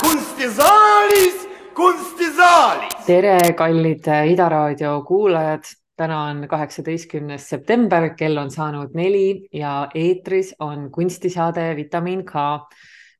kunstisaalis, 0.00 1.48
kunstisaalis. 1.74 2.94
tere, 3.06 3.38
kallid 3.56 4.08
Ida 4.32 4.48
Raadio 4.48 5.02
kuulajad. 5.02 5.62
täna 5.96 6.22
on 6.22 6.46
kaheksateistkümnes 6.48 7.48
september, 7.48 8.14
kell 8.16 8.36
on 8.36 8.50
saanud 8.50 8.94
neli 8.94 9.48
ja 9.52 9.88
eetris 9.94 10.54
on 10.58 10.90
kunstisaade 10.90 11.76
Vitamiin 11.76 12.24
K. 12.24 12.32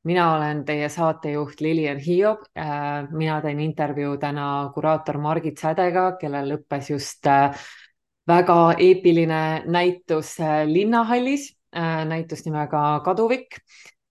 Mina 0.04 0.36
olen 0.36 0.64
teie 0.64 0.88
saatejuht 0.88 1.60
Lilian 1.60 1.98
Hiob. 1.98 2.46
mina 3.10 3.40
teen 3.40 3.60
intervjuu 3.60 4.16
täna 4.16 4.70
kuraator 4.74 5.18
Margit 5.18 5.58
Sädega, 5.58 6.16
kellel 6.20 6.54
lõppes 6.54 6.90
just 6.90 7.26
äh, 7.26 7.54
väga 8.26 8.74
eepiline 8.78 9.62
näitus 9.66 10.40
äh, 10.40 10.66
Linnahallis, 10.66 11.56
näitus 12.06 12.44
nimega 12.44 13.00
Kaduvik 13.04 13.60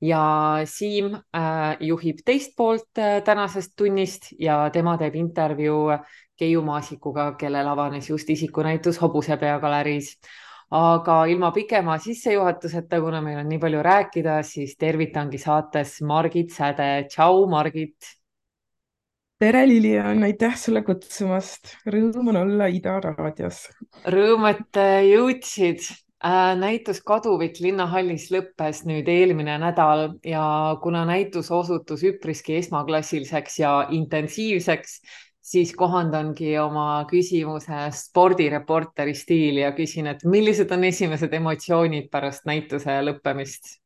ja 0.02 0.62
Siim 0.66 1.14
äh, 1.16 1.78
juhib 1.80 2.24
teist 2.26 2.56
poolt 2.58 2.98
äh, 2.98 3.22
tänasest 3.24 3.74
tunnist 3.76 4.32
ja 4.40 4.70
tema 4.74 4.98
teeb 4.98 5.16
intervjuu 5.16 5.92
Keiu 6.40 6.62
Maasikuga, 6.64 7.34
kellel 7.36 7.68
avanes 7.68 8.10
just 8.10 8.30
isikunäitus 8.30 9.02
Hobusepea 9.02 9.60
galeriis. 9.60 10.14
Aga 10.72 11.24
ilma 11.30 11.50
pikema 11.52 11.98
sissejuhatuseta, 12.02 13.00
kuna 13.02 13.22
meil 13.26 13.42
on 13.42 13.50
nii 13.50 13.60
palju 13.62 13.82
rääkida, 13.86 14.40
siis 14.46 14.76
tervitangi 14.78 15.42
saates 15.42 16.00
Margit 16.06 16.54
Säde. 16.54 17.08
tšau, 17.10 17.48
Margit. 17.50 18.16
tere, 19.40 19.66
Lilian, 19.68 20.24
aitäh 20.24 20.58
sulle 20.60 20.84
kutsumast. 20.84 21.78
Rõõm 21.88 22.30
on 22.34 22.42
olla 22.44 22.68
Ida 22.68 23.00
raadios. 23.00 23.66
Rõõm, 24.06 24.46
et 24.50 24.78
äh, 24.78 25.02
jõudsid. 25.10 25.90
näitus 26.60 27.00
Kaduvik 27.00 27.62
Linnahallis 27.64 28.26
lõppes 28.30 28.82
nüüd 28.84 29.08
eelmine 29.08 29.54
nädal 29.58 30.20
ja 30.28 30.76
kuna 30.84 31.06
näitus 31.08 31.48
osutus 31.52 32.04
üpriski 32.04 32.58
esmaklassiliseks 32.60 33.60
ja 33.60 33.88
intensiivseks, 33.90 35.00
siis 35.50 35.74
kohandangi 35.78 36.54
oma 36.62 37.04
küsimuse 37.10 37.88
spordireporteri 37.98 39.16
stiili 39.18 39.64
ja 39.64 39.74
küsin, 39.78 40.10
et 40.12 40.26
millised 40.30 40.72
on 40.76 40.86
esimesed 40.90 41.34
emotsioonid 41.42 42.10
pärast 42.14 42.46
näituse 42.50 43.00
lõppemist? 43.08 43.80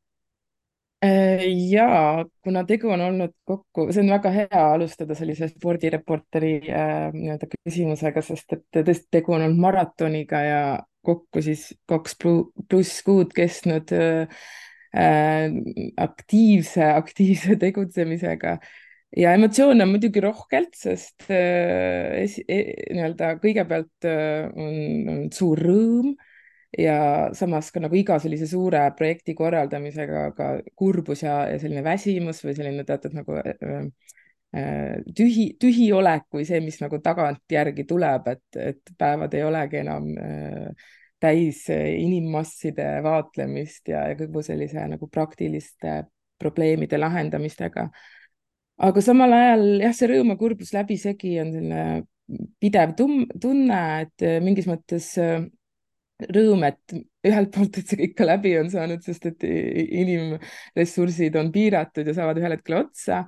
ja 1.04 2.24
kuna 2.44 2.64
tegu 2.64 2.88
on 2.88 3.00
olnud 3.04 3.32
kokku, 3.44 3.88
see 3.92 4.00
on 4.04 4.12
väga 4.14 4.30
hea 4.32 4.62
alustada 4.72 5.16
sellise 5.18 5.50
spordireporteri 5.50 6.54
äh, 6.70 7.08
nii-öelda 7.12 7.48
küsimusega, 7.50 8.22
sest 8.24 8.56
et 8.56 8.64
tõesti 8.78 9.10
tegu 9.18 9.34
on 9.36 9.44
olnud 9.44 9.60
maratoniga 9.60 10.40
ja 10.44 10.62
kokku 11.04 11.42
siis 11.44 11.66
kaks 11.90 12.16
plu- 12.22 12.66
pluss 12.70 13.02
kuud 13.04 13.34
kestnud 13.36 13.92
äh, 13.92 14.46
äh, 14.96 15.58
aktiivse, 16.06 16.88
aktiivse 16.94 17.58
tegutsemisega 17.60 18.56
ja 19.16 19.32
emotsioone 19.36 19.84
on 19.84 19.94
muidugi 19.94 20.22
rohkelt, 20.22 20.74
sest 20.78 21.28
äh, 21.30 22.24
e, 22.48 22.60
nii-öelda 22.94 23.34
kõigepealt 23.42 24.08
äh, 24.08 24.48
on, 24.54 24.78
on 25.12 25.26
suur 25.34 25.60
rõõm 25.60 26.14
ja 26.78 27.30
samas 27.34 27.70
ka 27.72 27.82
nagu 27.82 27.96
iga 27.98 28.16
sellise 28.22 28.48
suure 28.50 28.82
projekti 28.98 29.34
korraldamisega 29.38 30.24
ka 30.36 30.48
kurbus 30.78 31.22
ja, 31.24 31.44
ja 31.50 31.60
selline 31.62 31.84
väsimus 31.86 32.42
või 32.44 32.56
selline 32.56 32.86
teatud 32.88 33.14
nagu 33.16 33.36
äh, 33.38 33.86
äh, 34.56 34.98
tühi, 35.16 35.52
tühiolek 35.60 36.26
või 36.34 36.46
see, 36.48 36.60
mis 36.64 36.80
nagu 36.82 36.98
tagantjärgi 37.02 37.86
tuleb, 37.88 38.28
et, 38.34 38.60
et 38.72 38.94
päevad 38.98 39.34
ei 39.38 39.46
olegi 39.46 39.80
enam 39.84 40.10
äh, 40.18 40.90
täis 41.22 41.62
inimmasside 41.70 42.98
vaatlemist 43.04 43.88
ja, 43.88 44.08
ja 44.10 44.18
kogu 44.18 44.42
sellise 44.44 44.82
nagu 44.90 45.08
praktiliste 45.08 46.02
probleemide 46.42 46.98
lahendamistega 46.98 47.86
aga 48.82 49.02
samal 49.04 49.32
ajal 49.32 49.66
jah, 49.84 49.94
see 49.94 50.10
rõõm 50.10 50.32
ja 50.34 50.38
kurbus 50.40 50.72
läbisegi 50.74 51.36
on 51.42 51.52
selline 51.54 51.84
pidev 52.62 52.94
tum- 52.98 53.28
tunne, 53.40 53.80
et 54.06 54.24
mingis 54.42 54.66
mõttes 54.70 55.12
äh, 55.20 55.44
rõõm, 56.32 56.64
et 56.68 56.94
ühelt 57.26 57.50
poolt, 57.54 57.78
et 57.78 57.90
see 57.90 57.98
kõik 58.00 58.14
ka 58.18 58.28
läbi 58.28 58.54
on 58.58 58.70
saanud, 58.72 59.02
sest 59.04 59.26
et 59.30 59.44
inimressursid 59.44 61.36
on 61.40 61.50
piiratud 61.54 62.06
ja 62.08 62.14
saavad 62.16 62.40
ühel 62.40 62.56
hetkel 62.56 62.80
otsa. 62.84 63.24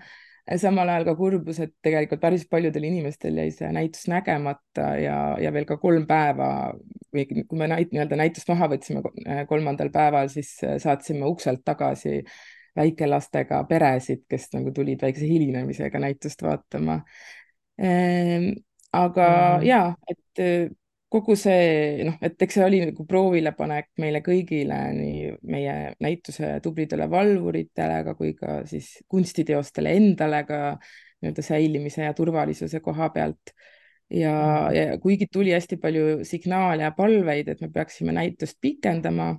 samal 0.62 0.88
ajal 0.88 1.04
ka 1.04 1.16
kurbus, 1.18 1.58
et 1.58 1.72
tegelikult 1.82 2.20
päris 2.22 2.44
paljudel 2.46 2.84
inimestel 2.86 3.34
jäi 3.34 3.50
see 3.50 3.70
näitus 3.74 4.06
nägemata 4.06 4.92
ja, 5.02 5.16
ja 5.42 5.50
veel 5.52 5.64
ka 5.66 5.76
kolm 5.82 6.06
päeva 6.06 6.72
või 7.12 7.26
kui 7.26 7.58
me 7.58 7.66
näit- 7.66 7.90
nii-öelda 7.92 8.16
näitust 8.16 8.48
maha 8.48 8.68
võtsime 8.70 9.02
kolmandal 9.48 9.90
päeval, 9.90 10.28
siis 10.30 10.54
saatsime 10.78 11.26
ukselt 11.26 11.64
tagasi 11.64 12.20
väikelastega 12.76 13.62
peresid, 13.68 14.24
kes 14.28 14.50
nagu 14.54 14.72
tulid 14.74 15.02
väikese 15.02 15.28
hilinemisega 15.28 15.98
näitust 16.02 16.42
vaatama. 16.42 17.00
aga 18.92 19.28
Mhm. 19.28 19.60
mm. 19.60 19.66
ja, 19.66 19.94
et 20.08 20.40
äh, 20.40 20.70
kogu 21.12 21.36
see 21.38 22.04
noh, 22.06 22.16
et 22.24 22.42
eks 22.42 22.58
see 22.58 22.64
oli 22.66 22.80
nagu 22.82 23.06
proovilepanek 23.08 23.90
meile 24.02 24.22
kõigile, 24.26 24.78
nii 24.96 25.32
meie 25.52 25.76
näituse 26.02 26.56
tublidele 26.64 27.08
valvuritele, 27.10 28.00
aga 28.02 28.14
kui 28.18 28.34
ka 28.38 28.60
siis 28.68 28.90
kunstiteostele 29.08 29.94
endale 29.96 30.42
ka 30.48 30.60
nii-öelda 30.76 31.44
säilimise 31.46 32.04
ja 32.04 32.14
turvalisuse 32.16 32.80
koha 32.84 33.10
pealt. 33.14 33.54
ja 34.10 34.32
mm., 34.32 34.74
ja 34.76 34.98
kuigi 35.02 35.26
tuli 35.32 35.50
hästi 35.50 35.76
palju 35.82 36.24
signaale 36.24 36.84
ja 36.86 36.92
palveid, 36.94 37.48
et 37.48 37.60
me 37.60 37.70
peaksime 37.74 38.12
näitust 38.14 38.58
pikendama 38.60 39.32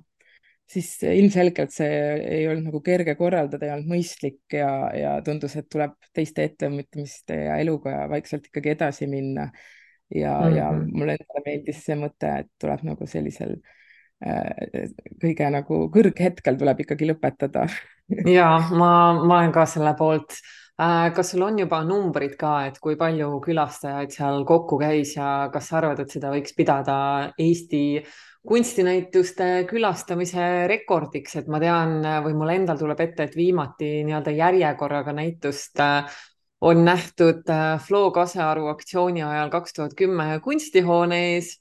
siis 0.68 0.90
ilmselgelt 1.08 1.72
see 1.72 1.88
ei 2.20 2.44
olnud 2.48 2.68
nagu 2.68 2.80
kerge 2.84 3.14
korraldada, 3.18 3.66
ei 3.66 3.72
olnud 3.76 3.88
mõistlik 3.94 4.58
ja, 4.58 4.70
ja 4.96 5.14
tundus, 5.24 5.56
et 5.56 5.68
tuleb 5.72 5.96
teiste 6.14 6.44
ettevõtmiste 6.44 7.38
ja 7.46 7.56
eluga 7.62 8.02
vaikselt 8.12 8.50
ikkagi 8.50 8.74
edasi 8.76 9.08
minna. 9.10 9.50
ja 10.14 10.38
mm, 10.40 10.44
-hmm. 10.44 10.56
ja 10.56 10.72
Mhm. 10.72 10.98
mulle 10.98 11.16
endale 11.18 11.42
meeldis 11.44 11.84
see 11.84 11.96
mõte, 11.96 12.38
et 12.40 12.50
tuleb 12.60 12.82
nagu 12.82 13.06
sellisel 13.06 13.58
äh, 14.24 14.88
kõige 15.22 15.50
nagu 15.50 15.90
kõrghetkel 15.92 16.56
tuleb 16.58 16.80
ikkagi 16.80 17.10
lõpetada. 17.10 17.66
ja 18.38 18.58
ma, 18.70 19.12
ma 19.24 19.38
olen 19.38 19.52
ka 19.52 19.66
selle 19.66 19.94
poolt. 19.98 20.40
kas 21.14 21.30
sul 21.30 21.42
on 21.42 21.58
juba 21.58 21.82
numbrid 21.84 22.36
ka, 22.38 22.66
et 22.66 22.78
kui 22.78 22.96
palju 22.96 23.40
külastajaid 23.42 24.12
seal 24.14 24.44
kokku 24.44 24.78
käis 24.78 25.16
ja 25.16 25.50
kas 25.52 25.68
sa 25.68 25.78
arvad, 25.78 26.00
et 26.00 26.10
seda 26.10 26.30
võiks 26.30 26.54
pidada 26.54 27.32
Eesti 27.38 28.04
kunstinäituste 28.48 29.66
külastamise 29.68 30.66
rekordiks, 30.70 31.36
et 31.36 31.48
ma 31.52 31.60
tean 31.60 32.00
või 32.24 32.34
mul 32.38 32.52
endal 32.54 32.78
tuleb 32.80 33.00
ette, 33.04 33.28
et 33.28 33.36
viimati 33.36 33.90
nii-öelda 34.08 34.32
järjekorraga 34.32 35.12
näitust 35.16 35.80
äh, 35.84 36.18
on 36.64 36.80
nähtud 36.86 37.50
äh, 37.52 37.76
Flo 37.84 38.08
Kasearu 38.14 38.70
aktsiooni 38.72 39.22
ajal 39.22 39.52
kaks 39.52 39.76
tuhat 39.76 39.96
kümme 39.98 40.38
kunstihoone 40.44 41.24
ees. 41.34 41.56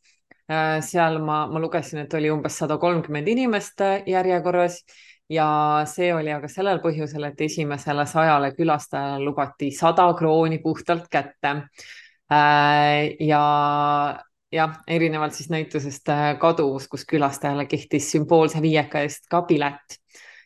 seal 0.47 1.17
ma, 1.19 1.41
ma 1.51 1.59
lugesin, 1.59 1.99
et 2.05 2.13
oli 2.15 2.29
umbes 2.31 2.55
sada 2.61 2.77
kolmkümmend 2.79 3.27
inimest 3.27 3.81
äh, 3.83 3.97
järjekorras 4.07 4.77
ja 5.29 5.47
see 5.91 6.13
oli 6.15 6.31
aga 6.31 6.47
sellel 6.47 6.79
põhjusel, 6.79 7.25
et 7.27 7.41
esimesele 7.49 8.05
sajale 8.07 8.53
külastajale 8.55 9.19
lubati 9.25 9.73
sada 9.75 10.07
krooni 10.15 10.61
puhtalt 10.63 11.09
kätte. 11.11 11.51
ja 13.19 13.43
jah, 14.51 14.79
erinevalt 14.87 15.33
siis 15.33 15.49
näitusest 15.49 16.09
äh, 16.09 16.37
Kaduvus, 16.39 16.87
kus 16.87 17.05
külastajale 17.05 17.65
kehtis 17.65 18.11
sümboolse 18.11 18.61
viieka 18.61 19.03
eest 19.05 19.27
ka 19.29 19.41
pilet. 19.41 19.99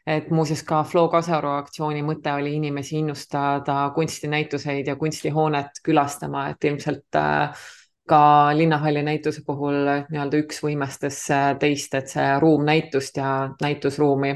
et 0.07 0.31
muuseas 0.33 0.63
ka 0.65 0.79
Flo 0.83 1.03
Kasaru 1.13 1.51
aktsiooni 1.59 2.01
mõte 2.01 2.31
oli 2.33 2.55
inimesi 2.57 2.95
innustada 2.97 3.91
kunstinäituseid 3.95 4.87
ja 4.87 4.95
kunstihoonet 4.95 5.77
külastama, 5.85 6.47
et 6.49 6.63
ilmselt 6.63 7.15
äh, 7.15 7.65
ka 8.09 8.21
Linnahalli 8.57 9.03
näituse 9.05 9.43
puhul 9.45 9.77
nii-öelda 10.09 10.41
üks 10.41 10.63
võimestas 10.65 11.21
äh, 11.29 11.51
teist, 11.59 11.93
et 11.93 12.09
see 12.09 12.27
ruum 12.41 12.65
näitust 12.65 13.17
ja 13.17 13.51
näitusruumi. 13.61 14.33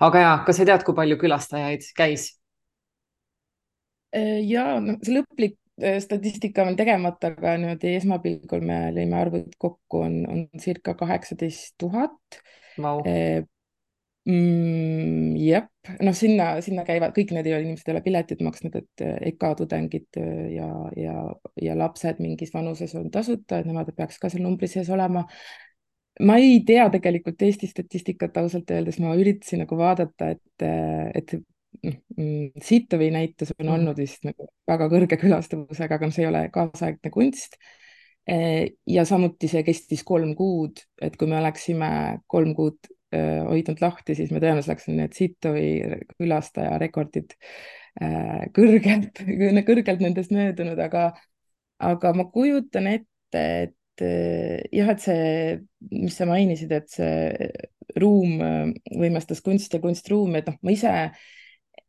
aga 0.00 0.18
ja, 0.20 0.32
kas 0.46 0.60
sa 0.60 0.68
tead, 0.68 0.84
kui 0.84 0.94
palju 0.94 1.16
külastajaid 1.16 1.88
käis? 1.96 2.34
ja 4.16 4.76
noh, 4.80 5.00
see 5.02 5.16
lõplik 5.16 5.56
äh, 5.56 5.65
statistika 6.00 6.64
on 6.64 6.76
tegemata, 6.76 7.32
aga 7.34 7.56
niimoodi 7.60 7.96
esmapilgul 7.98 8.64
me 8.64 8.78
lõime 8.96 9.18
arvud 9.20 9.52
kokku, 9.60 10.00
on, 10.06 10.22
on 10.30 10.46
circa 10.62 10.94
kaheksateist 10.96 11.74
tuhat 11.80 12.40
Vau, 12.80 13.00
mm,. 14.26 15.36
jah, 15.40 15.66
noh, 16.00 16.16
sinna, 16.16 16.48
sinna 16.64 16.84
käivad 16.86 17.14
kõik 17.16 17.32
need 17.36 17.48
ei 17.48 17.56
ole 17.56 17.66
inimesed 17.68 17.90
ei 17.90 17.94
ole 17.96 18.02
piletit 18.04 18.42
maksnud, 18.44 18.78
et 18.80 19.04
äh, 19.06 19.18
EKA 19.32 19.52
tudengid 19.60 20.20
äh, 20.20 20.48
ja, 20.56 20.68
ja, 20.98 21.14
ja 21.62 21.76
lapsed 21.78 22.20
mingis 22.24 22.52
vanuses 22.54 22.94
on 22.98 23.10
tasuta, 23.14 23.60
et 23.60 23.68
nemad 23.68 23.92
peaks 23.96 24.20
ka 24.22 24.32
seal 24.32 24.44
numbri 24.46 24.70
sees 24.70 24.90
olema. 24.92 25.26
ma 26.26 26.38
ei 26.40 26.62
tea 26.64 26.88
tegelikult 26.92 27.42
Eesti 27.44 27.68
statistikat 27.68 28.36
ausalt 28.40 28.70
öeldes, 28.72 28.98
ma 29.04 29.12
üritasin 29.20 29.60
nagu 29.64 29.76
vaadata, 29.76 30.30
et, 30.32 30.64
et 31.14 31.36
Sitovi 32.62 33.10
näitus 33.14 33.52
on 33.60 33.68
olnud 33.74 33.98
vist 34.00 34.24
nagu 34.26 34.48
väga 34.68 34.88
kõrge 34.90 35.18
külastavusega, 35.20 35.98
aga 35.98 36.10
see 36.10 36.24
ei 36.24 36.30
ole 36.30 36.44
kaasaegne 36.54 37.12
kunst. 37.14 37.58
ja 38.26 39.04
samuti 39.06 39.46
see 39.46 39.62
kestis 39.62 40.02
kolm 40.02 40.32
kuud, 40.34 40.80
et 41.02 41.14
kui 41.16 41.28
me 41.30 41.38
oleksime 41.38 41.88
kolm 42.26 42.56
kuud 42.58 42.88
hoidnud 43.14 43.80
lahti, 43.80 44.16
siis 44.18 44.32
me 44.34 44.40
tõenäoliselt 44.42 44.72
oleks 44.74 44.88
need 44.90 45.14
Sitovi 45.14 45.68
külastaja 46.16 46.78
rekordid 46.82 47.36
kõrgelt, 48.56 49.22
kõrgelt 49.68 50.02
nendest 50.02 50.34
möödunud, 50.34 50.80
aga, 50.82 51.10
aga 51.78 52.12
ma 52.16 52.26
kujutan 52.32 52.90
ette, 52.90 53.44
et 53.68 54.06
jah, 54.74 54.90
et 54.92 55.00
see, 55.00 55.56
mis 55.94 56.18
sa 56.18 56.26
mainisid, 56.28 56.74
et 56.76 56.90
see 56.92 57.48
ruum 57.96 58.42
võimestas 58.90 59.40
kunst 59.44 59.72
ja 59.72 59.80
kunstruumi, 59.80 60.42
et 60.42 60.50
noh, 60.50 60.58
ma 60.66 60.74
ise 60.74 60.92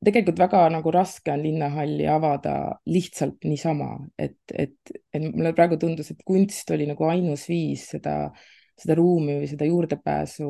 tegelikult 0.05 0.39
väga 0.39 0.61
nagu 0.69 0.91
raske 0.94 1.31
on 1.33 1.41
linnahalli 1.41 2.05
avada 2.11 2.53
lihtsalt 2.89 3.47
niisama, 3.49 3.95
et, 4.19 4.38
et, 4.53 4.77
et 5.13 5.25
mulle 5.25 5.53
praegu 5.57 5.79
tundus, 5.81 6.11
et 6.13 6.21
kunst 6.27 6.69
oli 6.75 6.85
nagu 6.89 7.07
ainus 7.09 7.47
viis 7.49 7.88
seda, 7.95 8.15
seda 8.77 8.97
ruumi 8.99 9.39
või 9.41 9.49
seda 9.49 9.65
juurdepääsu 9.69 10.47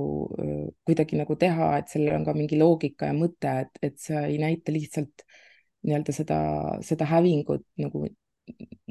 kuidagi 0.87 1.19
nagu 1.21 1.39
teha, 1.39 1.71
et 1.79 1.91
sellel 1.93 2.19
on 2.19 2.27
ka 2.27 2.35
mingi 2.35 2.59
loogika 2.59 3.11
ja 3.11 3.15
mõte, 3.15 3.57
et, 3.63 3.83
et 3.87 3.99
sa 4.03 4.25
ei 4.27 4.39
näita 4.41 4.75
lihtsalt 4.75 5.23
nii-öelda 5.87 6.15
seda, 6.15 6.39
seda 6.83 7.07
hävingut 7.07 7.63
nagu 7.79 8.03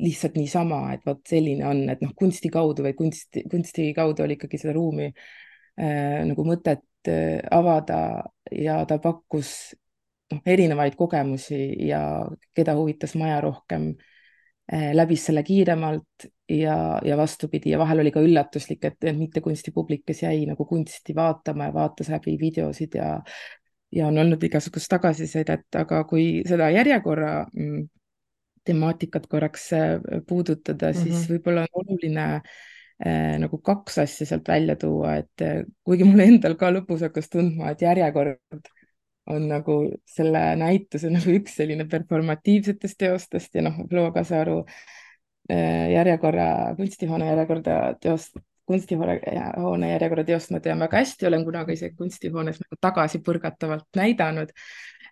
lihtsalt 0.00 0.36
niisama, 0.36 0.82
et 0.94 1.04
vot 1.08 1.20
selline 1.28 1.64
on, 1.68 1.84
et 1.92 2.00
noh, 2.04 2.12
kunsti 2.16 2.48
kaudu 2.52 2.84
või 2.84 2.96
kunsti, 2.96 3.44
kunsti 3.50 3.90
kaudu 3.96 4.24
oli 4.24 4.36
ikkagi 4.36 4.60
seda 4.60 4.76
ruumi 4.76 5.10
äh, 5.10 6.24
nagu 6.28 6.44
mõtet 6.48 6.84
avada 7.54 7.98
ja 8.50 8.80
ta 8.88 8.96
pakkus 8.98 9.76
noh, 10.32 10.42
erinevaid 10.46 10.96
kogemusi 10.98 11.60
ja 11.88 12.00
keda 12.54 12.74
huvitas 12.78 13.14
maja 13.18 13.40
rohkem 13.44 13.90
eh, 14.72 14.92
läbis 14.96 15.26
selle 15.28 15.42
kiiremalt 15.46 16.28
ja, 16.50 16.76
ja 17.04 17.18
vastupidi 17.18 17.74
ja 17.74 17.80
vahel 17.82 18.02
oli 18.04 18.12
ka 18.14 18.22
üllatuslik, 18.24 18.84
et 18.88 19.10
mitte 19.18 19.42
kunstipublik, 19.44 20.04
kes 20.06 20.24
jäi 20.26 20.44
nagu 20.48 20.66
kunsti 20.68 21.14
vaatama 21.16 21.70
ja 21.70 21.76
vaatas 21.76 22.10
läbi 22.14 22.38
videosid 22.40 22.98
ja 22.98 23.18
ja 23.94 24.08
on 24.10 24.18
olnud 24.18 24.42
igasugust 24.42 24.90
tagasisidet, 24.90 25.68
aga 25.78 26.00
kui 26.10 26.42
seda 26.44 26.66
järjekorra 26.74 27.44
mm, 27.46 27.84
temaatikat 28.66 29.28
korraks 29.30 29.68
eh, 29.78 30.00
puudutada 30.26 30.90
mm, 30.90 30.96
-hmm. 30.96 31.02
siis 31.02 31.28
võib-olla 31.30 31.62
on 31.68 31.84
oluline 31.84 32.24
äh, 32.34 33.36
nagu 33.38 33.58
kaks 33.62 33.98
asja 34.02 34.26
sealt 34.26 34.48
välja 34.48 34.76
tuua, 34.76 35.14
et 35.22 35.46
kuigi 35.84 36.04
mulle 36.04 36.26
endal 36.32 36.56
ka 36.58 36.72
lõpus 36.74 37.06
hakkas 37.06 37.30
tundma, 37.30 37.70
et 37.70 37.86
järjekord 37.86 38.72
on 39.26 39.48
nagu 39.50 39.76
selle 40.08 40.42
näituse 40.58 41.10
nagu 41.12 41.34
üks 41.38 41.56
selline 41.58 41.86
performatiivsetest 41.90 42.98
teostest 42.98 43.58
ja 43.58 43.64
noh, 43.66 43.78
Loo 43.90 44.10
Kasaru 44.14 44.60
äh, 44.62 45.90
järjekorra, 45.92 46.48
kunstihoone 46.78 47.28
järjekorda 47.32 47.78
teost, 48.00 48.38
kunstihoone 48.66 49.90
järjekorra 49.90 50.24
teost 50.26 50.52
ma 50.54 50.60
tean 50.62 50.82
väga 50.84 51.02
hästi, 51.02 51.28
olen 51.30 51.46
kunagi 51.46 51.78
isegi 51.78 51.98
kunstihoones 51.98 52.60
nagu 52.62 52.80
tagasipõrgatavalt 52.88 53.88
näidanud 53.98 54.54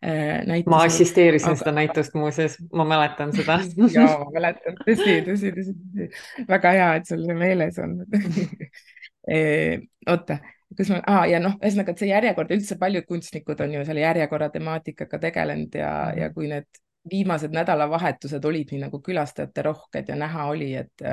äh,. 0.05 0.65
ma 0.71 0.85
assisteerisin 0.87 1.53
aga... 1.53 1.61
seda 1.63 1.75
näitust 1.75 2.13
muuseas, 2.19 2.59
ma 2.73 2.87
mäletan 2.87 3.35
seda. 3.35 3.61
Ja 3.95 4.09
ma 4.23 4.31
mäletan, 4.39 4.79
tõsi, 4.87 5.21
tõsi, 5.27 5.55
tõsi, 5.59 5.79
tõsi, 5.79 6.05
väga 6.49 6.69
hea, 6.79 6.91
et 7.01 7.11
sul 7.11 7.27
see 7.27 7.39
meeles 7.39 7.79
on. 7.83 7.91
Oota 10.13 10.35
kus 10.77 10.93
ma 10.93 11.01
ah,, 11.11 11.25
ja 11.31 11.41
noh, 11.43 11.59
ühesõnaga, 11.61 11.95
et 11.95 12.03
see 12.03 12.11
järjekord, 12.11 12.55
üldse 12.57 12.79
paljud 12.81 13.07
kunstnikud 13.09 13.61
on 13.65 13.77
ju 13.79 13.85
selle 13.89 14.05
järjekorra 14.05 14.51
temaatikaga 14.55 15.21
tegelenud 15.27 15.75
ja 15.81 15.91
mm, 15.91 16.11
-hmm. 16.11 16.21
ja 16.23 16.33
kui 16.35 16.49
need 16.53 16.83
viimased 17.11 17.53
nädalavahetused 17.53 18.45
olid 18.45 18.73
nii 18.73 18.87
nagu 18.87 19.01
külastajate 19.05 19.63
rohked 19.63 20.09
ja 20.09 20.17
näha 20.17 20.47
oli, 20.53 20.73
et 20.81 21.05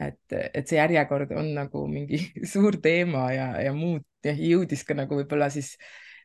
et, 0.00 0.34
et 0.54 0.66
see 0.68 0.76
järjekord 0.76 1.30
on 1.36 1.52
nagu 1.56 1.86
mingi 1.88 2.20
suur 2.52 2.76
teema 2.82 3.30
ja, 3.32 3.46
ja 3.64 3.72
muud 3.76 4.04
ja 4.26 4.34
jõudis 4.36 4.84
ka 4.86 4.96
nagu 4.98 5.18
võib-olla 5.20 5.48
siis 5.52 5.74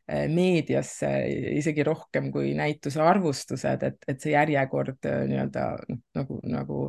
eh, 0.08 0.26
meediasse 0.28 1.10
isegi 1.56 1.86
rohkem 1.86 2.30
kui 2.34 2.52
näituse 2.58 3.00
arvustused, 3.02 3.86
et, 3.88 4.00
et 4.08 4.20
see 4.20 4.34
järjekord 4.34 5.08
eh, 5.08 5.22
nii-öelda 5.30 5.68
noh, 5.88 6.02
nagu, 6.18 6.40
nagu, 6.56 6.80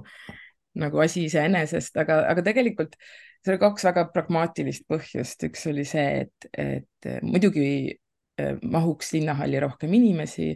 nagu 0.83 1.03
asi 1.05 1.27
iseenesest, 1.29 1.97
aga, 2.03 2.23
aga 2.33 2.45
tegelikult 2.45 2.97
seal 3.43 3.57
oli 3.57 3.63
kaks 3.63 3.87
väga 3.89 4.05
pragmaatilist 4.13 4.85
põhjust, 4.89 5.43
üks 5.49 5.67
oli 5.71 5.83
see, 5.87 6.23
et, 6.23 6.47
et 6.55 7.09
muidugi 7.25 7.67
äh, 7.91 8.55
mahuks 8.63 9.11
linnahalli 9.17 9.59
rohkem 9.63 9.93
inimesi. 9.99 10.53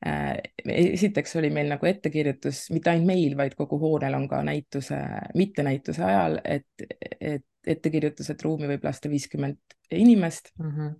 Äh, 0.00 0.38
esiteks 0.64 1.36
oli 1.36 1.50
meil 1.52 1.68
nagu 1.68 1.84
ettekirjutus, 1.86 2.70
mitte 2.72 2.94
ainult 2.94 3.10
meil, 3.10 3.36
vaid 3.36 3.56
kogu 3.58 3.76
hoonel 3.82 4.16
on 4.16 4.24
ka 4.30 4.40
näituse, 4.46 4.96
mittenäituse 5.36 6.06
ajal, 6.06 6.40
et, 6.48 6.88
et 7.20 7.44
ettekirjutus, 7.74 8.32
et 8.32 8.42
ruumi 8.46 8.70
võib 8.70 8.88
lasta 8.88 9.12
viiskümmend 9.12 9.78
inimest 9.92 10.52
mm. 10.56 10.74
-hmm 10.74 10.98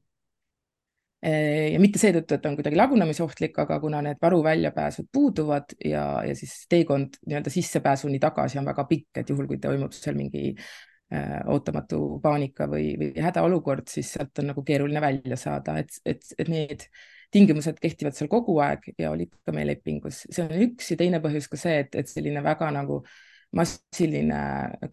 ja 1.21 1.77
mitte 1.77 2.01
seetõttu, 2.01 2.33
et 2.33 2.41
ta 2.41 2.49
on 2.49 2.55
kuidagi 2.57 2.79
lagunemisohtlik, 2.81 3.59
aga 3.61 3.77
kuna 3.81 3.99
need 4.01 4.17
varuväljapääsud 4.25 5.11
puuduvad 5.13 5.75
ja, 5.85 6.23
ja 6.25 6.33
siis 6.33 6.63
teekond 6.65 7.19
nii-öelda 7.27 7.53
sissepääsuni 7.53 8.17
tagasi 8.19 8.57
on 8.57 8.65
väga 8.65 8.87
pikk, 8.89 9.21
et 9.21 9.29
juhul, 9.29 9.45
kui 9.51 9.59
toimub 9.61 9.93
seal 9.93 10.17
mingi 10.17 10.55
Äh, 10.55 10.90
ootamatu 11.51 12.21
paanika 12.23 12.69
või, 12.71 12.93
või 12.99 13.09
hädaolukord, 13.19 13.89
siis 13.91 14.13
sealt 14.15 14.39
on 14.39 14.53
nagu 14.53 14.63
keeruline 14.67 15.01
välja 15.03 15.39
saada, 15.41 15.79
et, 15.83 15.97
et, 16.07 16.23
et 16.39 16.51
need 16.53 16.85
tingimused 17.35 17.81
kehtivad 17.83 18.15
seal 18.15 18.31
kogu 18.31 18.57
aeg 18.63 18.93
ja 18.99 19.11
olid 19.11 19.33
ka 19.47 19.55
meie 19.55 19.67
lepingus. 19.73 20.25
see 20.31 20.45
on 20.45 20.55
üks 20.69 20.93
ja 20.93 20.99
teine 21.01 21.19
põhjus 21.23 21.51
ka 21.51 21.59
see, 21.59 21.81
et, 21.85 21.99
et 21.99 22.11
selline 22.11 22.43
väga 22.47 22.71
nagu 22.75 23.01
massiline 23.59 24.41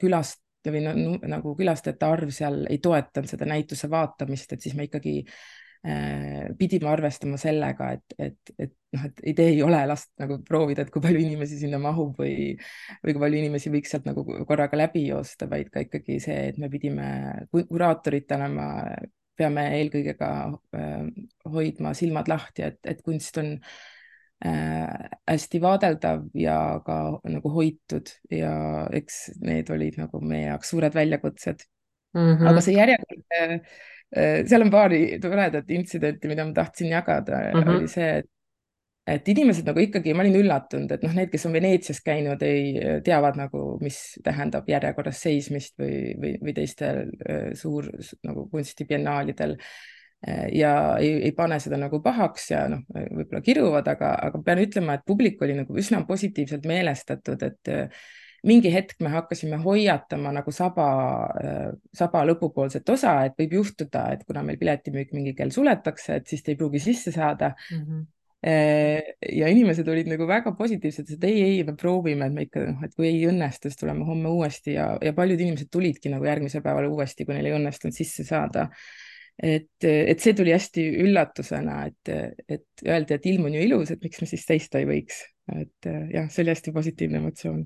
külast- 0.01 0.43
või 0.67 0.81
no, 0.83 1.15
nagu 1.29 1.53
külastajate 1.55 2.09
arv 2.09 2.33
seal 2.33 2.65
ei 2.67 2.81
toetanud 2.83 3.29
seda 3.29 3.45
näituse 3.47 3.89
vaatamist, 3.89 4.51
et 4.53 4.65
siis 4.65 4.75
me 4.75 4.89
ikkagi 4.89 5.21
Äh, 5.21 5.66
pidime 6.59 6.89
arvestama 6.91 7.37
sellega, 7.39 7.91
et, 7.95 8.15
et, 8.19 8.53
et 8.59 8.73
noh, 8.95 9.05
et 9.07 9.21
idee 9.31 9.53
ei 9.55 9.61
ole 9.63 9.79
last 9.89 10.09
nagu 10.21 10.39
proovida, 10.47 10.83
et 10.83 10.91
kui 10.93 11.03
palju 11.03 11.21
inimesi 11.21 11.59
sinna 11.61 11.79
mahub 11.81 12.17
või, 12.19 12.55
või 13.03 13.15
kui 13.15 13.23
palju 13.23 13.41
inimesi 13.41 13.71
võiks 13.73 13.93
sealt 13.93 14.07
nagu 14.09 14.25
korraga 14.47 14.79
läbi 14.79 15.05
joosta, 15.07 15.49
vaid 15.51 15.69
ka 15.73 15.85
ikkagi 15.85 16.19
see, 16.23 16.39
et 16.51 16.59
me 16.61 16.71
pidime 16.73 17.09
kuraatoritena, 17.53 18.49
ma 18.51 18.69
peame 19.37 19.67
eelkõige 19.77 20.17
ka 20.17 20.31
äh, 20.75 21.05
hoidma 21.53 21.93
silmad 21.97 22.31
lahti, 22.31 22.65
et, 22.71 22.79
et 22.89 23.03
kunst 23.05 23.37
on 23.39 23.53
äh, 24.45 25.09
hästi 25.29 25.61
vaadeldav 25.61 26.25
ja 26.37 26.57
ka 26.85 26.99
nagu 27.29 27.51
hoitud 27.53 28.11
ja 28.33 28.53
eks 28.97 29.27
need 29.45 29.69
olid 29.73 30.01
nagu 30.01 30.23
meie 30.25 30.47
jaoks 30.49 30.73
suured 30.73 30.97
väljakutsed 30.97 31.61
mm. 32.17 32.33
-hmm. 32.33 32.49
aga 32.49 32.65
see 32.65 32.79
järjekord 32.79 33.37
äh, 33.37 33.53
Äh, 33.57 33.59
seal 34.15 34.63
on 34.63 34.69
paari 34.71 35.19
toredat 35.19 35.71
intsidenti, 35.75 36.29
mida 36.31 36.45
ma 36.47 36.53
tahtsin 36.55 36.93
jagada 36.93 37.41
mm, 37.41 37.61
-hmm. 37.61 37.77
oli 37.77 37.87
see, 37.91 38.11
et 38.21 38.29
et 39.07 39.29
inimesed 39.31 39.67
nagu 39.67 39.81
ikkagi, 39.81 40.13
ma 40.15 40.23
olin 40.25 40.39
üllatunud, 40.41 40.91
et 40.91 41.03
noh, 41.05 41.13
need, 41.15 41.29
kes 41.31 41.45
on 41.47 41.55
Veneetsias 41.55 42.01
käinud, 42.03 42.41
ei 42.43 42.99
teavad 43.05 43.39
nagu, 43.39 43.61
mis 43.83 43.99
tähendab 44.23 44.67
järjekorras 44.67 45.21
seismist 45.23 45.77
või, 45.79 46.11
või, 46.19 46.33
või 46.43 46.55
teistel 46.57 47.05
äh, 47.23 47.45
suur 47.57 47.87
nagu 48.27 48.47
kunstibiennaalidel 48.51 49.55
äh, 49.55 50.43
ja 50.59 50.73
ei, 50.99 51.21
ei 51.29 51.33
pane 51.37 51.59
seda 51.63 51.79
nagu 51.79 52.01
pahaks 52.03 52.51
ja 52.51 52.65
noh, 52.73 52.83
võib-olla 52.91 53.43
kiruvad, 53.45 53.87
aga, 53.95 54.11
aga 54.27 54.43
pean 54.43 54.63
ütlema, 54.65 54.99
et 54.99 55.07
publik 55.07 55.41
oli 55.45 55.55
nagu 55.61 55.79
üsna 55.79 56.03
positiivselt 56.07 56.67
meelestatud, 56.67 57.47
et 57.47 57.75
mingi 58.45 58.69
hetk 58.73 58.99
me 59.01 59.09
hakkasime 59.13 59.57
hoiatama 59.63 60.33
nagu 60.35 60.51
saba, 60.53 60.89
äh, 61.41 61.71
saba 61.95 62.25
lõpupoolset 62.27 62.89
osa, 62.93 63.15
et 63.25 63.37
võib 63.39 63.57
juhtuda, 63.61 64.11
et 64.13 64.27
kuna 64.27 64.43
meil 64.45 64.59
piletimüük 64.61 65.15
mingi 65.15 65.33
kell 65.37 65.53
suletakse, 65.53 66.21
et 66.21 66.29
siis 66.29 66.43
te 66.43 66.53
ei 66.53 66.59
pruugi 66.59 66.83
sisse 66.83 67.15
saada 67.15 67.55
mm. 67.55 67.81
-hmm 67.81 68.05
ja 69.33 69.47
inimesed 69.49 69.87
olid 69.89 70.07
nagu 70.11 70.27
väga 70.29 70.51
positiivsed, 70.55 71.09
et 71.15 71.23
ei, 71.25 71.39
ei, 71.41 71.63
me 71.65 71.73
proovime, 71.75 72.27
et 72.27 72.35
me 72.35 72.43
ikka 72.45 72.67
noh, 72.67 72.83
et 72.85 72.93
kui 72.93 73.07
ei 73.09 73.23
õnnestu, 73.27 73.71
siis 73.71 73.79
tuleme 73.79 74.05
homme 74.05 74.29
uuesti 74.29 74.75
ja, 74.75 74.91
ja 75.01 75.13
paljud 75.17 75.41
inimesed 75.41 75.71
tulidki 75.73 76.11
nagu 76.13 76.25
järgmisel 76.29 76.61
päeval 76.61 76.85
uuesti, 76.91 77.25
kui 77.25 77.33
neil 77.33 77.49
ei 77.49 77.55
õnnestunud 77.57 77.97
sisse 77.97 78.23
saada. 78.27 78.67
et, 79.41 79.83
et 79.83 80.21
see 80.21 80.33
tuli 80.37 80.53
hästi 80.53 80.85
üllatusena, 81.01 81.79
et, 81.89 82.13
et 82.47 82.85
öeldi, 82.85 83.17
et 83.17 83.25
ilm 83.25 83.49
on 83.49 83.57
ju 83.57 83.65
ilus, 83.65 83.91
et 83.91 84.05
miks 84.05 84.21
me 84.21 84.29
siis 84.29 84.45
seista 84.45 84.79
ei 84.79 84.85
võiks, 84.85 85.23
et 85.57 85.89
jah, 86.13 86.29
see 86.29 86.45
oli 86.45 86.53
hästi 86.53 86.75
positiivne 86.77 87.21
emotsioon 87.23 87.65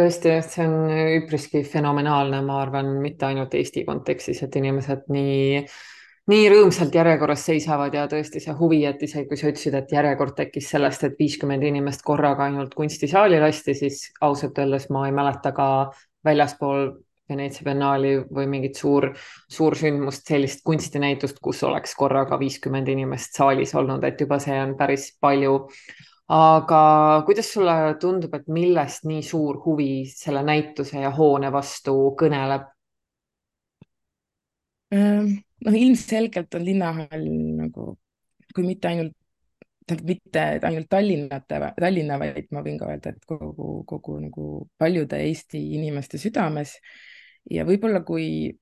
tõesti, 0.00 0.34
see 0.42 0.66
on 0.66 0.90
üpriski 1.20 1.62
fenomenaalne, 1.68 2.42
ma 2.46 2.60
arvan, 2.64 2.92
mitte 3.04 3.28
ainult 3.28 3.54
Eesti 3.56 3.84
kontekstis, 3.86 4.42
et 4.46 4.56
inimesed 4.60 5.06
nii, 5.12 5.60
nii 6.32 6.48
rõõmsalt 6.52 6.96
järjekorras 6.96 7.44
seisavad 7.50 7.94
ja 7.94 8.06
tõesti 8.10 8.42
see 8.42 8.56
huvi, 8.56 8.80
et 8.88 9.02
isegi 9.06 9.28
kui 9.28 9.38
sa 9.40 9.52
ütlesid, 9.52 9.76
et 9.76 9.92
järjekord 9.94 10.34
tekkis 10.38 10.72
sellest, 10.74 11.04
et 11.06 11.20
viiskümmend 11.20 11.68
inimest 11.68 12.02
korraga 12.06 12.48
ainult 12.48 12.74
kunstisaali 12.78 13.38
lasti, 13.42 13.76
siis 13.78 14.02
ausalt 14.24 14.58
öeldes 14.58 14.88
ma 14.90 15.06
ei 15.08 15.14
mäleta 15.16 15.52
ka 15.56 15.68
väljaspool 16.26 16.90
Veneetsia 17.30 17.64
biennaali 17.68 18.16
või 18.34 18.48
mingit 18.50 18.78
suur, 18.80 19.06
suursündmust, 19.54 20.26
sellist 20.26 20.64
kunstinäitust, 20.66 21.38
kus 21.42 21.62
oleks 21.66 21.94
korraga 21.98 22.38
viiskümmend 22.40 22.90
inimest 22.90 23.38
saalis 23.38 23.74
olnud, 23.78 24.04
et 24.04 24.20
juba 24.20 24.40
see 24.42 24.56
on 24.58 24.74
päris 24.78 25.12
palju. 25.22 25.54
Aga 26.30 26.80
kuidas 27.26 27.52
sulle 27.52 27.76
tundub, 28.00 28.34
et 28.38 28.48
millest 28.48 29.06
nii 29.10 29.22
suur 29.26 29.58
huvi 29.64 30.04
selle 30.10 30.42
näituse 30.46 31.02
ja 31.02 31.10
hoone 31.14 31.50
vastu 31.52 31.94
kõneleb? 32.18 32.68
Ehm, 34.94 35.32
noh, 35.66 35.80
ilmselgelt 35.84 36.54
on 36.54 36.66
linnahall 36.66 37.26
nagu, 37.62 37.92
kui 38.54 38.66
mitte 38.66 38.90
ainult 38.90 39.16
tähendab 39.90 40.06
mitte 40.06 40.42
ainult 40.66 40.88
Tallinnate, 40.90 41.60
Tallinna, 41.80 42.18
vaid 42.20 42.50
ma 42.54 42.62
võin 42.62 42.78
ka 42.78 42.90
öelda, 42.92 43.10
et 43.10 43.24
kogu, 43.26 43.82
kogu 43.88 44.18
nagu 44.22 44.44
paljude 44.78 45.18
Eesti 45.26 45.60
inimeste 45.78 46.18
südames. 46.18 46.76
ja 47.50 47.64
võib-olla 47.64 48.02
kui 48.04 48.52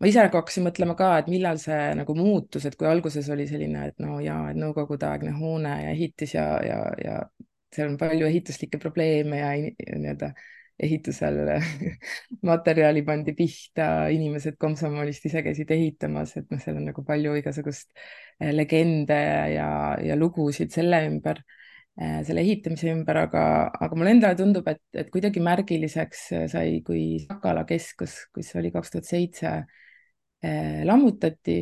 ma 0.00 0.08
ise 0.08 0.22
nagu 0.24 0.40
hakkasin 0.40 0.64
mõtlema 0.64 0.96
ka, 0.96 1.10
et 1.20 1.28
millal 1.32 1.60
see 1.60 1.90
nagu 1.98 2.14
muutus, 2.16 2.64
et 2.66 2.76
kui 2.80 2.88
alguses 2.88 3.28
oli 3.32 3.46
selline, 3.50 3.90
et 3.90 4.00
no 4.00 4.16
ja, 4.24 4.38
et 4.50 4.58
nõukogudeaegne 4.60 5.34
hoone 5.36 5.74
ja 5.84 5.90
ehitis 5.92 6.34
ja, 6.38 6.46
ja, 6.64 6.80
ja 7.04 7.18
seal 7.74 7.92
on 7.92 8.00
palju 8.00 8.26
ehituslikke 8.26 8.80
probleeme 8.82 9.42
ja 9.42 9.52
nii-öelda 9.60 10.32
ehitusel 10.80 11.38
materjali 12.48 13.02
pandi 13.04 13.34
pihta, 13.36 14.08
inimesed 14.12 14.56
komsomolist 14.60 15.26
ise 15.28 15.42
käisid 15.44 15.70
ehitamas, 15.74 16.32
et 16.40 16.48
noh, 16.52 16.60
seal 16.62 16.78
on 16.80 16.88
nagu 16.88 17.04
palju 17.06 17.36
igasugust 17.40 17.92
eh, 17.92 18.52
legende 18.54 19.18
ja, 19.54 19.70
ja 20.00 20.16
lugusid 20.18 20.72
selle 20.74 21.02
ümber, 21.10 21.42
eh, 22.00 22.22
selle 22.26 22.44
ehitamise 22.46 22.88
ümber, 22.94 23.20
aga, 23.26 23.44
aga 23.76 24.00
mulle 24.00 24.16
endale 24.16 24.38
tundub, 24.40 24.72
et, 24.72 24.82
et 24.96 25.12
kuidagi 25.12 25.44
märgiliseks 25.44 26.26
sai, 26.54 26.80
kui 26.86 27.20
Sakala 27.26 27.66
keskus, 27.68 28.16
kus 28.34 28.54
oli 28.56 28.72
kaks 28.74 28.96
tuhat 28.96 29.12
seitse, 29.12 29.54
lammutati 30.40 31.58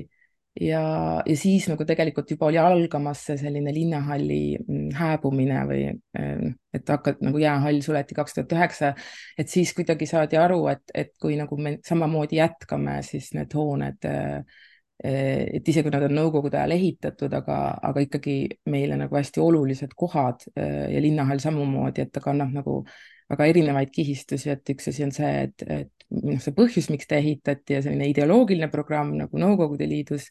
ja, 0.60 0.82
ja 1.26 1.36
siis 1.36 1.68
nagu 1.70 1.84
tegelikult 1.86 2.30
juba 2.32 2.48
oli 2.48 2.58
algamas 2.60 3.24
see 3.28 3.38
selline 3.40 3.72
linnahalli 3.74 4.40
mm, 4.60 4.88
hääbumine 4.98 5.58
või 5.68 5.82
ähm, 6.18 6.54
et 6.74 6.88
hakkad 6.88 7.22
nagu 7.24 7.40
jäähall 7.42 7.80
suleti 7.84 8.16
kaks 8.18 8.36
tuhat 8.36 8.54
üheksa, 8.56 8.92
et 9.38 9.50
siis 9.50 9.72
kuidagi 9.76 10.08
saadi 10.10 10.38
aru, 10.40 10.64
et, 10.72 10.82
et 10.94 11.12
kui 11.20 11.36
nagu 11.38 11.58
me 11.60 11.78
samamoodi 11.86 12.40
jätkame, 12.40 12.98
siis 13.06 13.32
need 13.36 13.54
hooned 13.54 14.08
äh, 14.08 14.64
et 14.98 15.68
isegi 15.68 15.86
kui 15.86 15.94
nad 15.94 16.08
on 16.08 16.16
nõukogude 16.16 16.58
ajal 16.58 16.74
ehitatud, 16.74 17.34
aga, 17.38 17.58
aga 17.86 18.02
ikkagi 18.02 18.40
meile 18.72 18.96
nagu 18.98 19.14
hästi 19.14 19.38
olulised 19.38 19.92
kohad 19.94 20.42
ja 20.58 21.02
linnahall 21.04 21.38
samamoodi, 21.38 22.02
et 22.02 22.10
ta 22.10 22.22
kannab 22.24 22.50
nagu 22.50 22.80
väga 23.28 23.48
erinevaid 23.52 23.90
kihistusi, 23.92 24.50
et 24.54 24.70
üks 24.72 24.88
asi 24.90 25.04
on 25.04 25.12
see, 25.14 25.32
et, 25.46 25.64
et 25.68 26.06
noh, 26.16 26.38
see 26.40 26.54
põhjus, 26.56 26.88
miks 26.92 27.08
ta 27.08 27.18
ehitati 27.20 27.76
ja 27.76 27.82
selline 27.84 28.08
ideoloogiline 28.12 28.70
programm 28.72 29.14
nagu 29.18 29.40
Nõukogude 29.40 29.88
Liidus, 29.88 30.30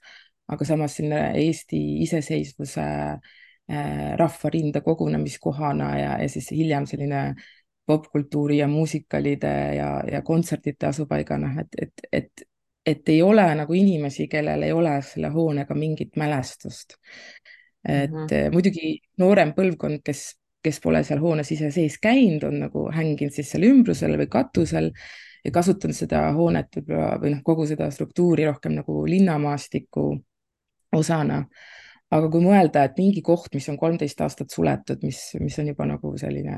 aga 0.49 0.65
samas 0.65 0.97
selline 0.97 1.21
Eesti 1.43 1.79
iseseisvuse 2.05 2.87
äh, 2.87 4.11
rahvarinda 4.19 4.81
kogunemiskohana 4.85 5.91
ja, 5.99 6.11
ja 6.23 6.29
siis 6.31 6.49
hiljem 6.55 6.87
selline 6.89 7.29
popkultuuri 7.87 8.57
ja 8.59 8.67
muusikalide 8.67 9.53
ja, 9.77 9.91
ja 10.11 10.21
kontsertide 10.21 10.89
asupaigana, 10.89 11.53
et, 11.61 11.77
et, 11.81 12.07
et, 12.11 12.47
et 12.85 13.13
ei 13.13 13.21
ole 13.23 13.45
nagu 13.61 13.77
inimesi, 13.77 14.27
kellel 14.31 14.65
ei 14.67 14.73
ole 14.75 14.97
selle 15.07 15.31
hoonega 15.31 15.75
mingit 15.75 16.17
mälestust. 16.19 16.97
et 17.87 18.11
mm 18.11 18.25
-hmm. 18.25 18.51
muidugi 18.51 18.99
noorem 19.17 19.53
põlvkond, 19.53 20.01
kes 20.03 20.33
kes 20.67 20.81
pole 20.83 21.01
seal 21.07 21.23
hoones 21.23 21.51
ise 21.55 21.71
sees 21.73 21.97
käinud, 22.03 22.43
on 22.47 22.59
nagu 22.65 22.87
hänginud 22.93 23.35
siis 23.35 23.53
seal 23.53 23.65
ümbrusel 23.69 24.17
või 24.19 24.29
katusel 24.31 24.91
ja 25.45 25.53
kasutanud 25.55 25.95
seda 25.95 26.27
hoonet 26.35 26.79
võib-olla 26.79 27.15
või 27.21 27.33
noh, 27.35 27.41
kogu 27.45 27.67
seda 27.69 27.89
struktuuri 27.93 28.47
rohkem 28.49 28.75
nagu 28.81 29.05
linnamaastiku 29.07 30.09
osana. 30.97 31.45
aga 32.11 32.29
kui 32.31 32.39
mõelda, 32.39 32.85
et 32.87 32.99
mingi 32.99 33.21
koht, 33.21 33.51
mis 33.53 33.67
on 33.67 33.77
kolmteist 33.77 34.21
aastat 34.23 34.53
suletud, 34.53 35.01
mis, 35.03 35.19
mis 35.43 35.57
on 35.59 35.73
juba 35.73 35.87
nagu 35.89 36.13
selline 36.17 36.55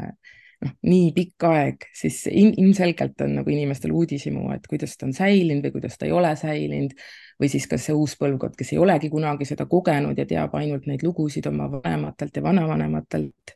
noh, 0.62 0.74
nii 0.86 1.10
pikk 1.16 1.46
aeg, 1.50 1.88
siis 1.96 2.22
ilmselgelt 2.30 3.22
on 3.26 3.40
nagu 3.40 3.54
inimestel 3.54 3.94
uudishimu, 3.96 4.50
et 4.54 4.68
kuidas 4.70 4.94
ta 4.98 5.08
on 5.08 5.16
säilinud 5.18 5.66
või 5.66 5.76
kuidas 5.80 5.98
ta 5.98 6.06
ei 6.06 6.14
ole 6.16 6.36
säilinud 6.38 6.94
või 7.40 7.50
siis 7.52 7.68
kas 7.72 7.88
see 7.88 7.98
uus 7.98 8.16
põlvkond, 8.20 8.58
kes 8.60 8.74
ei 8.76 8.82
olegi 8.82 9.10
kunagi 9.10 9.48
seda 9.50 9.66
kogenud 9.70 10.18
ja 10.20 10.28
teab 10.30 10.56
ainult 10.60 10.90
neid 10.90 11.06
lugusid 11.06 11.48
oma 11.50 11.70
vanematelt 11.72 12.36
ja 12.36 12.46
vanavanematelt 12.46 13.56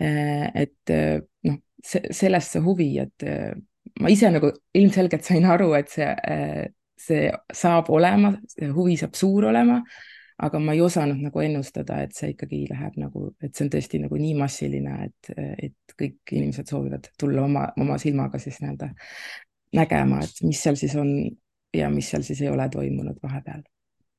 et 0.00 0.92
äh, 0.94 1.18
noh, 1.48 1.58
sellest 1.84 2.56
see 2.56 2.62
huvi, 2.64 2.92
et 3.02 3.26
äh, 3.26 3.50
ma 4.00 4.12
ise 4.12 4.30
nagu 4.32 4.52
ilmselgelt 4.76 5.26
sain 5.26 5.48
aru, 5.48 5.72
et 5.78 5.90
see, 5.92 6.08
see 7.00 7.28
saab 7.56 7.90
olema, 7.92 8.32
see 8.48 8.70
huvi 8.74 8.96
saab 9.00 9.18
suur 9.18 9.48
olema, 9.50 9.80
aga 10.40 10.60
ma 10.62 10.72
ei 10.76 10.80
osanud 10.84 11.20
nagu 11.20 11.42
ennustada, 11.44 11.98
et 12.04 12.16
see 12.16 12.32
ikkagi 12.34 12.62
läheb 12.70 12.96
nagu, 13.00 13.26
et 13.44 13.52
see 13.52 13.66
on 13.66 13.72
tõesti 13.74 14.00
nagu 14.04 14.20
nii 14.20 14.36
massiline, 14.38 14.96
et, 15.08 15.32
et 15.68 15.96
kõik 16.00 16.32
inimesed 16.32 16.70
soovivad 16.70 17.10
tulla 17.20 17.44
oma, 17.44 17.66
oma 17.80 17.98
silmaga 18.00 18.40
siis 18.40 18.60
nii-öelda 18.62 18.92
nägema, 19.76 20.22
et 20.24 20.40
mis 20.46 20.62
seal 20.64 20.80
siis 20.80 20.96
on 21.00 21.12
ja 21.76 21.90
mis 21.92 22.08
seal 22.10 22.24
siis 22.26 22.40
ei 22.42 22.48
ole 22.50 22.66
toimunud 22.72 23.20
vahepeal 23.22 23.60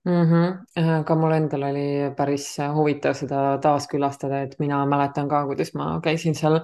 mm. 0.06 0.24
-hmm. 0.24 1.04
ka 1.06 1.16
mul 1.16 1.32
endal 1.32 1.64
oli 1.64 2.14
päris 2.18 2.58
huvitav 2.76 3.14
seda 3.14 3.58
taaskülastada, 3.62 4.42
et 4.42 4.56
mina 4.60 4.86
mäletan 4.86 5.30
ka, 5.30 5.46
kuidas 5.46 5.74
ma 5.74 6.00
käisin 6.04 6.36
seal 6.36 6.60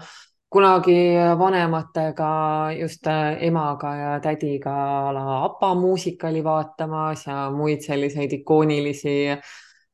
kunagi 0.50 1.16
vanematega, 1.40 2.72
just 2.80 3.08
äh, 3.08 3.44
emaga 3.44 3.96
ja 3.96 4.20
tädiga 4.20 4.74
a 5.08 5.14
la 5.14 5.44
APA 5.46 5.76
muusikali 5.76 6.44
vaatamas 6.44 7.28
ja 7.28 7.52
muid 7.52 7.82
selliseid 7.82 8.34
ikoonilisi 8.34 9.30
äh, 9.30 9.38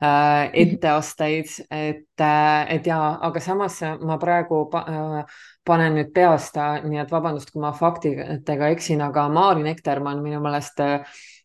mhm. 0.04 0.50
etteasteid, 0.54 1.46
et, 1.72 2.22
et 2.68 2.88
ja, 2.88 3.18
aga 3.22 3.40
samas 3.40 3.82
ma 4.02 4.18
praegu 4.18 4.70
panen 5.66 5.96
nüüd 5.96 6.12
peast, 6.14 6.58
nii 6.84 7.00
et 7.00 7.12
vabandust, 7.12 7.52
kui 7.52 7.62
ma 7.62 7.72
faktidega 7.72 8.68
eksin, 8.68 9.02
aga 9.02 9.30
Maari 9.30 9.64
Nektermann 9.64 10.22
minu 10.22 10.42
meelest 10.44 10.80
Äh, 10.80 11.00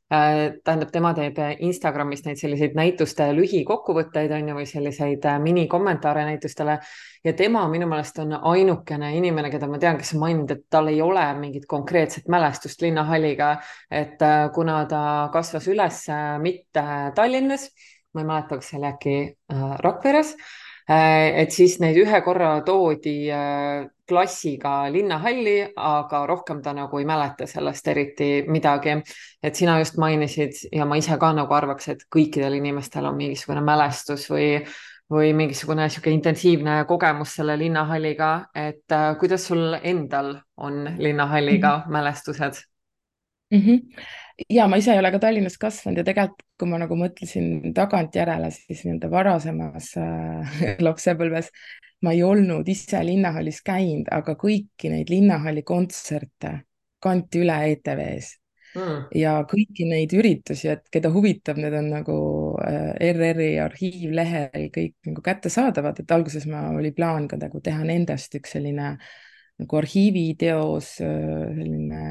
tähendab, 0.08 0.88
tema 0.92 1.10
teeb 1.16 1.36
Instagramis 1.64 2.22
neid 2.24 2.40
selliseid 2.40 2.76
näituste 2.78 3.26
lühikokkuvõtteid 3.36 4.32
on 4.32 4.50
ju, 4.50 4.54
või 4.56 4.68
selliseid 4.68 5.26
äh, 5.28 5.40
minikommentaare 5.42 6.24
näitustele. 6.30 6.78
Ja 7.24 7.34
tema 7.36 7.66
minu 7.68 7.88
meelest 7.90 8.20
on 8.22 8.32
ainukene 8.36 9.10
inimene, 9.18 9.50
keda 9.52 9.68
ma 9.68 9.80
tean, 9.82 9.98
kes 10.00 10.14
on 10.16 10.22
maininud, 10.22 10.54
et 10.54 10.64
tal 10.70 10.88
ei 10.88 11.02
ole 11.04 11.26
mingit 11.40 11.66
konkreetset 11.68 12.28
mälestust 12.28 12.80
linnahalliga, 12.84 13.56
et 13.90 14.22
äh, 14.24 14.46
kuna 14.54 14.80
ta 14.88 15.02
kasvas 15.32 15.68
üles 15.68 16.06
mitte 16.40 16.86
Tallinnas, 17.14 17.68
ma 18.14 18.24
ei 18.24 18.32
mäleta, 18.32 18.56
kas 18.56 18.72
see 18.72 18.80
oli 18.80 18.90
äkki 18.92 19.18
Rakveres 19.84 20.36
Äh, 20.38 20.67
et 20.88 21.52
siis 21.52 21.76
neid 21.82 21.98
ühe 22.00 22.20
korra 22.24 22.58
toodi 22.64 23.28
äh, 23.32 23.86
klassiga 24.08 24.88
linnahalli, 24.92 25.56
aga 25.76 26.22
rohkem 26.26 26.62
ta 26.64 26.72
nagu 26.72 26.98
ei 26.98 27.04
mäleta 27.08 27.46
sellest 27.46 27.88
eriti 27.92 28.28
midagi. 28.48 28.96
et 29.42 29.54
sina 29.54 29.78
just 29.78 29.98
mainisid 30.00 30.56
ja 30.72 30.84
ma 30.84 30.96
ise 30.96 31.18
ka 31.18 31.32
nagu 31.32 31.54
arvaks, 31.54 31.88
et 31.88 32.06
kõikidel 32.16 32.56
inimestel 32.56 33.04
on 33.04 33.16
mingisugune 33.16 33.60
mälestus 33.60 34.30
või, 34.30 34.64
või 35.12 35.34
mingisugune 35.36 35.84
niisugune 35.84 36.14
intensiivne 36.14 36.84
kogemus 36.88 37.36
selle 37.36 37.58
linnahalliga, 37.58 38.48
et 38.54 38.92
äh, 38.92 39.12
kuidas 39.20 39.44
sul 39.46 39.76
endal 39.82 40.38
on 40.56 40.88
linnahalliga 40.98 41.76
-hmm. 41.76 41.92
mälestused 41.92 42.64
mm? 43.50 43.60
-hmm 43.60 44.16
ja 44.48 44.68
ma 44.68 44.76
ise 44.78 44.92
ei 44.92 44.98
ole 44.98 45.10
ka 45.10 45.18
Tallinnas 45.18 45.58
kasvanud 45.58 45.98
ja 45.98 46.04
tegelikult, 46.06 46.44
kui 46.58 46.68
ma 46.70 46.78
nagu 46.78 46.94
mõtlesin 46.94 47.72
tagantjärele, 47.74 48.50
siis 48.54 48.84
nii-öelda 48.86 49.10
varasemas 49.10 49.88
äh, 49.98 50.58
lapsepõlves 50.86 51.50
ma 52.06 52.14
ei 52.14 52.22
olnud 52.22 52.68
ise 52.70 53.00
linnahallis 53.04 53.62
käinud, 53.66 54.10
aga 54.14 54.36
kõiki 54.38 54.92
neid 54.92 55.10
linnahalli 55.10 55.64
kontserte 55.66 56.52
kanti 57.02 57.42
üle 57.42 57.56
ETV-s 57.72 58.30
mm. 58.78 59.00
ja 59.18 59.34
kõiki 59.50 59.86
neid 59.90 60.14
üritusi, 60.14 60.70
et 60.72 60.86
keda 60.92 61.10
huvitab, 61.14 61.58
need 61.62 61.74
on 61.78 61.90
nagu 61.92 62.18
äh, 62.62 62.92
ERR-i 63.10 63.52
arhiivlehel 63.62 64.68
kõik 64.74 64.96
nagu 65.10 65.24
kättesaadavad, 65.24 66.02
et 66.02 66.14
alguses 66.14 66.46
ma, 66.50 66.68
oli 66.78 66.92
plaan 66.94 67.28
ka 67.30 67.40
nagu 67.40 67.62
teha 67.64 67.82
nendest 67.86 68.38
üks 68.38 68.54
selline 68.56 68.94
nagu 69.58 69.80
arhiiviteos, 69.80 70.94
äh, 71.02 71.46
selline 71.58 72.02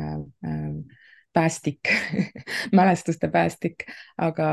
äh, 0.44 0.97
päästik 1.38 1.92
mälestuste 2.80 3.30
päästik, 3.34 3.86
aga 4.18 4.48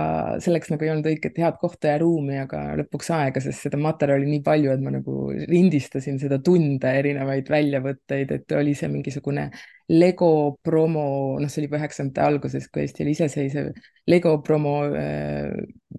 selleks 0.45 0.71
nagu 0.73 0.85
ei 0.85 0.93
olnud 0.93 1.09
õiget 1.09 1.39
head 1.41 1.57
kohta 1.61 1.95
ja 1.95 2.01
ruumi, 2.03 2.37
aga 2.43 2.63
lõpuks 2.81 3.11
aega, 3.17 3.43
sest 3.45 3.67
seda 3.67 3.81
materjali 3.81 4.29
nii 4.29 4.43
palju, 4.45 4.73
et 4.75 4.83
ma 4.85 4.93
nagu 4.95 5.29
rindistasin 5.49 6.19
seda 6.23 6.41
tunde, 6.45 6.91
erinevaid 7.01 7.49
väljavõtteid, 7.51 8.35
et 8.39 8.57
oli 8.59 8.77
see 8.79 8.91
mingisugune 8.93 9.49
Lego 9.93 10.59
promo, 10.65 11.37
noh, 11.41 11.51
see 11.53 11.61
oli 11.61 11.69
juba 11.69 11.81
üheksakümnendate 11.83 12.25
alguses, 12.25 12.69
kui 12.73 12.85
Eesti 12.85 13.05
oli 13.05 13.13
iseseisev, 13.17 13.73
Lego 14.09 14.39
promo 14.45 14.79
äh, 14.89 15.51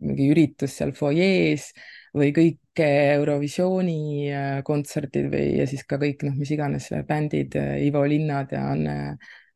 mingi 0.02 0.30
üritus 0.34 0.78
seal 0.80 0.94
fuajees 0.98 1.70
või 2.16 2.32
kõik 2.36 2.82
Eurovisiooni 2.86 4.02
äh, 4.34 4.60
kontserdid 4.68 5.30
või, 5.32 5.48
ja 5.62 5.70
siis 5.70 5.86
ka 5.88 6.00
kõik 6.02 6.26
noh, 6.28 6.34
mis 6.38 6.54
iganes 6.56 6.90
bändid, 7.08 7.56
Ivo 7.86 8.04
Linnad 8.10 8.54
ja 8.56 8.66
Anne, 8.74 8.98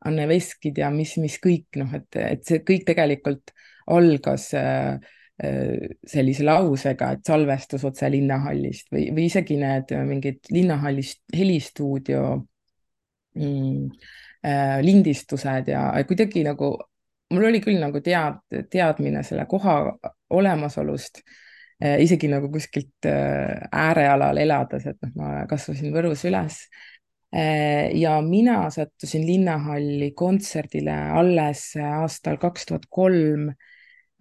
Anne 0.06 0.28
Veskid 0.30 0.78
ja 0.80 0.90
mis, 0.94 1.18
mis 1.20 1.36
kõik 1.44 1.80
noh, 1.82 1.92
et, 1.98 2.08
et 2.16 2.46
see 2.48 2.62
kõik 2.66 2.86
tegelikult 2.88 3.52
algas 3.92 4.50
äh, 4.56 5.00
sellise 5.40 6.44
lausega, 6.44 7.14
et 7.16 7.28
salvestus 7.28 7.86
otse 7.88 8.10
linnahallist 8.12 8.90
või, 8.92 9.08
või 9.16 9.28
isegi 9.30 9.56
need 9.60 9.94
mingid 10.08 10.52
linnahallist 10.52 11.24
helistuudio 11.36 12.24
mm, 13.40 13.86
äh, 14.46 14.78
lindistused 14.84 15.72
ja 15.72 15.90
kuidagi 16.08 16.44
nagu 16.48 16.74
mul 17.34 17.50
oli 17.52 17.62
küll 17.64 17.80
nagu 17.82 18.02
tead, 18.04 18.42
teadmine 18.72 19.24
selle 19.28 19.46
koha 19.50 19.78
olemasolust 20.36 21.22
äh,, 21.84 22.00
isegi 22.04 22.30
nagu 22.32 22.52
kuskilt 22.52 23.08
äh, 23.08 23.68
äärealal 23.72 24.40
elades, 24.44 24.88
et 24.90 25.00
noh, 25.06 25.16
ma 25.20 25.34
kasvasin 25.50 25.96
Võrus 25.96 26.26
üles 26.30 26.64
äh,. 26.66 26.99
Ja 27.30 28.16
mina 28.26 28.64
sattusin 28.74 29.26
Linnahalli 29.28 30.12
kontserdile 30.18 30.96
alles 31.14 31.76
aastal 31.78 32.40
kaks 32.42 32.66
tuhat 32.66 32.88
kolm. 32.90 33.52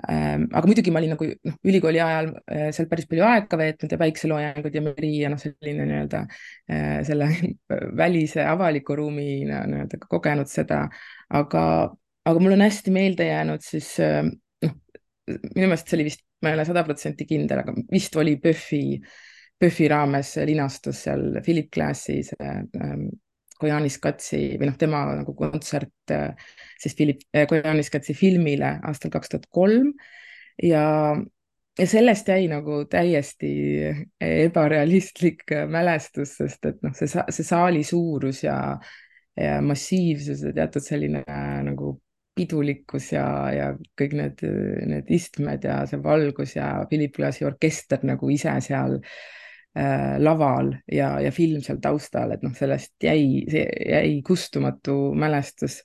Ähm, 0.06 0.44
aga 0.54 0.68
muidugi 0.70 0.92
ma 0.94 1.00
olin 1.00 1.10
nagu 1.10 1.26
noh, 1.26 1.54
ülikooli 1.66 1.98
ajal 1.98 2.28
äh, 2.46 2.68
seal 2.70 2.86
päris 2.86 3.08
palju 3.10 3.24
aega 3.26 3.58
veetnud 3.58 3.90
ja 3.90 3.98
päikseloojangud 3.98 4.76
ja 4.78 4.82
meri 4.84 5.08
ja 5.24 5.30
noh, 5.32 5.40
selline 5.42 5.88
nii-öelda 5.88 6.20
äh, 6.70 7.00
selle 7.08 7.26
välise 8.02 8.44
avaliku 8.46 8.94
ruumina 9.00 9.64
nii-öelda 9.66 9.98
kogenud 10.04 10.46
seda, 10.52 10.84
aga, 11.34 11.64
aga 12.30 12.44
mul 12.44 12.54
on 12.54 12.62
hästi 12.62 12.94
meelde 12.94 13.26
jäänud 13.26 13.66
siis 13.66 13.90
äh, 14.04 14.22
noh, 14.22 14.78
minu 15.26 15.66
meelest 15.66 15.90
see 15.90 15.98
oli 15.98 16.06
vist, 16.12 16.22
ma 16.46 16.52
ei 16.52 16.60
ole 16.60 16.68
sada 16.68 16.86
protsenti 16.86 17.26
kindel, 17.26 17.64
aga 17.64 17.74
vist 17.90 18.14
oli 18.22 18.36
PÖFFi, 18.38 19.00
PÖFFi 19.58 19.88
raames 19.90 20.36
linastus 20.46 21.02
seal 21.06 21.40
Philip 21.42 21.70
Glassis 21.74 22.30
ähm, 22.38 23.08
Kojanis 23.58 23.98
Katsi 23.98 24.42
või 24.58 24.68
noh, 24.70 24.76
tema 24.78 25.02
nagu 25.18 25.34
kontsert 25.34 26.12
äh, 26.14 26.30
siis 26.78 26.94
Philip 26.98 27.24
äh, 27.34 27.46
Kojanis 27.50 27.90
Katsi 27.90 28.14
filmile 28.14 28.76
aastal 28.86 29.10
kaks 29.14 29.32
tuhat 29.32 29.48
kolm. 29.50 29.90
Ja, 30.62 30.84
ja 31.78 31.86
sellest 31.90 32.30
jäi 32.30 32.46
nagu 32.50 32.84
täiesti 32.90 33.50
ebarealistlik 34.22 35.46
mälestus, 35.70 36.36
sest 36.38 36.70
et 36.70 36.78
noh, 36.86 36.94
see, 36.94 37.10
see 37.10 37.46
saali 37.46 37.82
suurus 37.86 38.44
ja, 38.46 38.58
ja 39.38 39.56
massiivsus 39.62 40.44
ja 40.46 40.54
teatud 40.54 40.86
selline 40.86 41.24
äh, 41.26 41.56
nagu 41.66 41.96
pidulikkus 42.38 43.10
ja, 43.16 43.26
ja 43.50 43.72
kõik 43.98 44.14
need, 44.14 44.46
need 44.86 45.10
istmed 45.10 45.66
ja 45.66 45.80
see 45.90 45.98
valgus 46.02 46.54
ja 46.54 46.70
Philip 46.86 47.18
Glassi 47.18 47.42
orkester 47.48 48.06
nagu 48.06 48.30
ise 48.30 48.54
seal 48.62 49.00
äh, 49.00 49.02
äh, 49.02 49.37
laval 50.18 50.72
ja, 50.90 51.10
ja 51.22 51.30
film 51.30 51.60
seal 51.62 51.76
taustal, 51.82 52.32
et 52.34 52.42
noh, 52.42 52.54
sellest 52.56 52.96
jäi, 53.04 53.44
see 53.50 53.66
jäi 53.92 54.14
kustumatu 54.26 55.12
mälestus. 55.14 55.82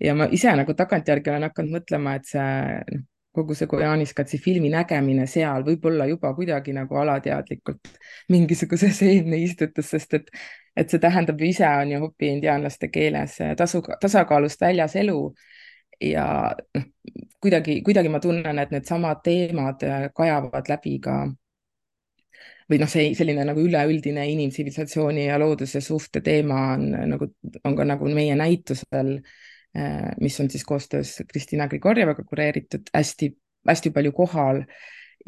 ja 0.00 0.14
ma 0.14 0.26
ise 0.30 0.52
nagu 0.56 0.74
tagantjärgi 0.76 1.30
olen 1.30 1.46
hakanud 1.48 1.78
mõtlema, 1.78 2.16
et 2.18 2.28
see 2.28 2.50
noh, 2.90 3.06
kogu 3.32 3.54
see 3.54 3.68
Kojanis 3.70 4.12
Katsi 4.14 4.38
filmi 4.42 4.70
nägemine 4.72 5.26
seal 5.30 5.62
võib-olla 5.66 6.06
juba 6.10 6.32
kuidagi 6.34 6.74
nagu 6.74 6.96
alateadlikult 6.98 7.92
mingisuguse 8.34 8.90
seemne 9.00 9.38
istutas, 9.38 9.90
sest 9.94 10.18
et, 10.18 10.30
et 10.76 10.90
see 10.90 11.02
tähendab 11.02 11.40
ju 11.40 11.50
ise 11.50 11.68
on 11.68 11.94
ju 11.94 12.00
Hopi 12.04 12.32
indiaanlaste 12.34 12.90
keeles 12.90 13.38
tasu, 13.56 13.82
tasakaalust 14.00 14.60
väljas 14.60 14.96
elu 14.98 15.20
ja 16.02 16.26
noh, 16.74 16.88
kuidagi, 17.40 17.80
kuidagi 17.86 18.10
ma 18.12 18.20
tunnen, 18.20 18.58
et 18.58 18.74
needsamad 18.74 19.22
teemad 19.24 19.86
kajavad 20.16 20.68
läbi 20.74 20.98
ka 21.04 21.22
või 22.70 22.78
noh, 22.78 22.90
see 22.90 23.10
selline 23.18 23.44
nagu 23.48 23.62
üleüldine 23.64 24.24
inimtsivilisatsiooni 24.30 25.26
ja 25.26 25.38
looduse 25.42 25.82
suhte 25.82 26.22
teema 26.24 26.60
on 26.76 26.86
nagu, 27.14 27.30
on 27.66 27.76
ka 27.78 27.86
nagu 27.88 28.10
meie 28.14 28.36
näitusel, 28.38 29.16
äh, 29.76 30.10
mis 30.22 30.38
on 30.40 30.50
siis 30.52 30.64
koostöös 30.68 31.16
Kristina 31.28 31.68
Grigorjevaga 31.68 32.24
kureeritud, 32.24 32.92
hästi, 32.94 33.32
hästi 33.68 33.94
palju 33.96 34.14
kohal. 34.16 34.64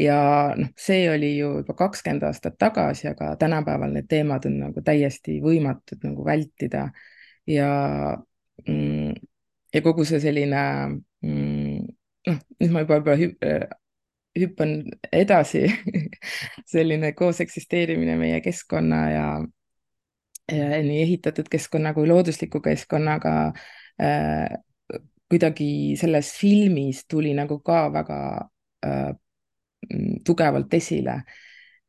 Ja 0.01 0.55
noh, 0.57 0.71
see 0.81 1.05
oli 1.13 1.35
ju 1.37 1.51
juba 1.59 1.75
kakskümmend 1.77 2.23
aastat 2.25 2.55
tagasi, 2.59 3.11
aga 3.11 3.35
tänapäeval 3.37 3.93
need 3.93 4.07
teemad 4.09 4.47
on 4.49 4.55
nagu 4.63 4.85
täiesti 4.85 5.37
võimatud 5.45 6.07
nagu 6.07 6.25
vältida. 6.25 6.87
Ja 7.51 7.69
mm, 8.65 9.19
ja 9.75 9.83
kogu 9.85 10.07
see 10.09 10.21
selline 10.23 10.63
mm, 11.25 11.85
noh, 12.29 12.41
nüüd 12.63 12.73
ma 12.73 12.85
juba, 12.85 13.01
juba 13.03 13.59
hüppan 14.39 14.79
edasi 15.13 15.67
selline 16.73 17.13
koos 17.13 17.41
eksisteerimine 17.45 18.17
meie 18.21 18.41
keskkonna 18.45 19.01
ja, 19.11 19.27
ja 20.53 20.83
nii 20.83 21.03
ehitatud 21.03 21.51
keskkonna 21.53 21.95
kui 21.95 22.09
loodusliku 22.09 22.61
keskkonnaga 22.65 23.35
äh, 24.03 24.61
kuidagi 25.33 25.97
selles 26.01 26.35
filmis 26.37 27.07
tuli 27.09 27.33
nagu 27.37 27.61
ka 27.65 27.87
väga 27.93 28.19
äh, 28.85 29.13
tugevalt 30.25 30.75
esile. 30.75 31.23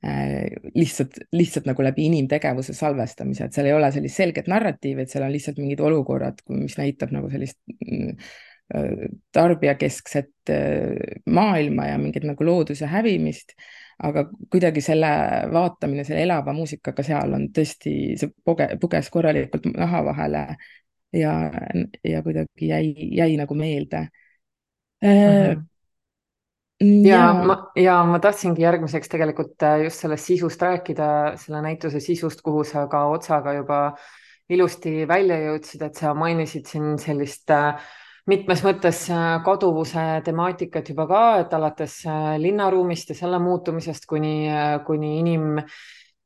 Äh, 0.03 0.49
lihtsalt, 0.75 1.15
lihtsalt 1.31 1.67
nagu 1.69 1.83
läbi 1.83 2.09
inimtegevuse 2.09 2.73
salvestamise, 2.75 3.45
et 3.45 3.55
seal 3.55 3.69
ei 3.69 3.75
ole 3.75 3.87
sellist 3.95 4.19
selget 4.19 4.49
narratiivi, 4.51 5.05
et 5.05 5.13
seal 5.13 5.23
on 5.23 5.31
lihtsalt 5.31 5.61
mingid 5.63 5.79
olukorrad, 5.79 6.41
mis 6.51 6.75
näitab 6.75 7.13
nagu 7.15 7.29
sellist 7.31 7.55
mm, 7.77 8.17
tarbijakeskset 9.31 10.49
äh, 10.49 10.95
maailma 11.25 11.87
ja 11.87 11.97
mingit 11.97 12.23
nagu 12.23 12.45
looduse 12.45 12.87
hävimist, 12.89 13.53
aga 14.03 14.25
kuidagi 14.51 14.81
selle 14.81 15.09
vaatamine 15.53 16.05
selle 16.07 16.23
elava 16.25 16.55
muusikaga 16.55 17.03
seal 17.05 17.35
on 17.37 17.49
tõesti, 17.53 18.15
see 18.19 18.31
puge, 18.45 18.71
puges 18.81 19.11
korralikult 19.13 19.67
naha 19.75 20.01
vahele 20.07 20.45
ja, 21.13 21.35
ja 22.07 22.23
kuidagi 22.25 22.71
jäi, 22.71 22.95
jäi 23.19 23.37
nagu 23.37 23.55
meelde 23.55 24.07
mm. 25.03 25.11
-hmm 25.11 25.69
ja, 26.83 27.17
ja 27.17 27.33
ma, 27.33 27.57
ja 27.75 28.03
ma 28.03 28.19
tahtsingi 28.19 28.61
järgmiseks 28.61 29.09
tegelikult 29.11 29.63
äh, 29.63 29.83
just 29.85 30.01
sellest 30.03 30.25
sisust 30.27 30.61
rääkida, 30.61 31.07
selle 31.39 31.61
näituse 31.61 31.99
sisust, 32.03 32.41
kuhu 32.41 32.63
sa 32.67 32.87
ka 32.91 33.05
otsaga 33.13 33.53
juba 33.53 33.79
ilusti 34.49 35.07
välja 35.07 35.37
jõudsid, 35.45 35.85
et 35.85 35.95
sa 35.95 36.13
mainisid 36.17 36.67
siin 36.67 36.97
sellist 36.99 37.53
äh, 37.53 37.77
mitmes 38.29 38.61
mõttes 38.63 39.03
äh, 39.11 39.39
kaduvuse 39.43 40.03
temaatikat 40.25 40.93
juba 40.93 41.07
ka, 41.09 41.23
et 41.43 41.55
alates 41.55 41.99
äh, 42.07 42.35
linnaruumist 42.39 43.11
ja 43.11 43.17
selle 43.17 43.39
muutumisest 43.43 44.07
kuni, 44.07 44.35
äh, 44.47 44.77
kuni 44.87 45.17
inim, 45.19 45.57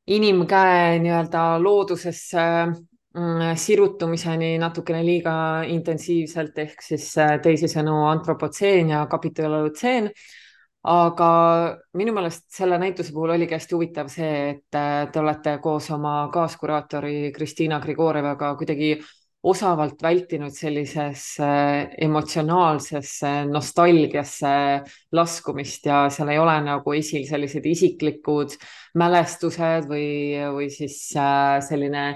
inimkäe 0.08 1.00
nii-öelda 1.04 1.46
loodusesse 1.64 2.44
mm, 2.68 3.56
sirutumiseni 3.58 4.56
natukene 4.62 5.02
liiga 5.06 5.38
intensiivselt 5.74 6.58
ehk 6.64 6.86
siis 6.86 7.10
teisisõnu 7.44 8.04
antropotseen 8.12 8.94
ja 8.96 9.06
kapitolutseen. 9.10 10.12
aga 10.88 11.30
minu 12.00 12.14
meelest 12.16 12.46
selle 12.54 12.78
näituse 12.80 13.12
puhul 13.12 13.34
oligi 13.34 13.58
hästi 13.58 13.76
huvitav 13.76 14.08
see, 14.08 14.50
et 14.54 14.78
te 15.12 15.20
olete 15.20 15.58
koos 15.60 15.90
oma 15.92 16.30
kaaskuraatori 16.32 17.34
Kristiina 17.36 17.80
Grigorjevaga 17.84 18.54
kuidagi 18.56 18.94
osavalt 19.48 20.02
vältinud 20.04 20.54
sellisesse 20.56 21.48
emotsionaalsesse 22.08 23.32
nostalgiasse 23.50 24.54
laskumist 25.16 25.88
ja 25.88 26.06
seal 26.14 26.34
ei 26.34 26.42
ole 26.42 26.56
nagu 26.66 26.96
esil 26.98 27.28
sellised 27.30 27.66
isiklikud 27.70 28.58
mälestused 29.00 29.88
või, 29.90 30.10
või 30.56 30.68
siis 30.74 31.00
äh, 31.16 31.60
selline 31.66 32.08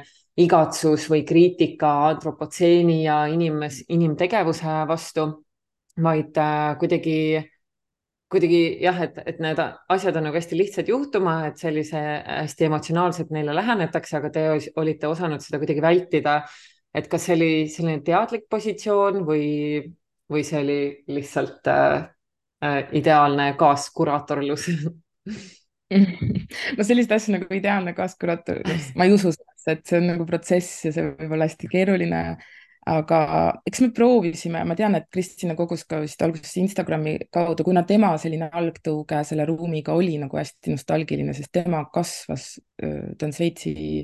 igatsus 0.42 1.08
või 1.12 1.24
kriitika 1.28 1.92
antropotseeni 2.10 3.02
ja 3.06 3.24
inimes, 3.32 3.84
inimtegevuse 3.92 4.82
vastu, 4.90 5.28
vaid 6.02 6.38
äh, 6.40 6.76
kuidagi 6.82 7.18
kuidagi 8.32 8.60
jah, 8.80 8.96
et, 9.04 9.18
et 9.28 9.40
need 9.44 9.60
asjad 9.92 10.16
on 10.16 10.30
nagu 10.30 10.38
hästi 10.40 10.56
lihtsad 10.56 10.88
juhtuma, 10.88 11.50
et 11.50 11.60
sellise 11.60 12.00
hästi 12.00 12.70
emotsionaalselt 12.70 13.34
neile 13.36 13.52
lähenetakse, 13.58 14.16
aga 14.22 14.30
te 14.32 14.46
olite 14.80 15.10
osanud 15.12 15.44
seda 15.44 15.60
kuidagi 15.60 15.84
vältida 15.84 16.38
et 16.96 17.08
kas 17.12 17.28
see 17.28 17.38
oli 17.38 17.52
selline 17.72 18.02
teadlik 18.06 18.48
positsioon 18.52 19.22
või, 19.28 19.46
või 20.32 20.44
see 20.48 20.60
oli 20.60 20.82
lihtsalt 21.12 21.68
äh, 21.72 22.10
äh 22.66 22.94
ideaalne 23.00 23.54
kaaskuraatorlus 23.60 24.70
no 26.78 26.88
sellist 26.88 27.12
asja 27.12 27.36
nagu 27.36 27.52
ideaalne 27.56 27.94
kaaskuraatorlus, 27.98 28.92
ma 28.96 29.08
ei 29.08 29.16
usu 29.16 29.32
sellesse, 29.36 29.76
et 29.76 29.86
see 29.88 30.00
on 30.00 30.10
nagu 30.14 30.28
protsess 30.28 30.88
ja 30.88 30.96
see 30.96 31.14
võib 31.20 31.36
olla 31.36 31.48
hästi 31.50 31.72
keeruline. 31.72 32.24
aga 32.92 33.18
eks 33.70 33.82
me 33.84 33.92
proovisime, 33.94 34.64
ma 34.66 34.74
tean, 34.76 34.96
et 34.98 35.06
Kristina 35.14 35.54
kogus 35.54 35.84
ka 35.86 36.00
vist 36.02 36.22
alguses 36.26 36.56
Instagrami 36.58 37.14
kaudu, 37.30 37.62
kuna 37.68 37.84
tema 37.86 38.10
selline 38.18 38.48
algtõuge 38.50 39.20
selle 39.28 39.46
ruumiga 39.46 39.94
oli 39.94 40.16
nagu 40.18 40.40
hästi 40.40 40.74
nostalgiline, 40.74 41.36
sest 41.38 41.52
tema 41.54 41.84
kasvas, 41.94 42.56
ta 42.82 43.28
on 43.28 43.36
Šveitsi 43.38 44.02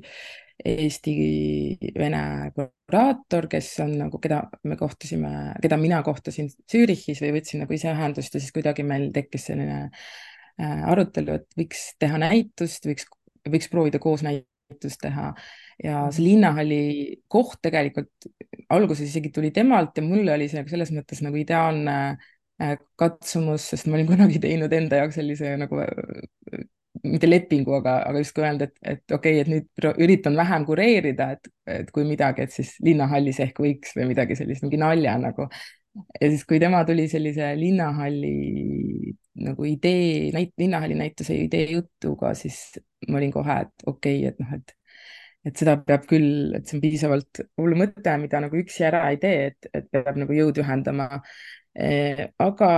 Eesti-Vene 0.65 2.21
kuraator, 2.55 3.45
kes 3.51 3.69
on 3.83 3.91
nagu, 3.99 4.17
keda 4.21 4.39
me 4.65 4.77
kohtasime, 4.79 5.31
keda 5.61 5.77
mina 5.77 5.99
kohtasin 6.05 6.49
Zürichis 6.71 7.21
või 7.21 7.35
võtsin 7.35 7.61
nagu 7.61 7.75
ise 7.77 7.91
ühendust 7.93 8.33
ja 8.33 8.41
siis 8.41 8.55
kuidagi 8.55 8.85
meil 8.87 9.11
tekkis 9.13 9.49
selline 9.51 9.83
arutelu, 10.57 11.37
et 11.37 11.59
võiks 11.59 11.83
teha 12.01 12.17
näitust, 12.21 12.87
võiks, 12.89 13.05
võiks 13.45 13.69
proovida 13.69 14.01
koos 14.01 14.23
näitust 14.25 15.01
teha. 15.03 15.29
Ja 15.83 16.07
see 16.09 16.25
linnahalli 16.25 16.79
koht 17.29 17.61
tegelikult 17.61 18.31
alguses 18.73 19.05
isegi 19.11 19.29
tuli 19.35 19.51
temalt 19.53 19.97
ja 19.97 20.03
mulle 20.03 20.33
oli 20.33 20.49
see 20.49 20.65
selles 20.71 20.89
mõttes 20.95 21.21
nagu 21.21 21.37
ideaalne 21.37 22.17
katsumus, 22.97 23.69
sest 23.69 23.85
ma 23.85 23.99
olin 23.99 24.09
kunagi 24.09 24.41
teinud 24.41 24.73
enda 24.73 25.03
jaoks 25.03 25.19
sellise 25.19 25.53
nagu 25.61 25.83
mitte 27.03 27.29
lepingu, 27.29 27.73
aga, 27.79 27.97
aga 28.09 28.21
justkui 28.23 28.45
öelda, 28.45 28.67
et, 28.69 28.77
et 28.93 29.15
okei 29.15 29.41
okay,, 29.41 29.43
et 29.43 29.51
nüüd 29.51 30.03
üritan 30.05 30.37
vähem 30.39 30.65
kureerida, 30.67 31.31
et, 31.37 31.49
et 31.79 31.91
kui 31.95 32.05
midagi, 32.07 32.45
et 32.45 32.55
siis 32.55 32.75
linnahallis 32.85 33.41
ehk 33.45 33.61
võiks 33.63 33.95
või 33.97 34.09
midagi 34.13 34.37
sellist, 34.39 34.65
mingi 34.65 34.79
nalja 34.81 35.17
nagu. 35.21 35.49
ja 36.21 36.29
siis, 36.29 36.45
kui 36.47 36.59
tema 36.61 36.83
tuli 36.85 37.07
sellise 37.11 37.53
linnahalli 37.57 38.33
nagu 39.47 39.67
idee, 39.69 40.31
näit-, 40.33 40.55
linnahalli 40.57 40.97
näituse 40.97 41.37
idee 41.45 41.71
jutuga, 41.75 42.33
siis 42.37 42.79
ma 43.09 43.21
olin 43.21 43.33
kohe, 43.33 43.61
et 43.67 43.87
okei 43.89 44.23
okay,, 44.23 44.33
et 44.33 44.43
noh, 44.43 44.57
et 44.57 44.75
et 45.47 45.55
seda 45.55 45.77
peab 45.79 46.03
küll, 46.09 46.55
et 46.57 46.67
see 46.67 46.75
on 46.75 46.81
piisavalt 46.83 47.39
hull 47.61 47.77
mõte, 47.79 48.15
mida 48.19 48.41
nagu 48.43 48.57
üksi 48.59 48.83
ära 48.83 49.05
ei 49.13 49.19
tee, 49.21 49.51
et, 49.51 49.69
et 49.77 49.85
peab 49.93 50.17
nagu 50.19 50.35
jõud 50.35 50.59
ühendama. 50.59 51.21
Aga 52.43 52.69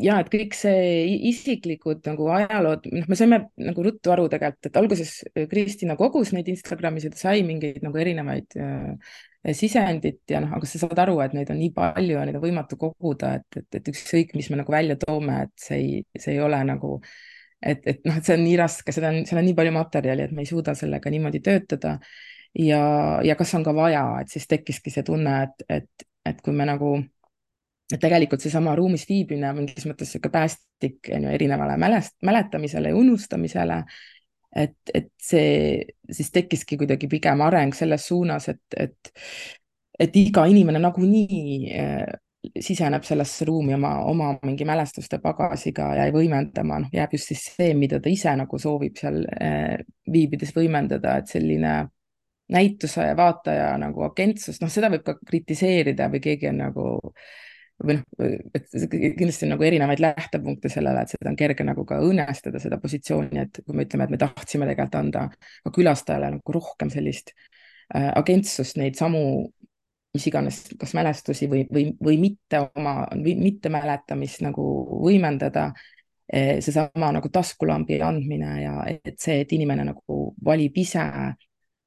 ja 0.00 0.18
et 0.22 0.30
kõik 0.32 0.54
see 0.56 1.02
isiklikud 1.28 2.00
nagu 2.08 2.28
ajalood, 2.32 2.86
noh, 2.94 3.08
me 3.10 3.18
saime 3.18 3.38
nagu 3.60 3.84
ruttu 3.84 4.12
aru 4.14 4.28
tegelikult, 4.32 4.70
et 4.70 4.78
alguses 4.80 5.12
äh, 5.32 5.44
Kristina 5.50 5.96
kogus 6.00 6.32
neid 6.32 6.48
Instagramis 6.52 7.06
ja 7.06 7.12
ta 7.12 7.20
sai 7.20 7.42
mingeid 7.46 7.82
nagu 7.84 8.00
erinevaid 8.00 8.56
äh, 8.56 9.52
sisendit 9.58 10.22
ja 10.30 10.40
noh, 10.44 10.54
aga 10.56 10.68
sa 10.70 10.80
saad 10.84 11.02
aru, 11.04 11.18
et 11.24 11.36
neid 11.36 11.50
on 11.52 11.60
nii 11.60 11.72
palju 11.76 12.16
ja 12.16 12.24
neid 12.28 12.38
on 12.38 12.44
võimatu 12.44 12.78
koguda, 12.80 13.34
et, 13.40 13.60
et, 13.60 13.68
et 13.80 13.92
ükskõik, 13.92 14.36
mis 14.38 14.48
me 14.52 14.60
nagu 14.62 14.72
välja 14.72 14.96
toome, 15.00 15.42
et 15.48 15.54
see 15.60 15.80
ei, 15.80 16.02
see 16.16 16.36
ei 16.36 16.42
ole 16.44 16.62
nagu, 16.68 16.98
et, 17.60 17.82
et 17.84 18.06
noh, 18.06 18.20
et 18.20 18.28
see 18.28 18.38
on 18.38 18.44
nii 18.46 18.60
raske, 18.62 18.94
seda 18.94 19.10
on, 19.12 19.24
seal 19.28 19.42
on 19.42 19.48
nii 19.50 19.58
palju 19.58 19.74
materjali, 19.76 20.28
et 20.28 20.36
me 20.36 20.46
ei 20.46 20.50
suuda 20.50 20.76
sellega 20.78 21.12
niimoodi 21.12 21.42
töötada. 21.44 21.98
ja, 22.58 22.84
ja 23.24 23.36
kas 23.36 23.54
on 23.58 23.66
ka 23.66 23.74
vaja, 23.76 24.06
et 24.22 24.32
siis 24.32 24.46
tekkiski 24.48 24.94
see 24.94 25.04
tunne, 25.04 25.42
et, 25.48 25.66
et, 25.80 26.06
et 26.28 26.40
kui 26.44 26.54
me 26.54 26.68
nagu 26.68 26.96
et 27.92 28.00
tegelikult 28.00 28.42
seesama 28.42 28.74
ruumis 28.78 29.04
viibimine 29.08 29.50
on 29.50 29.60
mingis 29.62 29.86
mõttes 29.88 30.10
niisugune 30.10 30.32
päästik 30.32 31.12
on 31.14 31.26
ju 31.26 31.36
erinevale 31.36 31.76
mälest, 31.80 32.16
mäletamisele 32.22 32.92
ja 32.92 32.96
unustamisele. 32.96 33.82
et, 34.56 34.76
et 34.94 35.08
see 35.22 35.84
siis 36.10 36.28
tekkiski 36.30 36.76
kuidagi 36.76 37.08
pigem 37.08 37.40
areng 37.40 37.72
selles 37.74 38.04
suunas, 38.06 38.50
et, 38.52 38.60
et, 38.76 39.12
et 39.98 40.16
iga 40.20 40.44
inimene 40.44 40.78
nagunii 40.78 41.70
äh, 41.72 42.02
siseneb 42.60 43.06
sellesse 43.06 43.46
ruumi 43.48 43.72
oma, 43.74 43.94
oma 44.10 44.32
mingi 44.42 44.66
mälestuste 44.68 45.22
pagasiga 45.24 45.94
ja 45.96 46.04
võimendama, 46.12 46.82
noh, 46.82 46.92
jääb 46.92 47.14
just 47.16 47.32
siis 47.32 47.46
see, 47.54 47.72
mida 47.78 48.00
ta 48.02 48.12
ise 48.12 48.34
nagu 48.36 48.60
soovib 48.60 49.00
seal 49.00 49.22
äh, 49.40 49.78
viibides 50.12 50.52
võimendada, 50.56 51.16
et 51.22 51.32
selline 51.32 51.76
näituse 52.52 53.06
vaataja 53.16 53.72
nagu 53.80 54.04
agentsus, 54.04 54.60
noh, 54.60 54.68
seda 54.68 54.92
võib 54.92 55.06
ka 55.06 55.16
kritiseerida 55.16 56.10
või 56.12 56.20
keegi 56.26 56.50
on 56.50 56.60
nagu 56.66 56.88
äh, 56.98 57.24
või 57.82 57.96
noh, 57.98 58.26
et 58.54 58.68
kindlasti 58.92 59.46
on 59.46 59.54
nagu 59.54 59.64
erinevaid 59.66 60.02
lähtepunkte 60.02 60.70
sellele, 60.72 61.02
et 61.02 61.14
seda 61.14 61.30
on 61.30 61.38
kerge 61.38 61.64
nagu 61.66 61.84
ka 61.88 61.98
õõnestada, 62.04 62.60
seda 62.62 62.78
positsiooni, 62.82 63.40
et 63.42 63.62
kui 63.64 63.76
me 63.76 63.86
ütleme, 63.86 64.06
et 64.06 64.14
me 64.14 64.20
tahtsime 64.20 64.68
tegelikult 64.68 64.98
anda 65.00 65.24
ka 65.32 65.74
külastajale 65.74 66.30
nagu 66.36 66.54
rohkem 66.54 66.92
sellist 66.92 67.32
äh, 67.94 68.10
agentsust, 68.18 68.78
neid 68.80 68.98
samu, 68.98 69.22
mis 70.12 70.28
iganes, 70.28 70.62
kas 70.78 70.92
mälestusi 70.96 71.48
või, 71.50 71.64
või, 71.72 71.86
või 72.04 72.18
mitte 72.20 72.60
oma, 72.76 73.06
mitte 73.16 73.72
mäletamist 73.72 74.44
nagu 74.44 74.66
võimendada 75.06 75.70
eh,. 76.28 76.60
seesama 76.60 77.12
nagu 77.16 77.30
taskulambi 77.32 78.00
andmine 78.04 78.52
ja 78.62 78.74
et 78.90 79.16
see, 79.20 79.40
et 79.42 79.56
inimene 79.56 79.88
nagu 79.88 80.18
valib 80.44 80.76
ise 80.84 81.06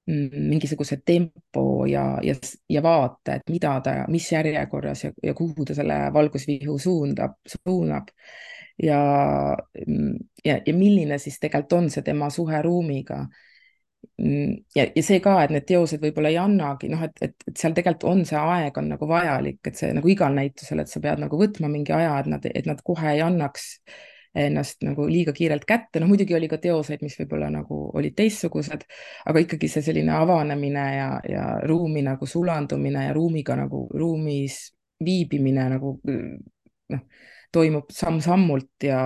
mingisuguse 0.07 0.99
tempo 1.05 1.85
ja, 1.89 2.19
ja, 2.23 2.35
ja 2.69 2.81
vaate, 2.83 3.39
et 3.39 3.49
mida 3.49 3.79
ta, 3.81 3.95
mis 4.11 4.27
järjekorras 4.31 5.03
ja, 5.07 5.11
ja 5.23 5.33
kuhu 5.33 5.65
ta 5.65 5.73
selle 5.77 5.97
valgusvihu 6.13 6.77
suundab, 6.79 7.39
suunab. 7.49 8.11
ja, 8.83 8.99
mm, 9.87 10.13
ja, 10.45 10.59
ja 10.65 10.73
milline 10.73 11.17
siis 11.17 11.39
tegelikult 11.39 11.73
on 11.79 11.89
see 11.89 12.03
tema 12.05 12.29
suhe 12.29 12.61
ruumiga. 12.61 13.25
Mm, 14.21 14.61
ja, 14.75 14.85
ja 14.95 15.03
see 15.03 15.19
ka, 15.19 15.39
et 15.43 15.51
need 15.51 15.65
teosed 15.65 16.03
võib-olla 16.03 16.29
ei 16.29 16.37
annagi, 16.37 16.87
noh, 16.91 17.01
et, 17.03 17.15
et, 17.25 17.35
et 17.49 17.57
seal 17.57 17.73
tegelikult 17.73 18.11
on 18.11 18.21
see 18.29 18.37
aeg 18.37 18.77
on 18.77 18.91
nagu 18.93 19.07
vajalik, 19.09 19.59
et 19.65 19.79
see 19.79 19.89
nagu 19.97 20.11
igal 20.11 20.35
näitusel, 20.37 20.83
et 20.83 20.91
sa 20.91 21.01
pead 21.01 21.23
nagu 21.23 21.39
võtma 21.39 21.71
mingi 21.71 21.95
aja, 21.95 22.19
et 22.21 22.29
nad, 22.29 22.45
et 22.45 22.69
nad 22.69 22.83
kohe 22.85 23.15
ei 23.15 23.23
annaks 23.25 23.71
ennast 24.35 24.83
nagu 24.83 25.07
liiga 25.07 25.33
kiirelt 25.35 25.65
kätte, 25.67 26.01
noh 26.01 26.09
muidugi 26.11 26.35
oli 26.35 26.49
ka 26.51 26.59
teoseid, 26.61 27.03
mis 27.05 27.15
võib-olla 27.19 27.49
nagu 27.53 27.79
olid 27.95 28.15
teistsugused, 28.17 28.85
aga 29.31 29.43
ikkagi 29.43 29.69
see 29.71 29.83
selline 29.85 30.11
avanemine 30.15 30.85
ja, 30.95 31.09
ja 31.29 31.45
ruumi 31.63 32.03
nagu 32.05 32.27
sulandumine 32.27 33.07
ja 33.07 33.13
ruumiga 33.15 33.55
nagu 33.59 33.85
ruumis 33.93 34.59
viibimine 35.03 35.69
nagu 35.75 35.97
noh, 36.05 37.03
toimub 37.55 37.91
samm-sammult 37.95 38.87
ja, 38.87 38.99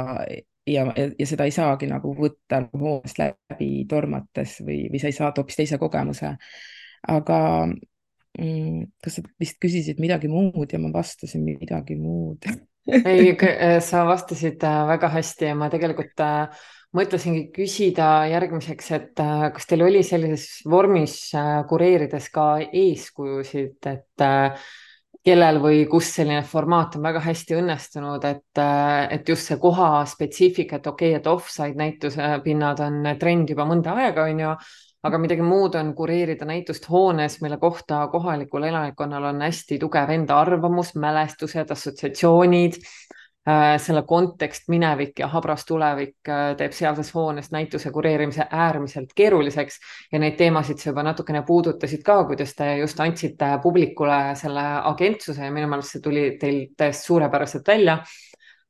ja, 0.69 0.85
ja 0.95 1.27
seda 1.29 1.47
ei 1.47 1.53
saagi 1.55 1.89
nagu 1.89 2.13
võtta 2.17 2.63
nagu 2.65 2.81
hoonest 2.83 3.21
läbi 3.21 3.71
tormates 3.89 4.59
või, 4.65 4.83
või 4.91 5.01
sa 5.01 5.09
ei 5.09 5.17
saa 5.17 5.31
hoopis 5.35 5.59
teise 5.59 5.79
kogemuse. 5.81 6.35
aga 7.07 7.39
mm, 7.67 8.89
kas 9.03 9.19
sa 9.19 9.25
vist 9.39 9.59
küsisid 9.61 10.01
midagi 10.01 10.31
muud 10.31 10.73
ja 10.73 10.81
ma 10.81 10.91
vastasin 10.93 11.45
midagi 11.45 11.97
muud 11.99 12.45
ei, 12.87 13.37
äh, 13.43 13.79
sa 13.83 14.03
vastasid 14.07 14.63
äh, 14.63 14.81
väga 14.87 15.09
hästi 15.13 15.49
ja 15.51 15.55
ma 15.57 15.69
tegelikult 15.71 16.21
äh, 16.23 16.67
mõtlesingi 16.95 17.49
küsida 17.53 18.25
järgmiseks, 18.31 18.91
et 18.97 19.19
kas 19.53 19.67
teil 19.69 19.83
oli 19.85 19.99
sellises 20.01 20.63
vormis 20.65 21.19
kureerides 21.69 22.31
ka 22.33 22.45
eeskujusid, 22.65 23.77
et 23.91 24.23
kellel 25.29 25.59
või 25.61 25.83
kus 25.91 26.09
selline 26.15 26.41
formaat 26.49 26.97
on 26.97 27.05
väga 27.05 27.21
hästi 27.27 27.59
õnnestunud, 27.59 28.25
et, 28.25 28.61
et 29.13 29.29
just 29.29 29.51
see 29.51 29.59
koha 29.61 30.01
spetsiifika, 30.09 30.79
et 30.79 30.89
okei 30.89 31.11
okay,, 31.11 31.21
et 31.21 31.29
off-site 31.29 31.77
näituse 31.77 32.31
pinnad 32.41 32.81
on 32.81 33.03
trend 33.21 33.53
juba 33.53 33.69
mõnda 33.69 33.93
aega, 33.93 34.25
on 34.25 34.41
ju 34.47 34.55
aga 35.03 35.19
midagi 35.21 35.43
muud 35.45 35.75
on 35.79 35.93
kureerida 35.95 36.47
näitust 36.47 36.89
hoones, 36.89 37.39
mille 37.41 37.57
kohta 37.57 38.07
kohalikul 38.11 38.67
elanikkonnal 38.67 39.29
on 39.31 39.41
hästi 39.45 39.79
tugev 39.79 40.11
enda 40.11 40.39
arvamus, 40.41 40.91
mälestused, 40.99 41.71
assotsiatsioonid 41.71 42.75
äh, 42.81 43.77
selle 43.79 44.03
kontekst, 44.07 44.67
minevik 44.67 45.19
ja 45.23 45.29
habras 45.31 45.63
tulevik 45.65 46.27
äh, 46.27 46.51
teeb 46.59 46.75
sealses 46.75 47.13
hoones 47.15 47.51
näituse 47.55 47.91
kureerimise 47.95 48.49
äärmiselt 48.51 49.15
keeruliseks. 49.15 49.79
Ja 50.11 50.19
neid 50.19 50.35
teemasid 50.41 50.83
sa 50.83 50.91
juba 50.91 51.05
natukene 51.07 51.45
puudutasid 51.47 52.03
ka, 52.03 52.23
kuidas 52.27 52.51
te 52.57 52.73
just 52.81 52.99
andsite 52.99 53.53
publikule 53.63 54.19
selle 54.39 54.65
agentsuse 54.91 55.47
ja 55.47 55.51
minu 55.55 55.71
meelest 55.71 55.95
see 55.95 56.03
tuli 56.03 56.25
teil 56.41 56.65
täiesti 56.77 57.07
suurepäraselt 57.13 57.71
välja 57.71 58.01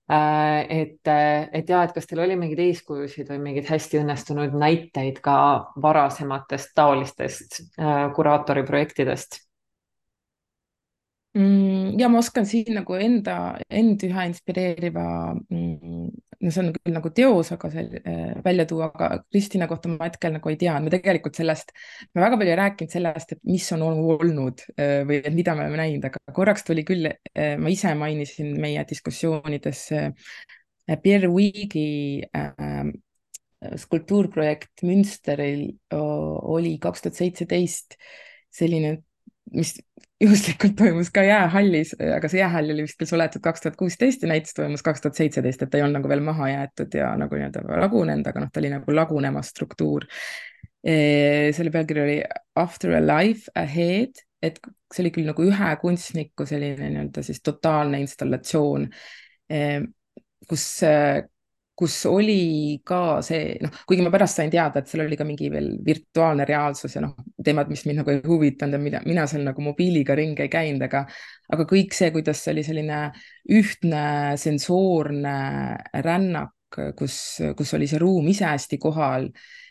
et, 0.10 1.10
et 1.10 1.70
ja, 1.70 1.84
et 1.84 1.94
kas 1.94 2.08
teil 2.10 2.24
oli 2.24 2.38
mingeid 2.40 2.62
eeskujusid 2.64 3.30
või 3.30 3.44
mingeid 3.44 3.70
hästi 3.70 4.00
õnnestunud 4.02 4.56
näiteid 4.58 5.20
ka 5.26 5.36
varasematest 5.82 6.74
taolistest 6.78 7.62
äh, 7.78 8.08
kuraatori 8.16 8.66
projektidest? 8.66 9.42
Mm, 11.38 12.00
ja 12.02 12.10
ma 12.10 12.24
oskan 12.24 12.48
siin 12.50 12.74
nagu 12.80 12.96
enda, 12.98 13.60
end 13.70 14.02
ühe 14.08 14.24
inspireeriva 14.32 15.06
mm, 15.38 15.89
no 16.40 16.52
see 16.54 16.62
on 16.64 16.70
küll 16.76 16.96
nagu 16.96 17.12
teos, 17.16 17.52
aga 17.56 17.72
see 17.74 18.00
äh, 18.00 18.38
välja 18.44 18.66
tuua, 18.70 18.90
aga 18.94 19.24
Kristina 19.28 19.68
kohta 19.70 19.92
ma 19.92 20.08
hetkel 20.08 20.34
nagu 20.38 20.52
ei 20.52 20.60
tea, 20.60 20.76
me 20.84 20.94
tegelikult 20.94 21.40
sellest, 21.40 21.74
me 22.14 22.24
väga 22.24 22.40
palju 22.40 22.54
ei 22.54 22.60
rääkinud 22.62 22.96
sellest, 22.96 23.36
et 23.36 23.42
mis 23.50 23.68
on 23.76 23.84
olnud 23.88 24.64
äh, 24.76 25.02
või 25.10 25.20
et 25.20 25.36
mida 25.36 25.56
me 25.58 25.66
oleme 25.66 25.82
näinud, 25.82 26.08
aga 26.10 26.36
korraks 26.36 26.66
tuli 26.68 26.86
küll 26.88 27.12
äh,, 27.12 27.58
ma 27.60 27.74
ise 27.74 27.92
mainisin 28.00 28.56
meie 28.62 28.86
diskussioonides 28.88 29.84
äh, 29.98 30.32
Pierre 31.04 31.30
Wiigi 31.34 32.24
äh, 32.32 32.90
skulptuurprojekt 33.76 34.86
Münsteril 34.88 35.66
oli 35.92 36.78
kaks 36.80 37.04
tuhat 37.04 37.18
seitseteist 37.20 37.98
selline 38.56 39.02
mis 39.54 39.76
juhuslikult 40.22 40.76
toimus 40.78 41.10
ka 41.16 41.24
jäähallis, 41.24 41.94
aga 42.16 42.30
see 42.32 42.42
jäähall 42.42 42.74
oli 42.74 42.84
vist 42.86 43.00
veel 43.00 43.10
suletud 43.10 43.44
kaks 43.44 43.64
tuhat 43.64 43.78
kuusteist 43.80 44.24
ja 44.24 44.32
näitus 44.32 44.56
toimus 44.58 44.84
kaks 44.84 45.04
tuhat 45.04 45.20
seitseteist, 45.20 45.64
et 45.64 45.72
ta 45.72 45.80
ei 45.80 45.86
olnud 45.86 46.00
nagu 46.02 46.12
veel 46.12 46.24
maha 46.26 46.50
jäetud 46.52 46.98
ja 47.00 47.14
nagu 47.20 47.40
nii-öelda 47.40 47.64
lagunenud, 47.84 48.28
aga 48.28 48.44
noh, 48.44 48.52
ta 48.52 48.62
oli 48.62 48.74
nagu 48.74 48.96
lagunemas 48.96 49.54
struktuur. 49.54 50.08
selle 50.84 51.72
pealkiri 51.72 52.02
oli 52.02 52.20
After 52.56 52.94
a 52.96 53.02
life 53.04 53.52
ahead, 53.56 54.22
et 54.42 54.60
see 54.94 55.04
oli 55.04 55.12
küll 55.16 55.28
nagu 55.28 55.44
ühe 55.44 55.72
kunstniku 55.82 56.46
selline 56.48 56.92
nii-öelda 56.92 57.24
siis 57.24 57.42
totaalne 57.44 58.00
installatsioon, 58.04 58.88
kus 60.50 60.66
kus 61.80 61.96
oli 62.10 62.80
ka 62.86 63.22
see, 63.24 63.56
noh, 63.64 63.72
kuigi 63.88 64.04
ma 64.04 64.12
pärast 64.12 64.42
sain 64.42 64.52
teada, 64.52 64.82
et 64.82 64.92
seal 64.92 65.06
oli 65.06 65.18
ka 65.20 65.28
mingi 65.28 65.48
veel 65.54 65.72
virtuaalne 65.86 66.48
reaalsus 66.48 66.98
ja 66.98 67.04
noh, 67.06 67.16
teemad, 67.46 67.72
mis 67.72 67.86
mind 67.88 68.02
nagu 68.02 68.14
ei 68.14 68.22
huvitanud 68.26 68.76
ja 68.76 68.82
mida 68.84 69.02
mina 69.08 69.26
seal 69.32 69.46
nagu 69.48 69.64
mobiiliga 69.64 70.18
ringi 70.20 70.44
ei 70.44 70.52
käinud, 70.52 70.84
aga, 70.90 71.06
aga 71.56 71.68
kõik 71.70 71.96
see, 71.96 72.12
kuidas 72.16 72.44
see 72.44 72.54
oli 72.56 72.66
selline 72.68 73.02
ühtne 73.60 74.04
sensoorne 74.40 75.38
rännak 76.04 76.56
kus, 76.70 77.16
kus 77.58 77.74
oli 77.78 77.88
see 77.90 78.02
ruum 78.02 78.28
ise 78.30 78.46
hästi 78.46 78.78
kohal 78.82 79.30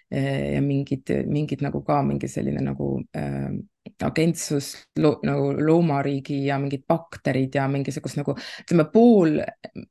ja 0.09 0.61
mingid, 0.65 1.11
mingid 1.29 1.63
nagu 1.63 1.83
ka 1.85 2.01
mingi 2.03 2.31
selline 2.33 2.63
nagu 2.65 2.95
äh, 3.17 3.53
agentsus 4.07 4.73
lo, 5.01 5.17
nagu 5.27 5.51
loomariigi 5.59 6.45
ja 6.47 6.59
mingid 6.63 6.85
bakterid 6.89 7.59
ja 7.59 7.67
mingisugust 7.71 8.21
nagu 8.21 8.37
ütleme 8.63 8.89
pool 8.93 9.41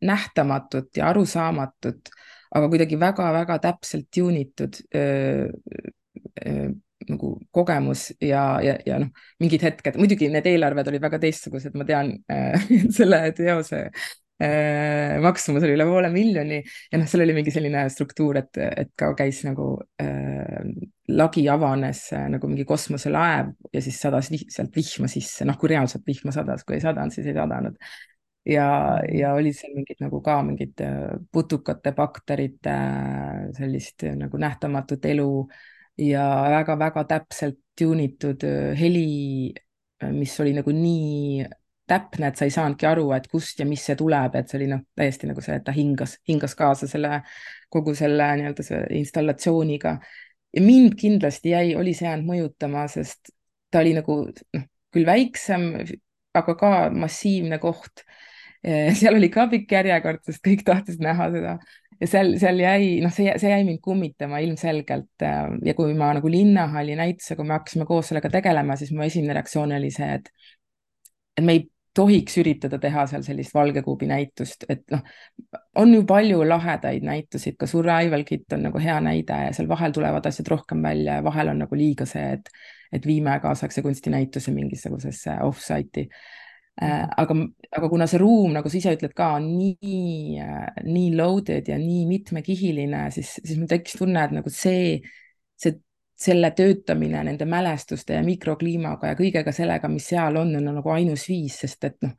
nähtamatut 0.08 0.98
ja 0.98 1.10
arusaamatut, 1.12 2.12
aga 2.56 2.72
kuidagi 2.72 3.00
väga-väga 3.00 3.60
täpselt 3.64 4.08
tuunitud 4.14 4.82
nagu 7.08 7.34
kogemus 7.52 8.12
ja, 8.22 8.60
ja, 8.64 8.76
ja 8.86 9.00
noh, 9.02 9.12
mingid 9.42 9.64
hetked, 9.64 9.98
muidugi 10.00 10.30
need 10.32 10.48
eelarved 10.50 10.90
olid 10.92 11.04
väga 11.04 11.20
teistsugused, 11.24 11.76
ma 11.78 11.88
tean 11.88 12.14
äh, 12.32 12.68
selle 12.98 13.22
teose 13.38 13.88
äh, 14.44 15.18
maksumus 15.24 15.66
oli 15.66 15.76
üle 15.78 15.88
poole 15.88 16.12
miljoni. 16.14 16.60
Ja 16.92 17.00
noh, 17.02 17.10
seal 17.10 17.26
oli 17.26 17.36
mingi 17.38 17.54
selline 17.54 17.86
struktuur, 17.94 18.42
et, 18.42 18.60
et 18.68 18.92
ka 19.00 19.12
käis 19.18 19.44
nagu 19.48 19.70
äh, 20.02 20.68
lagi 21.14 21.46
avanes 21.52 22.08
äh, 22.18 22.28
nagu 22.34 22.50
mingi 22.52 22.68
kosmoselaev 22.68 23.54
ja 23.74 23.84
siis 23.84 24.02
sadas 24.04 24.32
vih, 24.34 24.46
sealt 24.54 24.76
vihma 24.76 25.10
sisse, 25.12 25.48
noh, 25.48 25.58
kui 25.60 25.72
reaalselt 25.74 26.06
vihma 26.08 26.36
sadas, 26.36 26.66
kui 26.68 26.78
ei 26.80 26.86
sadanud, 26.86 27.16
siis 27.16 27.32
ei 27.32 27.38
sadanud. 27.38 27.80
Ja, 28.48 28.68
ja 29.12 29.34
oli 29.36 29.52
seal 29.52 29.74
mingid 29.76 30.00
nagu 30.00 30.22
ka 30.24 30.38
mingid 30.48 30.80
äh, 30.86 31.18
putukate, 31.36 31.92
bakterite 31.96 32.76
sellist 33.58 34.08
nagu 34.16 34.40
nähtamatut 34.40 35.04
elu 35.10 35.32
ja 36.00 36.24
väga-väga 36.54 37.04
täpselt 37.10 37.60
tuunitud 37.78 38.44
äh, 38.44 38.74
heli, 38.80 39.54
äh, 40.04 40.12
mis 40.14 40.40
oli 40.40 40.54
nagu 40.58 40.74
nii 40.74 41.46
täpne, 41.88 42.30
et 42.30 42.40
sa 42.40 42.48
ei 42.48 42.54
saanudki 42.54 42.88
aru, 42.90 43.10
et 43.16 43.28
kust 43.32 43.60
ja 43.62 43.66
mis 43.68 43.84
see 43.88 43.96
tuleb, 44.00 44.36
et 44.36 44.50
see 44.50 44.60
oli 44.60 44.70
noh, 44.72 44.84
täiesti 44.98 45.30
nagu 45.30 45.44
see, 45.44 45.58
et 45.60 45.66
ta 45.68 45.76
hingas, 45.76 46.18
hingas 46.28 46.56
kaasa 46.60 46.90
selle 46.90 47.22
kogu 47.74 47.96
selle 47.98 48.28
nii-öelda 48.40 48.66
see 48.66 48.82
installatsiooniga. 49.00 49.98
ja 50.56 50.62
mind 50.64 50.96
kindlasti 51.00 51.56
jäi, 51.56 51.76
oli 51.80 51.94
see 51.96 52.08
jäänud 52.08 52.28
mõjutama, 52.28 52.88
sest 52.92 53.34
ta 53.72 53.84
oli 53.84 53.96
nagu 53.98 54.22
noh, 54.28 54.68
küll 54.94 55.08
väiksem, 55.08 55.74
aga 56.38 56.56
ka 56.60 56.72
massiivne 56.94 57.60
koht. 57.60 58.06
seal 59.00 59.16
oli 59.16 59.30
ka 59.32 59.48
pikk 59.52 59.72
järjekord, 59.72 60.24
sest 60.26 60.42
kõik 60.44 60.64
tahtsid 60.68 61.04
näha 61.04 61.30
seda 61.32 61.58
ja 62.02 62.10
seal, 62.10 62.34
seal 62.42 62.62
jäi, 62.62 62.90
noh, 63.04 63.14
see, 63.14 63.32
see 63.42 63.52
jäi 63.52 63.64
mind 63.68 63.82
kummitama 63.86 64.42
ilmselgelt 64.44 65.24
ja 65.24 65.76
kui 65.78 65.96
ma 65.98 66.12
nagu 66.18 66.30
Linnahalli 66.32 66.98
näituse, 67.00 67.38
kui 67.38 67.48
me 67.48 67.58
hakkasime 67.58 67.88
koos 67.90 68.12
sellega 68.12 68.32
tegelema, 68.34 68.76
siis 68.80 68.92
mu 68.94 69.06
esimene 69.06 69.38
reaktsioon 69.38 69.74
oli 69.78 69.92
see, 69.94 70.10
et, 70.20 70.30
et 71.38 71.46
me 71.46 71.58
ei 71.58 71.66
tohiks 71.98 72.38
üritada 72.42 72.80
teha 72.82 73.06
seal 73.10 73.24
sellist 73.26 73.56
valgekuubi 73.56 74.08
näitust, 74.10 74.68
et 74.70 74.84
noh, 74.94 75.04
on 75.82 75.94
ju 75.94 76.06
palju 76.08 76.44
lahedaid 76.48 77.06
näitusid, 77.06 77.58
ka 77.60 77.70
Survival 77.70 78.26
Kit 78.28 78.54
on 78.58 78.68
nagu 78.70 78.82
hea 78.82 78.98
näide 79.04 79.40
ja 79.48 79.54
seal 79.56 79.70
vahel 79.70 79.96
tulevad 79.96 80.26
asjad 80.30 80.52
rohkem 80.54 80.84
välja 80.86 81.20
ja 81.20 81.26
vahel 81.26 81.54
on 81.54 81.64
nagu 81.66 81.80
liiga 81.80 82.08
see, 82.10 82.26
et, 82.38 82.52
et 82.94 83.08
viime 83.08 83.38
kaasaegse 83.44 83.84
kunstinäituse 83.86 84.54
mingisugusesse 84.56 85.40
off-site'i. 85.48 86.08
Äh, 86.78 87.08
aga, 87.18 87.34
aga 87.74 87.90
kuna 87.90 88.06
see 88.06 88.22
ruum, 88.22 88.52
nagu 88.54 88.70
sa 88.70 88.78
ise 88.78 88.94
ütled 88.94 89.16
ka, 89.18 89.32
on 89.40 89.48
nii, 89.58 90.38
nii 90.86 91.08
loaded 91.18 91.72
ja 91.72 91.80
nii 91.82 92.06
mitmekihiline, 92.12 93.08
siis, 93.16 93.40
siis 93.42 93.58
mul 93.58 93.70
tekkis 93.72 93.98
tunne, 93.98 94.28
et 94.28 94.36
nagu 94.38 94.54
see, 94.54 95.00
see, 95.58 95.80
selle 96.18 96.52
töötamine 96.52 97.22
nende 97.24 97.46
mälestuste 97.46 98.18
ja 98.18 98.26
mikrokliimaga 98.26 99.12
ja 99.12 99.18
kõigega 99.18 99.54
sellega, 99.54 99.90
mis 99.92 100.10
seal 100.10 100.40
on, 100.42 100.56
on 100.58 100.70
nagu 100.80 100.94
ainus 100.94 101.28
viis, 101.30 101.60
sest 101.62 101.90
et 101.90 101.98
noh, 102.06 102.16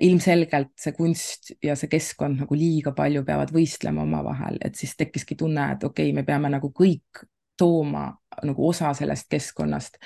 ilmselgelt 0.00 0.74
see 0.78 0.92
kunst 0.96 1.52
ja 1.64 1.76
see 1.78 1.88
keskkond 1.90 2.42
nagu 2.42 2.58
liiga 2.58 2.92
palju 2.96 3.22
peavad 3.24 3.52
võistlema 3.54 4.02
omavahel, 4.04 4.58
et 4.64 4.76
siis 4.76 4.96
tekkiski 4.98 5.38
tunne, 5.38 5.70
et 5.76 5.84
okei 5.86 6.10
okay,, 6.10 6.16
me 6.16 6.26
peame 6.26 6.50
nagu 6.52 6.72
kõik 6.74 7.22
tooma 7.60 8.08
nagu 8.42 8.68
osa 8.68 8.90
sellest 8.96 9.28
keskkonnast. 9.30 9.98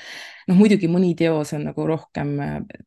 noh, 0.49 0.57
muidugi 0.59 0.89
mõni 0.91 1.15
teos 1.17 1.53
on 1.55 1.69
nagu 1.69 1.87
rohkem, 1.87 2.37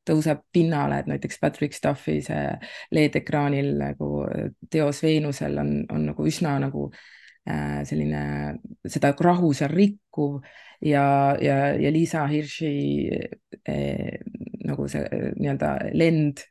tõuseb 0.06 0.44
pinnale, 0.54 1.02
et 1.02 1.12
näiteks 1.12 1.40
Patrick 1.42 1.76
Stuffi 1.76 2.20
see 2.22 2.48
LED-ekraanil 2.94 3.74
nagu 3.80 4.10
teos 4.70 5.02
Veenusel 5.04 5.58
on, 5.64 5.78
on 5.92 6.10
nagu 6.12 6.28
üsna 6.28 6.58
nagu 6.62 6.90
äh, 6.92 7.17
selline, 7.88 8.22
seda 8.88 9.14
rahu 9.24 9.54
seal 9.56 9.72
rikkuv 9.72 10.42
ja, 10.82 11.38
ja, 11.42 11.58
ja 11.80 11.92
Liisa 11.94 12.26
Hirši 12.28 12.72
äh, 13.68 14.20
nagu 14.68 14.88
see 14.92 15.04
nii-öelda 15.38 15.74
lend 15.98 16.44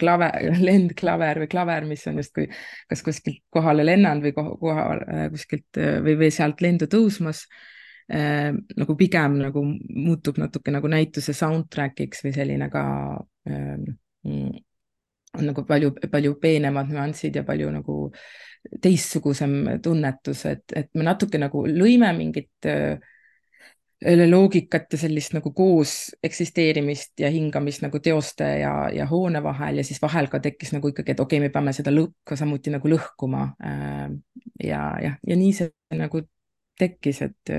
klaver, 0.00 0.48
lendklaver 0.68 1.42
või 1.42 1.50
klaver, 1.52 1.88
mis 1.88 2.06
on 2.08 2.20
justkui 2.22 2.48
kas 2.88 3.04
kuskilt 3.06 3.42
kohale 3.52 3.84
lennanud 3.86 4.24
või 4.24 4.36
kohal 4.36 5.02
kuskilt 5.34 5.80
või, 6.04 6.16
või 6.24 6.30
sealt 6.34 6.62
lendu 6.64 6.88
tõusmas 6.90 7.44
äh,. 8.12 8.54
nagu 8.76 8.96
pigem 8.96 9.38
nagu 9.42 9.64
muutub 9.64 10.40
natuke 10.40 10.72
nagu 10.74 10.88
näituse 10.88 11.36
soundtrack'iks 11.36 12.24
või 12.24 12.34
selline 12.36 12.70
ka 12.72 12.86
äh, 13.50 13.76
on 15.40 15.50
nagu 15.52 15.64
palju, 15.66 15.92
palju 16.10 16.34
peenemad 16.42 16.90
nüansid 16.92 17.38
ja 17.38 17.44
palju 17.46 17.70
nagu 17.74 18.00
teistsugusem 18.82 19.54
tunnetus, 19.82 20.44
et, 20.50 20.64
et 20.76 20.90
me 20.98 21.06
natuke 21.06 21.40
nagu 21.40 21.62
lõime 21.66 22.10
mingit 22.16 22.68
äh, 22.68 22.98
loogikat 24.02 24.92
ja 24.94 25.00
sellist 25.00 25.34
nagu 25.34 25.50
koos 25.56 25.94
eksisteerimist 26.22 27.18
ja 27.18 27.30
hingamist 27.34 27.82
nagu 27.82 27.98
teoste 28.02 28.46
ja, 28.60 28.72
ja 28.94 29.06
hoone 29.10 29.42
vahel 29.42 29.80
ja 29.80 29.86
siis 29.86 30.02
vahel 30.02 30.30
ka 30.30 30.38
tekkis 30.42 30.74
nagu 30.76 30.92
ikkagi, 30.92 31.14
et 31.14 31.20
okei 31.20 31.38
okay,, 31.38 31.48
me 31.48 31.54
peame 31.54 31.74
seda 31.74 31.94
lõhka 31.94 32.38
samuti 32.38 32.74
nagu 32.74 32.90
lõhkuma. 32.90 33.48
Äh, 33.64 34.06
ja 34.64 34.82
jah, 35.02 35.18
ja 35.26 35.38
nii 35.38 35.52
see 35.56 35.98
nagu 35.98 36.22
tekkis, 36.78 37.22
et, 37.26 37.56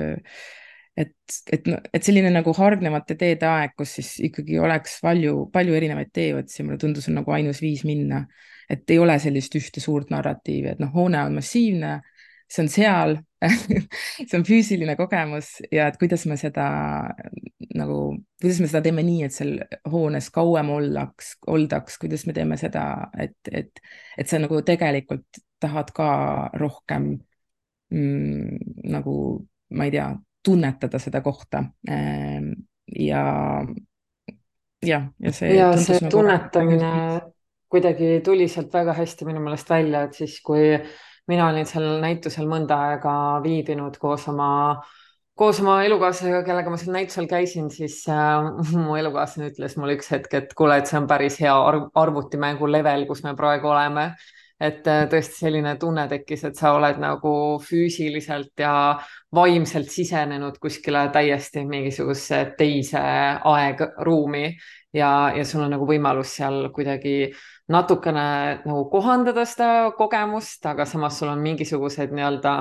et, 0.99 1.15
et, 1.55 1.67
et 1.93 2.05
selline 2.05 2.31
nagu 2.33 2.53
hargnevate 2.57 3.15
teede 3.19 3.47
aeg, 3.49 3.73
kus 3.79 3.97
siis 3.99 4.13
ikkagi 4.29 4.59
oleks 4.59 4.99
palju, 5.05 5.47
palju 5.53 5.77
erinevaid 5.79 6.12
teeotsi, 6.15 6.65
mulle 6.65 6.79
tundus, 6.81 7.07
on 7.09 7.19
nagu 7.21 7.35
ainus 7.35 7.62
viis 7.63 7.85
minna, 7.88 8.25
et 8.69 8.89
ei 8.91 8.99
ole 9.01 9.15
sellist 9.21 9.55
ühte 9.57 9.83
suurt 9.83 10.12
narratiivi, 10.13 10.73
et 10.73 10.83
noh, 10.83 10.91
hoone 10.93 11.21
on 11.25 11.39
massiivne 11.39 11.99
see 12.49 12.63
on 12.63 12.69
seal 12.69 13.17
see 14.27 14.38
on 14.38 14.43
füüsiline 14.47 14.95
kogemus 14.99 15.59
ja 15.71 15.88
et 15.89 15.97
kuidas 16.01 16.25
me 16.27 16.35
seda 16.39 16.65
nagu, 17.77 17.99
kuidas 18.41 18.59
me 18.59 18.69
seda 18.69 18.81
teeme 18.88 19.03
nii, 19.05 19.27
et 19.27 19.35
seal 19.35 19.53
hoones 19.89 20.29
kauem 20.35 20.71
ollaks, 20.73 21.35
oldaks, 21.47 21.99
kuidas 22.01 22.25
me 22.27 22.35
teeme 22.35 22.57
seda, 22.59 22.83
et, 23.21 23.38
et, 23.51 23.83
et 24.17 24.29
sa 24.29 24.41
nagu 24.41 24.59
tegelikult 24.65 25.41
tahad 25.62 25.93
ka 25.95 26.09
rohkem 26.59 27.12
mm, 27.93 28.89
nagu, 28.91 29.15
ma 29.75 29.88
ei 29.88 29.95
tea, 29.95 30.09
tunnetada 30.45 30.99
seda 30.99 31.21
kohta. 31.21 31.63
Ehm, 31.89 32.54
ja 32.99 33.23
jah, 34.86 35.10
ja 35.19 35.34
see. 35.36 35.52
ja 35.58 35.73
see 35.78 35.99
nagu 35.99 36.13
tunnetamine 36.13 36.93
kuidagi 37.69 38.19
tuli 38.25 38.47
sealt 38.49 38.73
väga 38.73 38.95
hästi 38.97 39.28
minu 39.28 39.43
meelest 39.43 39.69
välja, 39.69 40.08
et 40.08 40.17
siis 40.17 40.39
kui 40.45 40.73
mina 41.30 41.49
olin 41.52 41.67
seal 41.69 41.99
näitusel 42.02 42.49
mõnda 42.49 42.80
aega 42.88 43.13
viibinud 43.43 43.99
koos 44.02 44.25
oma, 44.32 44.49
koos 45.38 45.60
oma 45.62 45.78
elukaaslasega, 45.86 46.41
kellega 46.47 46.73
ma 46.73 46.80
seal 46.82 46.95
näitusel 46.95 47.30
käisin, 47.30 47.69
siis 47.73 48.02
äh, 48.10 48.49
mu 48.73 48.97
elukaaslane 48.97 49.52
ütles 49.52 49.78
mulle 49.78 49.99
üks 49.99 50.10
hetk, 50.15 50.34
et 50.41 50.58
kuule, 50.58 50.80
et 50.82 50.89
see 50.89 50.97
on 50.97 51.08
päris 51.10 51.38
hea 51.43 51.54
arv, 51.54 51.91
arvutimängu 52.02 52.71
level, 52.71 53.06
kus 53.10 53.21
me 53.28 53.36
praegu 53.38 53.69
oleme. 53.69 54.10
Et 54.60 54.88
äh, 54.91 55.06
tõesti 55.12 55.45
selline 55.45 55.76
tunne 55.80 56.04
tekkis, 56.12 56.43
et 56.50 56.60
sa 56.60 56.74
oled 56.76 57.00
nagu 57.00 57.34
füüsiliselt 57.63 58.60
ja 58.60 58.74
vaimselt 59.36 59.91
sisenenud 59.93 60.60
kuskile 60.60 61.06
täiesti 61.13 61.63
mingisugusesse 61.67 62.56
teise 62.60 63.00
aegruumi 63.54 64.50
ja, 64.93 65.32
ja 65.36 65.45
sul 65.45 65.63
on 65.63 65.72
nagu 65.78 65.88
võimalus 65.88 66.36
seal 66.39 66.67
kuidagi 66.76 67.32
natukene 67.69 68.26
nagu 68.65 68.86
kohandada 68.91 69.45
seda 69.48 69.93
kogemust, 69.98 70.65
aga 70.65 70.88
samas 70.89 71.19
sul 71.22 71.32
on 71.32 71.43
mingisugused 71.45 72.12
nii-öelda 72.12 72.56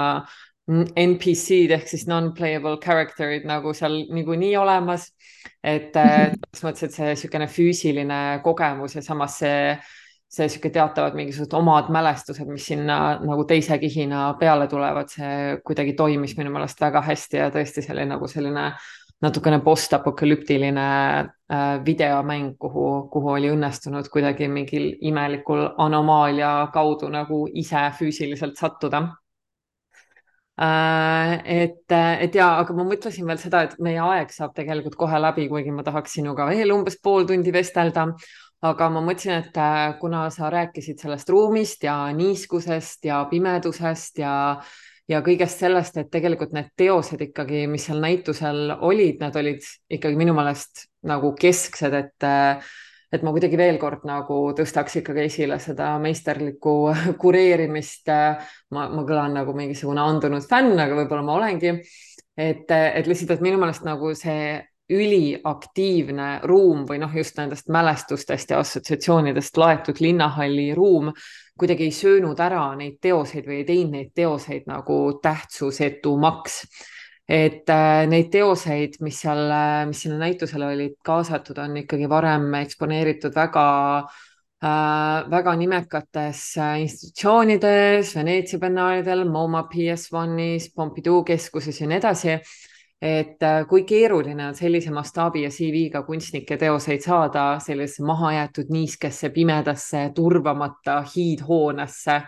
NPC-d 0.69 1.73
ehk 1.79 1.89
siis 1.89 2.05
non-playable 2.11 2.77
character'id 2.83 3.47
nagu 3.49 3.73
seal 3.75 4.03
niikuinii 4.13 4.57
olemas. 4.61 5.13
et 5.65 5.97
äh, 5.97 6.29
selles 6.55 6.63
mõttes, 6.63 6.85
et 6.85 6.95
see 6.95 7.07
niisugune 7.09 7.47
füüsiline 7.51 8.19
kogemus 8.45 8.95
ja 8.95 9.03
samas 9.03 9.41
see, 9.41 9.73
see 10.29 10.45
niisugune 10.45 10.75
teatavad 10.75 11.17
mingisugused 11.17 11.55
omad 11.57 11.89
mälestused, 11.93 12.49
mis 12.53 12.67
sinna 12.69 12.99
nagu 13.25 13.47
teise 13.49 13.79
kihina 13.81 14.35
peale 14.41 14.69
tulevad, 14.69 15.09
see 15.09 15.59
kuidagi 15.65 15.95
toimis 15.97 16.37
minu 16.37 16.53
meelest 16.53 16.81
väga 16.85 17.01
hästi 17.07 17.41
ja 17.41 17.51
tõesti 17.55 17.85
see 17.85 17.95
oli 17.97 18.05
nagu 18.11 18.29
selline 18.29 18.73
natukene 19.25 19.59
postapokalüptiline 19.65 20.89
äh, 21.19 21.85
videomäng, 21.85 22.53
kuhu, 22.59 23.09
kuhu 23.13 23.33
oli 23.35 23.51
õnnestunud 23.51 24.11
kuidagi 24.13 24.47
mingil 24.53 24.93
imelikul 25.11 25.65
anomaalia 25.79 26.53
kaudu 26.75 27.11
nagu 27.11 27.47
ise 27.51 27.89
füüsiliselt 27.99 28.61
sattuda 28.61 29.03
äh,. 30.61 31.33
et, 31.45 31.97
et 32.21 32.35
ja, 32.35 32.53
aga 32.61 32.77
ma 32.79 32.87
mõtlesin 32.87 33.27
veel 33.27 33.41
seda, 33.43 33.65
et 33.67 33.75
meie 33.83 33.99
aeg 34.03 34.31
saab 34.35 34.55
tegelikult 34.55 34.95
kohe 34.99 35.19
läbi, 35.19 35.49
kuigi 35.51 35.75
ma 35.75 35.83
tahaks 35.87 36.15
sinuga 36.21 36.47
veel 36.53 36.77
umbes 36.77 37.01
pool 37.03 37.27
tundi 37.27 37.55
vestelda. 37.55 38.13
Aga 38.67 38.89
ma 38.91 39.03
mõtlesin, 39.05 39.45
et 39.45 39.59
äh, 39.61 39.95
kuna 40.01 40.27
sa 40.35 40.51
rääkisid 40.51 40.99
sellest 41.03 41.31
ruumist 41.31 41.85
ja 41.87 41.97
niiskusest 42.15 43.07
ja 43.07 43.23
pimedusest 43.31 44.23
ja 44.25 44.35
ja 45.09 45.23
kõigest 45.25 45.63
sellest, 45.63 45.97
et 45.97 46.11
tegelikult 46.13 46.53
need 46.53 46.69
teosed 46.77 47.23
ikkagi, 47.31 47.63
mis 47.71 47.87
seal 47.89 48.03
näitusel 48.03 48.75
olid, 48.85 49.23
need 49.23 49.39
olid 49.41 49.65
ikkagi 49.97 50.19
minu 50.21 50.35
meelest 50.37 50.85
nagu 51.09 51.33
kesksed, 51.39 51.97
et 51.97 52.29
et 53.09 53.23
ma 53.25 53.33
kuidagi 53.33 53.57
veel 53.57 53.79
kord 53.81 54.03
nagu 54.05 54.39
tõstaks 54.57 54.99
ikkagi 55.01 55.25
esile 55.31 55.57
seda 55.63 55.95
meisterlikku 56.03 56.75
kureerimist. 57.23 58.11
ma, 58.75 58.89
ma 58.93 59.05
kõlan 59.09 59.39
nagu 59.41 59.55
mingisugune 59.57 60.03
andunud 60.05 60.45
fänn, 60.49 60.77
aga 60.77 60.99
võib-olla 60.99 61.25
ma 61.25 61.39
olengi. 61.39 61.79
et, 62.37 62.69
et 62.71 63.07
lihtsalt, 63.09 63.39
et 63.39 63.47
minu 63.49 63.59
meelest 63.59 63.89
nagu 63.89 64.13
see 64.15 64.59
üliaktiivne 64.89 66.29
ruum 66.49 66.87
või 66.89 67.01
noh, 67.03 67.13
just 67.17 67.37
nendest 67.37 67.69
mälestustest 67.73 68.51
ja 68.51 68.61
assotsiatsioonidest 68.63 69.57
laetud 69.61 70.01
linnahalli 70.01 70.71
ruum 70.77 71.13
kuidagi 71.59 71.89
ei 71.89 71.93
söönud 71.93 72.39
ära 72.41 72.63
neid 72.79 73.01
teoseid 73.03 73.49
või 73.49 73.61
ei 73.63 73.67
teinud 73.69 73.97
neid 73.97 74.15
teoseid 74.17 74.69
nagu 74.71 75.19
tähtsusetumaks. 75.23 76.63
et 77.29 77.69
äh, 77.69 78.07
neid 78.09 78.31
teoseid, 78.33 78.95
mis 79.05 79.19
seal, 79.21 79.51
äh, 79.53 79.85
mis 79.87 80.01
sinna 80.01 80.17
näitusele 80.23 80.67
olid 80.67 80.95
kaasatud, 81.05 81.59
on 81.61 81.77
ikkagi 81.77 82.09
varem 82.09 82.55
eksponeeritud 82.63 83.35
väga 83.37 83.65
äh, 84.63 85.29
väga 85.31 85.55
nimekates 85.57 86.57
äh, 86.57 86.81
institutsioonides, 86.87 88.15
Veneetsia 88.17 88.59
biennaalidel, 88.59 89.27
MoMA 89.29 89.67
PS1-is, 89.69 90.73
Pompidou 90.75 91.21
keskuses 91.25 91.81
ja 91.81 91.91
nii 91.91 92.01
edasi 92.01 92.39
et 93.03 93.43
äh, 93.43 93.61
kui 93.71 93.85
keeruline 93.87 94.49
on 94.49 94.57
sellise 94.59 94.91
mastaabi 94.91 95.45
ja 95.45 95.51
CV-ga 95.55 96.03
kunstnike 96.07 96.57
teoseid 96.59 97.05
saada 97.05 97.45
sellisesse 97.63 98.03
mahajäetud 98.07 98.73
niiskesse, 98.75 99.31
pimedasse, 99.31 100.11
turvamata 100.15 101.03
hiidhoonesse. 101.15 102.23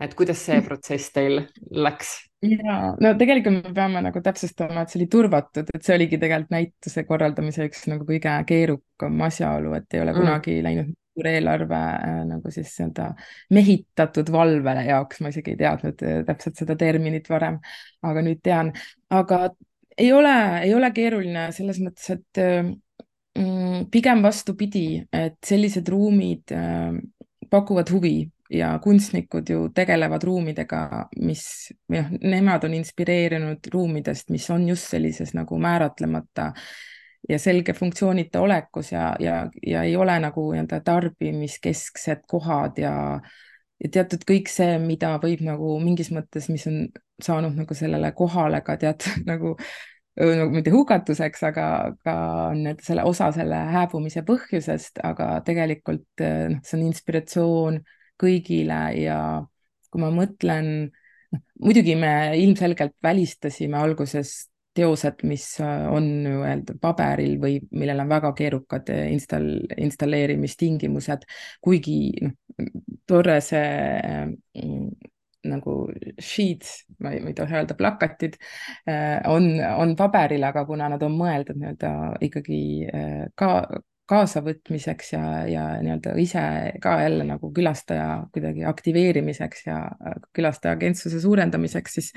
et 0.00 0.14
kuidas 0.16 0.40
see 0.46 0.60
protsess 0.64 1.12
teil 1.12 1.42
läks? 1.70 2.12
ja 2.44 2.76
no 3.00 3.14
tegelikult 3.20 3.64
me 3.68 3.74
peame 3.74 4.00
nagu 4.04 4.20
täpsustama, 4.24 4.82
et 4.82 4.92
see 4.92 5.00
oli 5.00 5.08
turvatud, 5.12 5.72
et 5.74 5.84
see 5.84 5.96
oligi 5.96 6.18
tegelikult 6.20 6.54
näituse 6.56 7.04
korraldamise 7.08 7.68
üks 7.68 7.84
nagu 7.88 8.04
kõige 8.08 8.36
keerukam 8.48 9.20
asjaolu, 9.28 9.74
et 9.76 9.96
ei 9.96 10.04
ole 10.04 10.12
mm. 10.12 10.20
kunagi 10.20 10.56
läinud 10.64 10.96
suur 11.20 11.28
eelarve 11.28 11.76
äh, 11.76 12.20
nagu 12.28 12.52
siis 12.52 12.72
nii-öelda 12.78 13.08
mehitatud 13.56 14.30
valve 14.32 14.76
jaoks, 14.86 15.20
ma 15.20 15.32
isegi 15.32 15.54
ei 15.54 15.60
teadnud 15.64 16.04
äh, 16.06 16.20
täpselt 16.28 16.60
seda 16.60 16.76
terminit 16.80 17.28
varem, 17.32 17.58
aga 18.06 18.24
nüüd 18.24 18.40
tean. 18.44 18.72
aga 19.10 19.50
ei 20.00 20.12
ole, 20.16 20.34
ei 20.64 20.74
ole 20.74 20.90
keeruline 20.96 21.50
selles 21.52 21.80
mõttes, 21.84 22.10
et 22.16 22.40
mm, 23.38 23.88
pigem 23.92 24.22
vastupidi, 24.24 25.02
et 25.12 25.38
sellised 25.46 25.88
ruumid 25.92 26.54
äh, 26.56 26.94
pakuvad 27.50 27.90
huvi 27.92 28.30
ja 28.50 28.78
kunstnikud 28.82 29.50
ju 29.50 29.68
tegelevad 29.74 30.22
ruumidega, 30.26 31.06
mis, 31.22 31.44
jah, 31.92 32.08
nemad 32.10 32.64
on 32.66 32.74
inspireerunud 32.80 33.68
ruumidest, 33.72 34.30
mis 34.34 34.48
on 34.50 34.66
just 34.68 34.90
sellises 34.90 35.34
nagu 35.38 35.58
määratlemata 35.58 36.50
ja 37.28 37.38
selge 37.38 37.74
funktsioonita 37.76 38.40
olekus 38.40 38.92
ja, 38.92 39.12
ja, 39.20 39.44
ja 39.66 39.84
ei 39.86 39.94
ole 39.96 40.16
nagu 40.20 40.48
nii-öelda 40.50 40.80
tarbimiskesksed 40.84 42.24
kohad 42.30 42.80
ja, 42.82 42.94
ja 43.84 43.92
teatud 43.92 44.24
kõik 44.26 44.50
see, 44.50 44.78
mida 44.82 45.12
võib 45.22 45.44
nagu 45.46 45.76
mingis 45.84 46.10
mõttes, 46.14 46.50
mis 46.50 46.66
on 46.70 46.88
saanud 47.24 47.56
nagu 47.58 47.76
sellele 47.76 48.12
kohale 48.16 48.62
ka 48.66 48.76
teatud 48.80 49.24
nagu 49.30 49.56
nagu 50.20 50.50
mitte 50.52 50.72
hukatuseks, 50.74 51.42
aga 51.48 51.64
ka 52.04 52.14
need 52.56 52.82
selle 52.84 53.04
osa 53.08 53.30
selle 53.32 53.60
hääbumise 53.72 54.24
põhjusest, 54.26 55.00
aga 55.06 55.32
tegelikult 55.46 56.20
noh, 56.20 56.60
see 56.66 56.76
on 56.76 56.86
inspiratsioon 56.88 57.80
kõigile 58.20 58.80
ja 59.00 59.18
kui 59.90 60.02
ma 60.02 60.10
mõtlen, 60.14 60.90
noh, 61.32 61.42
muidugi 61.62 61.96
me 61.98 62.12
ilmselgelt 62.42 62.96
välistasime 63.02 63.78
alguses 63.80 64.50
teosed, 64.76 65.24
mis 65.26 65.44
on 65.62 66.06
nii-öelda 66.24 66.76
paberil 66.82 67.38
või 67.42 67.56
millel 67.74 68.04
on 68.04 68.10
väga 68.12 68.30
keerukad 68.38 68.92
install, 69.10 69.64
installeerimistingimused, 69.76 71.26
kuigi 71.64 72.00
noh, 72.22 72.36
tore 73.08 73.40
see 73.42 73.64
nagu 75.48 75.74
sheets, 76.20 76.84
ma 77.00 77.14
ei, 77.14 77.20
ma 77.24 77.32
ei 77.32 77.36
tohi 77.38 77.56
öelda 77.56 77.76
plakatid, 77.78 78.36
äh, 78.88 79.20
on, 79.30 79.52
on 79.76 79.94
paberil, 79.96 80.44
aga 80.44 80.66
kuna 80.68 80.90
nad 80.92 81.04
on 81.06 81.16
mõeldud 81.16 81.60
nii-öelda 81.60 81.92
ikkagi 82.26 82.60
äh, 82.90 83.22
ka 83.38 83.52
kaasavõtmiseks 84.10 85.12
ja, 85.14 85.24
ja 85.46 85.64
nii-öelda 85.82 86.14
ise 86.18 86.42
ka 86.82 86.96
jälle 87.04 87.24
nagu 87.28 87.52
külastaja 87.54 88.24
kuidagi 88.34 88.64
aktiveerimiseks 88.66 89.66
ja 89.68 89.78
äh, 89.86 90.16
külastaja 90.36 90.74
agentsuse 90.78 91.20
suurendamiseks, 91.22 91.98
siis, 91.98 92.10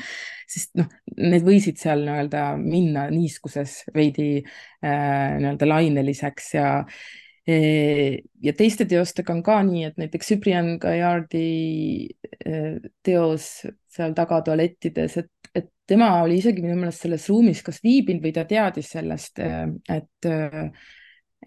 siis 0.49 0.69
noh, 0.79 0.89
need 1.19 1.45
võisid 1.45 1.81
seal 1.81 2.05
nii-öelda 2.07 2.45
minna 2.61 3.07
niiskuses 3.13 3.83
veidi 3.95 4.29
äh, 4.41 5.37
nii-öelda 5.37 5.69
laineliseks 5.69 6.53
ja 6.57 6.69
ja 7.47 8.53
teiste 8.55 8.85
teostega 8.87 9.33
on 9.33 9.43
ka 9.43 9.57
nii, 9.67 9.83
et 9.89 9.97
näiteks 9.99 10.29
Cyprian 10.31 10.77
Gaillardi 10.79 12.09
teos 13.03 13.47
seal 13.91 14.15
tagatualettides, 14.15 15.17
et, 15.19 15.51
et 15.55 15.69
tema 15.87 16.09
oli 16.23 16.39
isegi 16.39 16.63
minu 16.63 16.77
meelest 16.79 17.03
selles 17.03 17.27
ruumis 17.31 17.63
kas 17.65 17.81
viibinud 17.83 18.23
või 18.23 18.33
ta 18.35 18.45
teadis 18.49 18.93
sellest, 18.95 19.43
et 19.43 20.31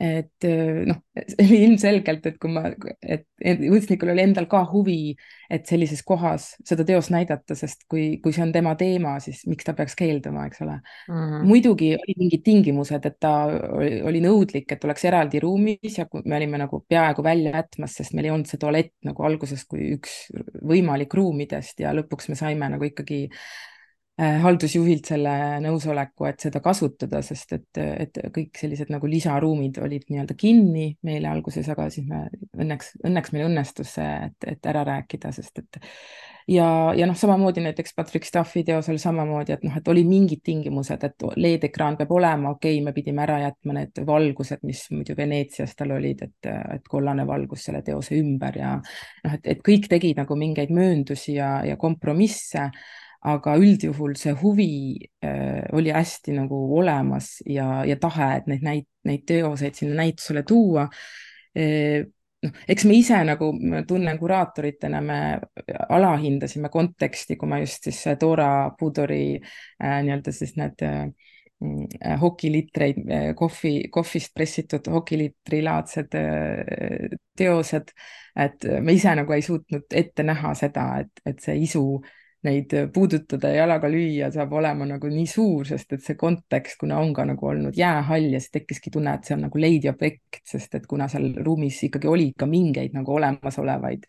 et 0.00 0.44
äh, 0.44 0.82
noh, 0.88 0.98
ilmselgelt, 1.40 2.26
et 2.28 2.36
kui 2.40 2.52
ma, 2.52 2.68
et 3.00 3.26
kunstnikul 3.42 4.12
oli 4.12 4.24
endal 4.26 4.48
ka 4.50 4.62
huvi, 4.68 5.14
et 5.52 5.68
sellises 5.68 6.02
kohas 6.06 6.50
seda 6.66 6.84
teost 6.86 7.12
näidata, 7.14 7.56
sest 7.56 7.86
kui, 7.90 8.18
kui 8.22 8.34
see 8.34 8.44
on 8.44 8.52
tema 8.52 8.74
teema, 8.78 9.14
siis 9.24 9.44
miks 9.48 9.66
ta 9.66 9.76
peaks 9.78 9.96
keelduma, 9.98 10.46
eks 10.50 10.60
ole 10.66 10.74
mm. 10.76 11.14
-hmm. 11.14 11.46
muidugi 11.48 11.92
olid 11.96 12.20
mingid 12.24 12.44
tingimused, 12.44 13.06
et 13.06 13.16
ta 13.20 13.34
oli, 13.46 14.00
oli 14.02 14.20
nõudlik, 14.24 14.66
et 14.72 14.84
oleks 14.84 15.06
eraldi 15.08 15.40
ruumis 15.40 15.98
ja 15.98 16.08
me 16.24 16.36
olime 16.36 16.60
nagu 16.60 16.82
peaaegu 16.88 17.24
välja 17.24 17.54
jätmas, 17.56 17.94
sest 17.96 18.12
meil 18.12 18.28
ei 18.28 18.34
olnud 18.34 18.50
see 18.50 18.60
tualett 18.60 18.92
nagu 19.04 19.22
alguses 19.22 19.64
kui 19.64 19.94
üks 19.96 20.26
võimalik 20.66 21.14
ruumidest 21.14 21.80
ja 21.80 21.94
lõpuks 21.96 22.28
me 22.28 22.36
saime 22.36 22.68
nagu 22.68 22.84
ikkagi 22.84 23.26
Äh, 23.28 23.74
haldusjuhilt 24.16 25.10
selle 25.10 25.32
nõusoleku, 25.60 26.24
et 26.30 26.40
seda 26.40 26.62
kasutada, 26.64 27.20
sest 27.24 27.52
et, 27.52 27.80
et 27.80 28.20
kõik 28.32 28.56
sellised 28.56 28.88
nagu 28.92 29.08
lisaruumid 29.10 29.76
olid 29.84 30.06
nii-öelda 30.08 30.36
kinni 30.40 30.86
meile 31.04 31.28
alguses, 31.28 31.68
aga 31.68 31.90
siis 31.92 32.06
me 32.08 32.22
õnneks, 32.56 32.94
õnneks 33.04 33.34
meil 33.34 33.50
õnnestus 33.50 33.92
see, 33.98 34.14
et, 34.30 34.48
et 34.54 34.72
ära 34.72 34.86
rääkida, 34.88 35.34
sest 35.36 35.60
et 35.60 35.80
ja, 36.48 36.66
ja 36.96 37.06
noh, 37.06 37.16
samamoodi 37.18 37.60
näiteks 37.60 37.94
Patrick 37.96 38.24
Staffi 38.24 38.64
teos 38.64 38.88
oli 38.88 38.98
samamoodi, 39.02 39.52
et 39.52 39.64
noh, 39.66 39.76
et 39.76 39.88
oli 39.92 40.04
mingid 40.08 40.40
tingimused, 40.46 41.04
et 41.04 41.26
LED-ekraan 41.36 41.98
peab 42.00 42.12
olema, 42.16 42.56
okei 42.56 42.76
okay,, 42.76 42.84
me 42.84 42.96
pidime 42.96 43.24
ära 43.26 43.40
jätma 43.44 43.76
need 43.80 44.02
valgused, 44.06 44.62
mis 44.64 44.84
muidu 44.94 45.16
Veneetsias 45.18 45.74
tal 45.76 45.96
olid, 45.96 46.22
et, 46.24 46.52
et 46.76 46.86
kollane 46.88 47.26
valgus 47.26 47.66
selle 47.68 47.82
teose 47.86 48.16
ümber 48.20 48.60
ja 48.62 48.76
noh, 48.78 49.34
et, 49.34 49.50
et 49.56 49.64
kõik 49.66 49.90
tegid 49.92 50.22
nagu 50.22 50.38
mingeid 50.38 50.72
mööndusi 50.74 51.36
ja, 51.36 51.58
ja 51.66 51.76
kompromisse 51.76 52.70
aga 53.26 53.56
üldjuhul 53.58 54.14
see 54.18 54.34
huvi 54.38 54.72
äh, 55.24 55.64
oli 55.76 55.92
hästi 55.94 56.36
nagu 56.36 56.58
olemas 56.78 57.36
ja, 57.46 57.82
ja 57.88 57.96
tahe, 58.00 58.30
et 58.40 58.50
neid 58.50 58.66
näit-, 58.66 58.90
neid 59.08 59.24
teoseid 59.26 59.78
sinna 59.78 60.02
näitusele 60.02 60.44
tuua 60.46 60.86
e,. 61.54 62.04
noh, 62.46 62.60
eks 62.70 62.84
me 62.86 62.98
ise 63.00 63.18
nagu, 63.26 63.50
ma 63.56 63.82
tunnen 63.88 64.18
kuraatoritena, 64.20 65.00
me 65.02 65.20
alahindasime 65.96 66.70
konteksti, 66.70 67.38
kui 67.40 67.50
ma 67.50 67.58
just 67.62 67.88
siis 67.88 68.04
Dora 68.20 68.50
Pudori 68.78 69.38
äh, 69.38 69.96
nii-öelda 70.06 70.34
siis 70.34 70.54
need 70.60 70.84
äh, 70.86 71.08
hokilitreid, 72.20 73.00
kohvi, 73.34 73.88
kohvist 73.88 74.34
pressitud 74.36 74.90
hokilitrilaadsed 74.92 76.12
teosed, 77.40 77.94
et 78.36 78.66
me 78.84 78.92
ise 78.92 79.14
nagu 79.16 79.32
ei 79.32 79.40
suutnud 79.42 79.96
ette 79.96 80.26
näha 80.28 80.52
seda, 80.60 80.84
et, 81.00 81.24
et 81.24 81.40
see 81.40 81.56
isu 81.64 81.84
äh, 81.96 82.10
neid 82.46 82.72
puudutada 82.94 83.50
ja 83.52 83.64
jalaga 83.64 83.90
lüüa 83.92 84.30
saab 84.34 84.54
olema 84.56 84.86
nagu 84.88 85.10
nii 85.10 85.26
suur, 85.30 85.66
sest 85.68 85.92
et 85.96 86.06
see 86.06 86.18
kontekst, 86.20 86.78
kuna 86.80 87.00
on 87.02 87.12
ka 87.16 87.26
nagu 87.28 87.50
olnud 87.52 87.76
jäähall 87.76 88.30
ja 88.32 88.40
siis 88.40 88.54
tekkiski 88.54 88.94
tunne, 88.94 89.14
et 89.18 89.28
see 89.28 89.36
on 89.36 89.46
nagu 89.48 89.62
leidiobjekt, 89.66 90.42
sest 90.46 90.78
et 90.78 90.88
kuna 90.90 91.10
seal 91.12 91.32
ruumis 91.44 91.82
ikkagi 91.88 92.10
oli 92.10 92.32
ka 92.38 92.48
mingeid 92.50 92.96
nagu 92.96 93.18
olemasolevaid 93.18 94.06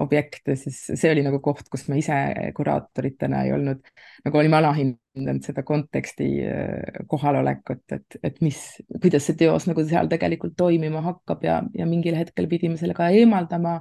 objekte, 0.00 0.56
siis 0.60 0.78
see 0.92 1.10
oli 1.10 1.22
nagu 1.24 1.38
koht, 1.44 1.68
kus 1.72 1.86
me 1.88 1.98
ise 2.00 2.16
kuraatoritena 2.56 3.42
ei 3.46 3.52
olnud, 3.56 3.80
nagu 4.26 4.40
olime 4.40 4.58
alahinnanud 4.58 5.44
seda 5.46 5.64
konteksti 5.66 6.26
äh, 6.44 6.98
kohalolekut, 7.08 7.84
et, 7.96 8.18
et 8.22 8.40
mis, 8.44 8.60
kuidas 9.00 9.28
see 9.28 9.38
teos 9.40 9.68
nagu 9.70 9.84
seal 9.88 10.10
tegelikult 10.12 10.56
toimima 10.58 11.00
hakkab 11.06 11.46
ja, 11.46 11.60
ja 11.76 11.88
mingil 11.88 12.18
hetkel 12.18 12.48
pidime 12.50 12.76
selle 12.80 12.96
ka 12.96 13.08
eemaldama. 13.14 13.80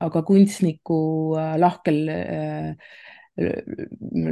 aga 0.00 0.22
kunstniku 0.24 1.00
äh, 1.36 1.56
lahkel 1.60 1.98
äh, 2.08 2.70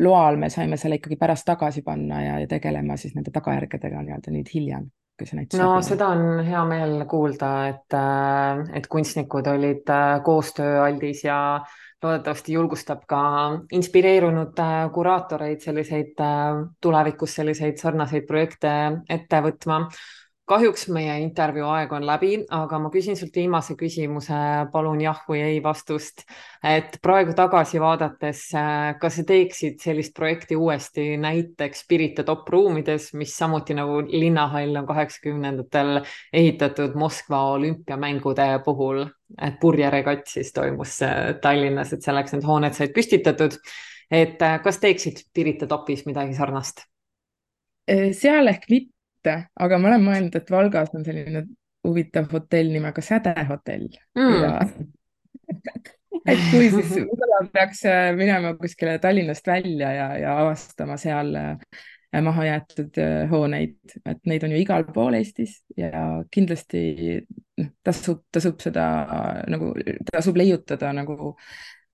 loal 0.03 0.37
me 0.37 0.51
saime 0.51 0.77
selle 0.77 0.99
ikkagi 0.99 1.17
pärast 1.17 1.47
tagasi 1.47 1.83
panna 1.83 2.23
ja, 2.23 2.39
ja 2.43 2.49
tegelema 2.51 2.97
siis 2.97 3.15
nende 3.15 3.31
tagajärgedega 3.35 4.03
nii-öelda 4.03 4.35
nüüd 4.35 4.51
hiljem 4.55 4.89
kui 5.19 5.27
see 5.27 5.39
näitus 5.39 5.59
no 5.61 5.73
seda 5.85 6.13
on 6.15 6.45
hea 6.47 6.63
meel 6.69 7.03
kuulda, 7.11 7.51
et, 7.73 7.97
äh, 7.97 8.63
et 8.79 8.87
kunstnikud 8.91 9.51
olid 9.51 9.91
äh, 9.91 10.19
koostööaldis 10.25 11.25
ja 11.27 11.39
loodetavasti 12.03 12.55
julgustab 12.55 13.03
ka 13.11 13.23
inspireerunud 13.75 14.63
äh, 14.63 14.77
kuraatoreid 14.95 15.65
selliseid 15.65 16.23
tulevikus 16.83 17.35
selliseid 17.41 17.83
sarnaseid 17.83 18.29
projekte 18.29 18.75
ette 19.11 19.43
võtma 19.49 19.83
kahjuks 20.49 20.87
meie 20.93 21.13
intervjuu 21.23 21.67
aeg 21.69 21.93
on 21.93 22.07
läbi, 22.09 22.31
aga 22.55 22.79
ma 22.81 22.91
küsin 22.93 23.17
sult 23.19 23.37
viimase 23.37 23.77
küsimuse, 23.79 24.39
palun 24.73 25.01
jah 25.03 25.21
või 25.29 25.43
ei 25.45 25.61
vastust. 25.65 26.25
et 26.65 26.99
praegu 27.03 27.35
tagasi 27.37 27.81
vaadates, 27.81 28.41
äh, 28.57 28.97
kas 29.01 29.19
sa 29.21 29.25
teeksid 29.29 29.79
sellist 29.81 30.15
projekti 30.17 30.57
uuesti 30.57 31.17
näiteks 31.21 31.85
Pirita 31.89 32.25
top 32.25 32.49
ruumides, 32.49 33.13
mis 33.15 33.37
samuti 33.37 33.75
nagu 33.75 34.01
linnahall 34.03 34.77
on 34.77 34.87
kaheksakümnendatel 34.87 36.03
ehitatud 36.33 36.97
Moskva 36.97 37.45
olümpiamängude 37.53 38.51
puhul, 38.65 39.05
et 39.41 39.61
purjeregatt 39.61 40.27
siis 40.27 40.53
toimus 40.53 41.01
äh, 41.03 41.35
Tallinnas, 41.43 41.93
et 41.93 42.03
selleks 42.03 42.35
need 42.35 42.45
hooned 42.49 42.75
said 42.75 42.95
püstitatud. 42.97 43.59
et 44.11 44.43
äh, 44.43 44.61
kas 44.63 44.79
teeksid 44.79 45.27
Pirita 45.35 45.67
topis 45.67 46.07
midagi 46.07 46.35
sarnast? 46.35 46.87
seal 47.89 48.51
ehk 48.51 48.67
mitte 48.69 48.98
mitte, 49.29 49.49
aga 49.61 49.79
ma 49.79 49.93
olen 49.93 50.07
mõelnud, 50.07 50.39
et 50.39 50.51
Valgas 50.51 50.95
on 50.97 51.05
selline 51.07 51.45
huvitav 51.87 52.29
hotell 52.33 52.73
nimega 52.73 53.03
Säde 53.05 53.35
hotell. 53.49 53.89
Mm. 54.19 54.43
ja 54.43 54.55
et 56.33 56.41
kui 56.51 56.69
siis 56.73 56.91
võib-olla 56.97 57.45
peaks 57.53 57.85
äh, 57.89 58.11
minema 58.17 58.55
kuskile 58.59 58.99
Tallinnast 59.01 59.47
välja 59.47 59.93
ja, 59.95 60.09
ja 60.19 60.35
avastama 60.43 60.99
seal 61.01 61.33
äh, 61.39 61.57
mahajäetud 62.25 63.01
äh, 63.01 63.31
hooneid, 63.31 63.79
et 64.05 64.21
neid 64.29 64.45
on 64.45 64.53
ju 64.53 64.61
igal 64.65 64.87
pool 64.93 65.17
Eestis 65.19 65.61
ja 65.77 66.21
kindlasti 66.35 66.83
noh, 67.61 67.73
tasub, 67.85 68.25
tasub 68.35 68.61
seda 68.65 68.85
nagu, 69.49 69.73
tasub 70.13 70.37
leiutada 70.41 70.93
nagu 70.97 71.35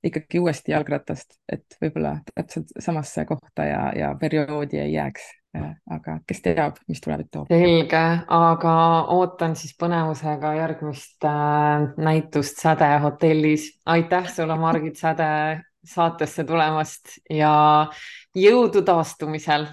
ikkagi 0.05 0.41
uuesti 0.43 0.75
jalgratast, 0.75 1.39
et 1.49 1.79
võib-olla 1.81 2.19
täpselt 2.35 2.75
samasse 2.83 3.25
kohta 3.29 3.65
ja, 3.65 3.87
ja 3.97 4.11
perioodi 4.21 4.83
ei 4.83 4.93
jääks 4.99 5.31
aga 5.55 6.17
kes 6.27 6.41
teab, 6.45 6.79
mis 6.89 7.01
tulevik 7.05 7.29
toob. 7.33 7.49
selge, 7.51 8.03
aga 8.37 8.75
ootan 9.15 9.55
siis 9.59 9.75
põnevusega 9.79 10.55
järgmist 10.59 11.27
äh, 11.29 11.87
näitust 11.97 12.61
Säde 12.63 12.91
hotellis. 13.03 13.71
aitäh 13.87 14.29
sulle, 14.33 14.57
Margit 14.59 14.97
Säde, 14.97 15.63
saatesse 15.85 16.45
tulemast 16.45 17.19
ja 17.31 17.91
jõudu 18.35 18.83
taastumisel. 18.83 19.67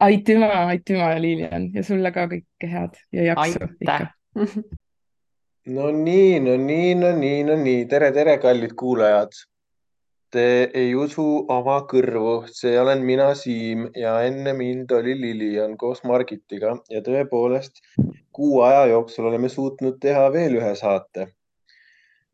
aitüma, 0.00 0.52
aitüma, 0.72 1.14
Lilian 1.20 1.70
ja 1.74 1.84
sulle 1.84 2.12
ka 2.12 2.26
kõike 2.30 2.72
head 2.72 3.00
ja 3.12 3.32
jaksu. 3.32 3.64
aitäh 3.64 4.10
no 5.76 5.90
nii, 5.90 6.40
no 6.40 6.56
nii, 6.56 6.94
no 6.94 7.12
nii, 7.16 7.42
no 7.48 7.56
nii, 7.56 7.84
tere, 7.90 8.12
tere, 8.12 8.38
kallid 8.38 8.74
kuulajad 8.76 9.32
Te 10.34 10.42
ei 10.74 10.90
usu 10.98 11.24
oma 11.54 11.76
kõrvu, 11.86 12.48
see 12.50 12.74
olen 12.80 13.04
mina, 13.06 13.28
Siim 13.38 13.84
ja 13.94 14.16
enne 14.26 14.56
mind 14.58 14.90
oli 14.96 15.14
Lilian 15.20 15.76
koos 15.78 16.02
Margitiga 16.02 16.72
ja 16.90 17.02
tõepoolest 17.06 17.78
kuu 18.34 18.60
aja 18.66 18.88
jooksul 18.90 19.28
oleme 19.30 19.48
suutnud 19.52 20.00
teha 20.02 20.24
veel 20.34 20.58
ühe 20.58 20.72
saate. 20.82 21.28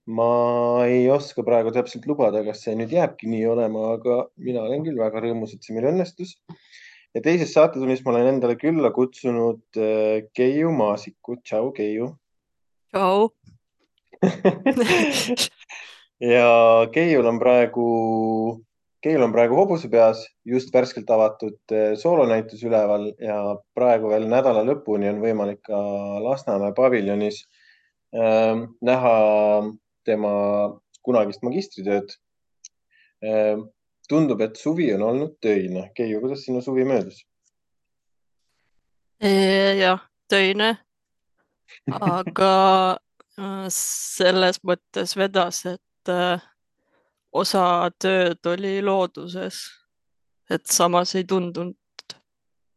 ma 0.06 0.82
ei 0.88 1.04
oska 1.14 1.44
praegu 1.46 1.70
täpselt 1.70 2.08
lubada, 2.10 2.40
kas 2.42 2.64
see 2.64 2.72
nüüd 2.74 2.90
jääbki 2.90 3.28
nii 3.30 3.44
olema, 3.46 3.84
aga 3.98 4.16
mina 4.48 4.64
olen 4.64 4.82
küll 4.88 4.98
väga 4.98 5.20
rõõmus, 5.22 5.52
et 5.54 5.62
see 5.62 5.76
meil 5.76 5.92
õnnestus. 5.92 6.32
ja 7.14 7.20
teises 7.20 7.52
saatetunnis 7.52 8.02
ma 8.06 8.16
olen 8.16 8.32
endale 8.34 8.56
külla 8.56 8.90
kutsunud 8.96 9.62
äh, 9.76 10.24
Keiu 10.34 10.72
Maasiku. 10.72 11.36
tšau, 11.44 11.70
Keiu. 11.76 12.14
tšau 12.90 13.28
ja 16.22 16.48
Keiul 16.92 17.26
on 17.26 17.38
praegu, 17.42 17.86
Keiul 19.02 19.24
on 19.26 19.34
praegu 19.34 19.56
hobuse 19.58 19.90
peas 19.90 20.22
just 20.46 20.72
värskelt 20.74 21.10
avatud 21.10 21.74
eh, 21.74 21.96
soolonäitus 21.98 22.62
üleval 22.66 23.08
ja 23.18 23.38
praegu 23.74 24.12
veel 24.12 24.28
nädala 24.30 24.62
lõpuni 24.66 25.10
on 25.10 25.20
võimalik 25.24 25.62
ka 25.66 25.82
Lasnamäe 26.22 26.74
paviljonis 26.76 27.42
äh, 28.14 28.54
näha 28.80 29.16
tema 30.06 30.32
kunagist 31.02 31.42
magistritööd 31.42 32.14
äh,. 33.26 33.58
tundub, 34.08 34.40
et 34.44 34.58
suvi 34.60 34.90
on 34.92 35.02
olnud 35.06 35.38
töine. 35.40 35.86
Keiu, 35.96 36.20
kuidas 36.20 36.42
sinu 36.44 36.60
suvi 36.62 36.84
möödus? 36.84 37.22
jah, 39.22 40.02
töine, 40.28 40.74
aga 41.94 42.52
äh, 43.38 43.66
selles 43.70 44.58
mõttes 44.66 45.14
vedas, 45.16 45.62
et 45.70 45.80
et 46.02 46.10
äh, 46.10 46.42
osa 47.32 47.90
tööd 47.98 48.42
oli 48.46 48.80
looduses, 48.82 49.62
et 50.50 50.66
samas 50.66 51.14
ei 51.14 51.24
tundunud 51.24 51.76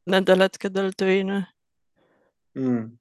nendel 0.05 0.45
hetkedel 0.45 0.91
töine. 0.97 1.45
Mm.. 2.55 2.97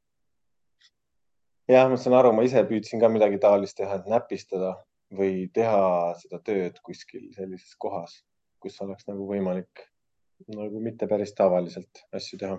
jah, 1.69 1.89
ma 1.91 1.97
saan 2.01 2.17
aru, 2.19 2.33
ma 2.35 2.43
ise 2.43 2.65
püüdsin 2.67 3.01
ka 3.01 3.09
midagi 3.13 3.39
taolist 3.39 3.77
teha, 3.79 4.01
et 4.01 4.09
näpistada 4.11 4.75
või 5.15 5.47
teha 5.55 6.15
seda 6.19 6.41
tööd 6.43 6.81
kuskil 6.83 7.29
sellises 7.37 7.77
kohas, 7.79 8.25
kus 8.59 8.81
oleks 8.83 9.07
nagu 9.07 9.29
võimalik 9.29 9.85
nagu 10.51 10.81
mitte 10.83 11.07
päris 11.07 11.37
tavaliselt 11.37 12.03
asju 12.13 12.41
teha. 12.41 12.59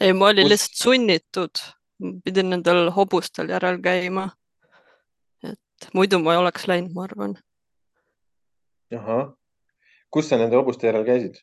ei, 0.00 0.12
ma 0.12 0.32
olin 0.32 0.48
kus... 0.48 0.56
lihtsalt 0.56 0.80
sunnitud, 0.80 1.62
pidin 2.24 2.50
nendel 2.50 2.88
hobustel 2.96 3.52
järel 3.52 3.78
käima 3.84 4.32
muidu 5.94 6.18
ma 6.22 6.34
ei 6.34 6.42
oleks 6.42 6.66
läinud, 6.70 6.92
ma 6.96 7.06
arvan. 7.08 7.36
ahah, 8.98 9.32
kus 10.12 10.28
sa 10.28 10.38
nende 10.40 10.58
hobuste 10.58 10.88
järel 10.88 11.06
käisid 11.08 11.40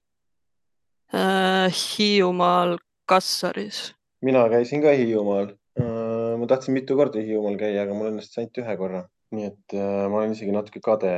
äh,? 1.14 1.70
Hiiumaal 1.74 2.78
Kassaris. 3.10 3.96
mina 4.22 4.48
käisin 4.50 4.82
ka 4.86 4.96
Hiiumaal 4.96 5.54
äh,. 5.80 6.34
ma 6.40 6.48
tahtsin 6.48 6.78
mitu 6.78 6.98
korda 7.00 7.22
Hiiumaal 7.22 7.58
käia, 7.62 7.84
aga 7.84 7.98
mul 7.98 8.12
õnnestus 8.14 8.42
ainult 8.42 8.64
ühe 8.64 8.76
korra, 8.82 9.06
nii 9.36 9.48
et 9.52 9.78
äh, 9.78 10.04
ma 10.10 10.22
olen 10.24 10.36
isegi 10.38 10.56
natuke 10.56 10.84
kade. 10.86 11.16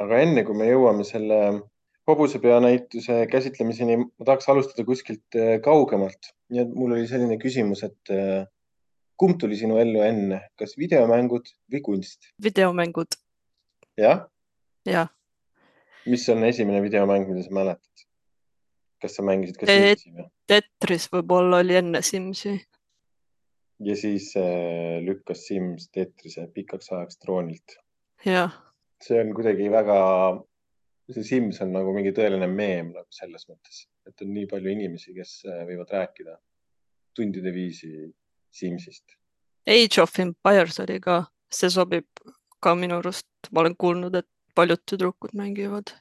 aga 0.00 0.22
enne 0.24 0.44
kui 0.44 0.56
me 0.56 0.68
jõuame 0.68 1.04
selle 1.04 1.40
hobusepea 2.08 2.60
näituse 2.64 3.26
käsitlemiseni, 3.32 3.96
ma 4.00 4.24
tahaks 4.24 4.48
alustada 4.48 4.84
kuskilt 4.88 5.36
äh, 5.36 5.58
kaugemalt. 5.64 6.32
nii 6.48 6.62
et 6.64 6.70
mul 6.74 6.94
oli 6.96 7.08
selline 7.10 7.36
küsimus, 7.42 7.84
et 7.84 8.12
äh, 8.14 8.46
kumb 9.18 9.38
tuli 9.40 9.58
sinu 9.58 9.78
ellu 9.82 10.02
enne, 10.06 10.42
kas 10.58 10.76
videomängud 10.78 11.50
või 11.72 11.82
kunst? 11.84 12.30
videomängud. 12.42 13.18
jah? 13.98 14.26
jah. 14.86 15.10
mis 16.06 16.28
on 16.32 16.44
esimene 16.46 16.82
videomäng, 16.84 17.26
mida 17.30 17.42
sa 17.44 17.54
mäletad? 17.58 18.06
kas 19.02 19.18
sa 19.18 19.24
mängisid 19.26 19.58
ka 19.58 19.68
Simsi 19.68 20.12
või? 20.14 20.26
Tetris 20.48 21.08
võib-olla 21.12 21.62
oli 21.64 21.78
enne 21.78 22.02
Simsi. 22.06 22.54
ja 23.90 23.96
siis 23.98 24.30
äh, 24.38 24.98
lükkas 25.04 25.46
Sims 25.50 25.88
Tetrise 25.94 26.48
pikaks 26.54 26.92
ajaks 26.92 27.18
troonilt. 27.22 27.78
jah. 28.26 28.54
see 29.02 29.18
on 29.22 29.34
kuidagi 29.34 29.70
väga, 29.70 29.98
see 31.14 31.26
Sims 31.32 31.62
on 31.64 31.74
nagu 31.74 31.94
mingi 31.96 32.14
tõeline 32.14 32.50
meem 32.50 32.94
nagu 32.94 33.06
selles 33.14 33.46
mõttes, 33.50 33.86
et 34.06 34.26
on 34.26 34.34
nii 34.34 34.46
palju 34.50 34.74
inimesi, 34.74 35.14
kes 35.18 35.40
äh, 35.50 35.64
võivad 35.66 35.94
rääkida 35.94 36.38
tundide 37.18 37.50
viisi 37.50 37.90
Simsist. 38.58 39.04
Age 39.68 40.02
of 40.02 40.18
Empires 40.18 40.80
oli 40.80 40.98
ka, 41.04 41.22
see 41.52 41.70
sobib 41.70 42.06
ka 42.64 42.74
minu 42.74 42.98
arust, 42.98 43.28
ma 43.52 43.62
olen 43.62 43.76
kuulnud, 43.78 44.14
et 44.18 44.28
paljud 44.58 44.80
tüdrukud 44.90 45.34
mängivad. 45.38 45.92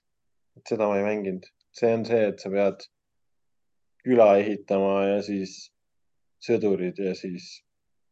seda 0.66 0.88
ma 0.90 0.98
ei 0.98 1.06
mänginud, 1.06 1.44
see 1.76 1.92
on 1.94 2.06
see, 2.08 2.22
et 2.32 2.40
sa 2.42 2.50
pead 2.50 2.88
küla 4.08 4.30
ehitama 4.42 4.94
ja 5.06 5.20
siis 5.26 5.58
sõdurid 6.44 6.98
ja 7.04 7.14
siis 7.16 7.50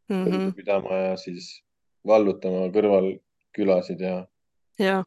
mm 0.09 0.25
-hmm. 0.25 0.53
pidama 0.59 0.99
ja 1.07 1.15
siis 1.17 1.63
vallutama 2.05 2.67
kõrval 2.75 3.09
külasid 3.57 4.03
ja. 4.03 4.27
jah. 4.79 5.05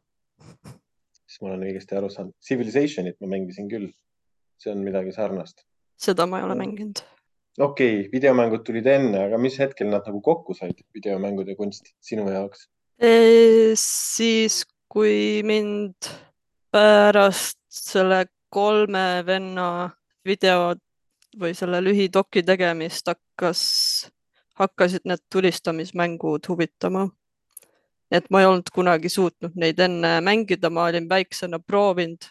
siis 1.27 1.41
ma 1.41 1.51
olen 1.51 1.67
õigesti 1.69 1.97
aru 1.97 2.09
saanud. 2.09 2.35
Civilizationit 2.41 3.21
ma 3.21 3.27
mängisin 3.37 3.69
küll. 3.69 3.93
see 4.59 4.71
on 4.71 4.83
midagi 4.83 5.11
sarnast. 5.15 5.63
seda 5.95 6.25
ma 6.27 6.39
ei 6.39 6.43
ole 6.43 6.55
mänginud 6.55 7.05
okei 7.57 7.99
okay,, 7.99 8.09
videomängud 8.11 8.63
tulid 8.67 8.87
enne, 8.87 9.25
aga 9.27 9.37
mis 9.41 9.57
hetkel 9.59 9.89
nad 9.91 10.05
nagu 10.07 10.21
kokku 10.21 10.53
said, 10.57 10.83
videomängud 10.95 11.47
ja 11.47 11.55
kunst 11.59 11.93
sinu 12.03 12.29
jaoks? 12.29 12.67
siis, 13.79 14.65
kui 14.91 15.39
mind 15.47 16.09
pärast 16.71 17.57
selle 17.71 18.25
kolme 18.49 19.23
venna 19.25 19.89
video 20.25 20.73
või 21.39 21.53
selle 21.55 21.79
lühidoki 21.83 22.43
tegemist 22.43 23.07
hakkas, 23.07 23.61
hakkasid 24.59 25.05
need 25.05 25.23
tulistamismängud 25.31 26.49
huvitama. 26.49 27.09
et 28.11 28.25
ma 28.33 28.41
ei 28.41 28.47
olnud 28.49 28.71
kunagi 28.73 29.09
suutnud 29.09 29.53
neid 29.55 29.79
enne 29.79 30.17
mängida, 30.25 30.69
ma 30.69 30.87
olin 30.89 31.09
väiksena 31.09 31.59
proovinud 31.59 32.25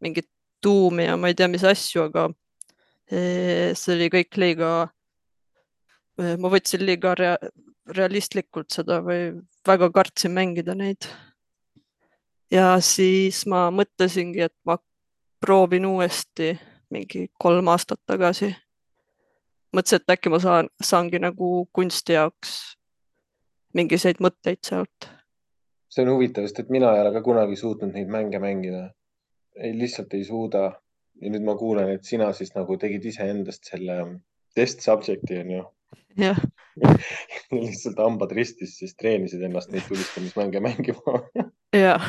mingit 0.00 0.28
tuumi 0.60 1.04
ja 1.04 1.16
ma 1.16 1.28
ei 1.28 1.34
tea, 1.34 1.48
mis 1.48 1.64
asju, 1.64 2.02
aga 2.08 2.30
see 3.08 3.94
oli 3.94 4.10
kõik 4.12 4.36
liiga, 4.36 4.70
ma 6.18 6.50
võtsin 6.52 6.84
liiga 6.84 7.14
rea 7.16 7.36
realistlikult 7.96 8.70
seda 8.74 9.00
või 9.04 9.30
väga 9.66 9.88
kartsin 9.94 10.34
mängida 10.36 10.74
neid. 10.76 11.08
ja 12.50 12.80
siis 12.80 13.46
ma 13.46 13.68
mõtlesingi, 13.70 14.44
et 14.44 14.54
ma 14.64 14.76
proovin 15.40 15.86
uuesti 15.86 16.58
mingi 16.90 17.28
kolm 17.38 17.68
aastat 17.68 18.00
tagasi. 18.06 18.54
mõtlesin, 19.72 20.02
et 20.02 20.16
äkki 20.16 20.30
ma 20.30 20.38
saan, 20.40 20.68
saangi 20.82 21.18
nagu 21.18 21.68
kunsti 21.72 22.12
jaoks 22.12 22.78
mingisuguseid 23.74 24.20
mõtteid 24.24 24.60
sealt. 24.64 25.08
see 25.88 26.04
on 26.04 26.12
huvitav, 26.12 26.46
sest 26.46 26.60
et 26.60 26.70
mina 26.70 26.92
ei 26.94 27.00
ole 27.00 27.12
ka 27.12 27.22
kunagi 27.24 27.56
suutnud 27.56 27.94
neid 27.94 28.08
mänge 28.08 28.38
mängida. 28.38 28.90
ei, 29.56 29.72
lihtsalt 29.78 30.14
ei 30.14 30.24
suuda. 30.24 30.72
Ja 31.20 31.30
nüüd 31.32 31.44
ma 31.46 31.54
kuulen, 31.58 31.90
et 31.94 32.04
sina 32.06 32.30
siis 32.36 32.54
nagu 32.54 32.76
tegid 32.80 33.04
iseendast 33.10 33.68
selle 33.70 33.98
test 34.54 34.84
subject'i 34.86 35.40
onju. 35.42 35.64
jah 36.18 36.38
lihtsalt 37.54 37.98
hambad 37.98 38.32
ristis, 38.36 38.76
siis 38.78 38.94
treenisid 38.98 39.42
ennast 39.42 39.72
neid 39.72 39.86
tulistamismänge 39.88 40.60
mängima 40.62 41.22
jah, 41.84 42.04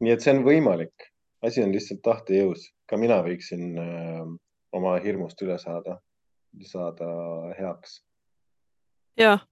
nii 0.00 0.12
et 0.14 0.24
see 0.24 0.34
on 0.34 0.42
võimalik, 0.46 1.10
asi 1.46 1.62
on 1.62 1.74
lihtsalt 1.74 2.02
tahtejõus, 2.06 2.70
ka 2.90 2.98
mina 3.00 3.20
võiksin 3.26 3.78
äh, 3.78 4.24
oma 4.76 4.96
hirmust 5.02 5.40
üle 5.46 5.58
saada, 5.62 6.00
saada 6.66 7.08
heaks. 7.58 8.00
jah, 9.18 9.42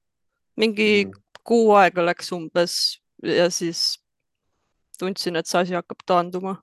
mingi 0.56 1.06
Mhm. 1.06 1.20
kuu 1.44 1.74
aega 1.76 2.00
läks 2.04 2.32
umbes 2.32 3.00
ja 3.22 3.50
siis 3.50 3.98
tundsin, 4.98 5.36
et 5.36 5.46
see 5.46 5.60
asi 5.60 5.74
hakkab 5.76 6.00
taanduma. 6.06 6.54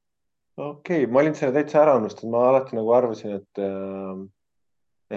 Okei 0.57 1.03
okay,, 1.03 1.11
ma 1.11 1.21
olin 1.21 1.37
selle 1.37 1.55
täitsa 1.55 1.83
ära 1.83 1.95
unustanud, 1.99 2.33
ma 2.33 2.47
alati 2.49 2.77
nagu 2.77 2.91
arvasin, 2.95 3.37
et, 3.39 3.61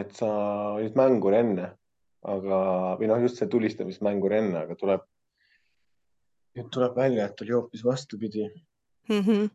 et 0.03 0.15
sa 0.19 0.29
olid 0.77 0.95
mängur 0.99 1.37
enne, 1.39 1.73
aga, 2.25 2.61
või 3.01 3.11
noh, 3.11 3.25
just 3.25 3.41
see 3.41 3.51
tulistamismängur 3.51 4.37
enne, 4.39 4.65
aga 4.65 4.79
tuleb, 4.81 5.05
nüüd 6.55 6.71
tuleb 6.75 6.97
välja, 6.97 7.27
et 7.29 7.45
oli 7.45 7.57
hoopis 7.57 7.85
vastupidi 7.85 8.49
Mhm. 9.09 9.51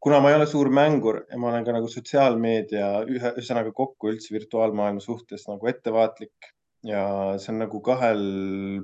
kuna 0.00 0.20
ma 0.20 0.30
ei 0.30 0.34
ole 0.34 0.46
suur 0.46 0.68
mängur 0.70 1.26
ja 1.30 1.38
ma 1.38 1.48
olen 1.50 1.64
ka 1.64 1.72
nagu 1.72 1.88
sotsiaalmeedia 1.88 2.86
ühe, 3.04 3.32
ühesõnaga 3.36 3.72
kokku 3.76 4.08
üldse 4.08 4.32
virtuaalmaailma 4.32 5.04
suhtes 5.04 5.44
nagu 5.50 5.68
ettevaatlik 5.68 6.48
ja 6.88 7.02
see 7.38 7.52
on 7.52 7.60
nagu 7.62 7.80
kahel 7.84 8.22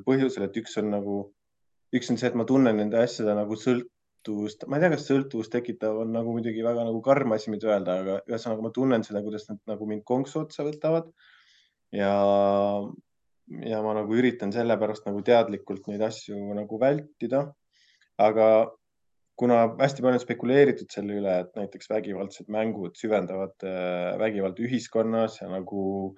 põhjusel, 0.04 0.44
et 0.46 0.58
üks 0.60 0.76
on 0.82 0.92
nagu, 0.92 1.16
üks 1.96 2.12
on 2.12 2.20
see, 2.20 2.28
et 2.28 2.36
ma 2.38 2.44
tunnen 2.44 2.76
nende 2.76 3.00
asjade 3.00 3.34
nagu 3.34 3.56
sõltuvust, 4.28 4.66
ma 4.68 4.76
ei 4.76 4.84
tea, 4.84 4.92
kas 4.92 5.06
sõltuvust 5.08 5.52
tekitav 5.52 6.02
on 6.02 6.12
nagu 6.12 6.32
muidugi 6.34 6.62
väga 6.64 6.84
nagu 6.84 7.00
karm 7.02 7.32
asi, 7.32 7.50
mida 7.50 7.70
öelda, 7.70 7.98
aga 8.02 8.16
ühesõnaga 8.28 8.64
ma 8.64 8.70
tunnen 8.74 9.04
seda, 9.04 9.22
kuidas 9.24 9.48
nad 9.48 9.58
nagu 9.66 9.86
mind 9.88 10.04
konksu 10.04 10.42
otsa 10.44 10.64
võtavad 10.66 11.08
ja, 11.92 12.12
ja 13.64 13.82
ma 13.84 13.94
nagu 13.96 14.14
üritan 14.18 14.52
sellepärast 14.52 15.06
nagu 15.08 15.22
teadlikult 15.24 15.88
neid 15.88 16.02
asju 16.04 16.36
nagu 16.54 16.80
vältida. 16.80 17.52
aga 18.18 18.70
kuna 19.38 19.76
hästi 19.78 20.02
palju 20.02 20.18
on 20.18 20.24
spekuleeritud 20.24 20.90
selle 20.90 21.20
üle, 21.20 21.34
et 21.44 21.54
näiteks 21.54 21.88
vägivaldsed 21.88 22.48
mängud 22.50 22.96
süvendavad 22.98 23.54
äh, 23.62 24.18
vägivalda 24.18 24.64
ühiskonnas 24.66 25.38
ja 25.40 25.48
nagu 25.48 26.16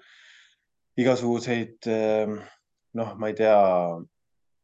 igasuguseid 0.96 1.86
äh, 1.86 2.32
noh, 2.96 3.12
ma 3.20 3.28
ei 3.28 3.36
tea, 3.38 3.58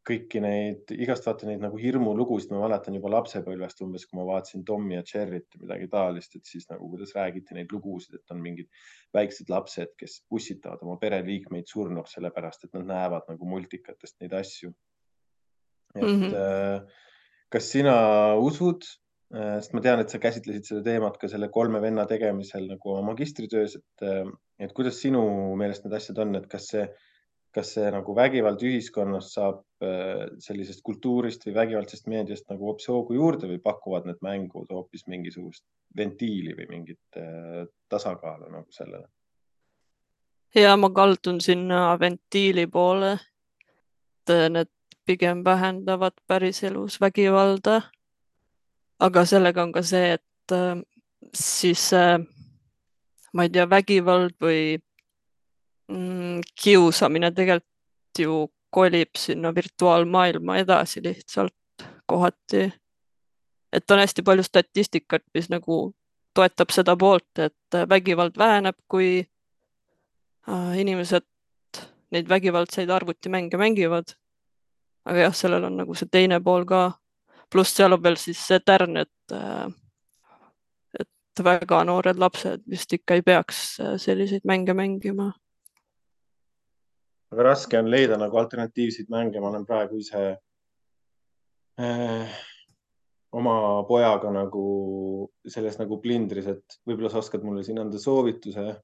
kõiki 0.07 0.41
neid, 0.43 0.93
igast 0.95 1.27
vaata 1.27 1.49
neid 1.49 1.63
nagu 1.65 1.79
hirmulugusid, 1.81 2.53
ma 2.55 2.63
mäletan 2.67 2.95
juba 2.95 3.11
lapsepõlvest 3.17 3.81
umbes, 3.83 4.05
kui 4.07 4.21
ma 4.21 4.27
vaatasin 4.29 4.63
Tommi 4.67 4.95
ja 4.95 5.03
Jerryt 5.07 5.57
ja 5.57 5.63
midagi 5.65 5.89
taolist, 5.91 6.37
et 6.39 6.47
siis 6.47 6.69
nagu 6.71 6.87
kuidas 6.93 7.15
räägiti 7.17 7.57
neid 7.57 7.73
lugusid, 7.75 8.21
et 8.21 8.35
on 8.35 8.43
mingid 8.43 8.71
väiksed 9.17 9.51
lapsed, 9.51 9.97
kes 9.99 10.21
pussitavad 10.31 10.85
oma 10.87 10.99
pereliikmeid 11.03 11.67
surnuks, 11.71 12.15
sellepärast 12.19 12.69
et 12.69 12.79
nad 12.79 12.87
näevad 12.93 13.27
nagu 13.33 13.51
multikatest 13.51 14.21
neid 14.23 14.37
asju. 14.39 14.73
et 15.97 16.03
mm. 16.03 16.23
-hmm. 16.23 16.89
kas 17.49 17.71
sina 17.73 17.99
usud, 18.37 18.87
sest 19.33 19.73
ma 19.75 19.81
tean, 19.81 20.01
et 20.01 20.11
sa 20.11 20.19
käsitlesid 20.23 20.65
seda 20.69 20.83
teemat 20.83 21.17
ka 21.19 21.29
selle 21.29 21.49
kolme 21.49 21.81
venna 21.81 22.05
tegemisel 22.07 22.69
nagu 22.69 22.91
oma 22.91 23.13
magistritöös, 23.13 23.77
et, 23.77 24.29
et 24.59 24.73
kuidas 24.73 25.01
sinu 25.03 25.23
meelest 25.57 25.85
need 25.85 25.95
asjad 25.99 26.19
on, 26.19 26.37
et 26.37 26.47
kas 26.47 26.69
see, 26.69 26.85
kas 27.51 27.73
see 27.75 27.91
nagu 27.91 28.15
vägivald 28.15 28.63
ühiskonnas 28.63 29.33
saab 29.35 29.65
äh, 29.65 29.66
sellisest 30.41 30.81
kultuurist 30.83 31.43
või 31.45 31.55
vägivaldsest 31.55 32.07
meediast 32.09 32.47
nagu 32.49 32.65
hoopis 32.71 32.89
hoogu 32.89 33.13
juurde 33.13 33.51
või 33.51 33.59
pakuvad 33.61 34.07
need 34.09 34.23
mängud 34.25 34.71
hoopis 34.73 35.05
mingisugust 35.07 35.67
ventiili 35.97 36.55
või 36.57 36.69
mingit 36.71 37.19
äh, 37.21 37.67
tasakaalu 37.89 38.51
nagu 38.51 38.73
sellele? 38.73 39.09
ja 40.55 40.77
ma 40.77 40.91
kaldun 40.91 41.41
sinna 41.41 41.99
ventiili 42.01 42.67
poole. 42.67 43.19
et 44.27 44.53
need 44.53 44.73
pigem 45.05 45.45
vähendavad 45.45 46.13
päriselus 46.27 47.01
vägivalda. 47.01 47.83
aga 48.99 49.25
sellega 49.25 49.63
on 49.63 49.73
ka 49.73 49.83
see, 49.83 50.13
et 50.13 50.53
äh, 50.53 50.83
siis 51.35 51.93
äh, 51.93 52.19
ma 53.33 53.43
ei 53.43 53.51
tea, 53.51 53.71
vägivald 53.71 54.35
või 54.41 54.79
mm, 55.89 56.41
kiusamine 56.63 57.31
tegelikult 57.33 57.73
ju 58.19 58.47
kolib 58.71 59.17
sinna 59.19 59.55
virtuaalmaailma 59.55 60.59
edasi 60.59 61.03
lihtsalt 61.03 61.87
kohati. 62.07 62.73
et 63.73 63.91
on 63.91 63.99
hästi 63.99 64.23
palju 64.23 64.43
statistikat, 64.43 65.23
mis 65.35 65.49
nagu 65.51 65.95
toetab 66.35 66.71
seda 66.71 66.97
poolt, 66.97 67.39
et 67.39 67.75
äh, 67.75 67.89
vägivald 67.89 68.39
väheneb, 68.39 68.77
kui 68.89 69.27
äh, 70.49 70.79
inimesed 70.81 71.27
neid 72.11 72.29
vägivaldseid 72.29 72.91
arvutimänge 72.91 73.57
mängivad. 73.57 74.15
aga 75.07 75.19
jah, 75.29 75.35
sellel 75.35 75.65
on 75.65 75.77
nagu 75.79 75.95
see 75.95 76.09
teine 76.11 76.41
pool 76.43 76.65
ka. 76.67 76.99
pluss 77.51 77.77
seal 77.77 77.93
on 77.95 78.03
veel 78.03 78.17
siis 78.19 78.41
see 78.43 78.59
tärn, 78.61 78.97
et, 78.97 79.35
et 81.01 81.43
väga 81.45 81.85
noored 81.85 82.19
lapsed 82.19 82.65
vist 82.71 82.93
ikka 82.93 83.15
ei 83.15 83.23
peaks 83.23 83.81
äh, 83.81 83.97
selliseid 84.03 84.45
mänge 84.45 84.75
mängima. 84.75 85.33
Väga 87.31 87.47
raske 87.51 87.79
on 87.79 87.91
leida 87.91 88.19
nagu 88.21 88.39
alternatiivseid 88.39 89.11
mänge, 89.13 89.41
ma 89.41 89.51
olen 89.51 89.67
praegu 89.67 89.99
ise 90.01 90.25
äh, 91.81 92.37
oma 93.37 93.57
pojaga 93.89 94.31
nagu 94.33 94.67
selles 95.49 95.79
nagu 95.81 95.99
plindris, 96.03 96.47
et 96.53 96.79
võib-olla 96.87 97.11
sa 97.13 97.23
oskad 97.23 97.45
mulle 97.45 97.65
siin 97.67 97.83
anda 97.83 97.99
soovituse. 98.03 98.77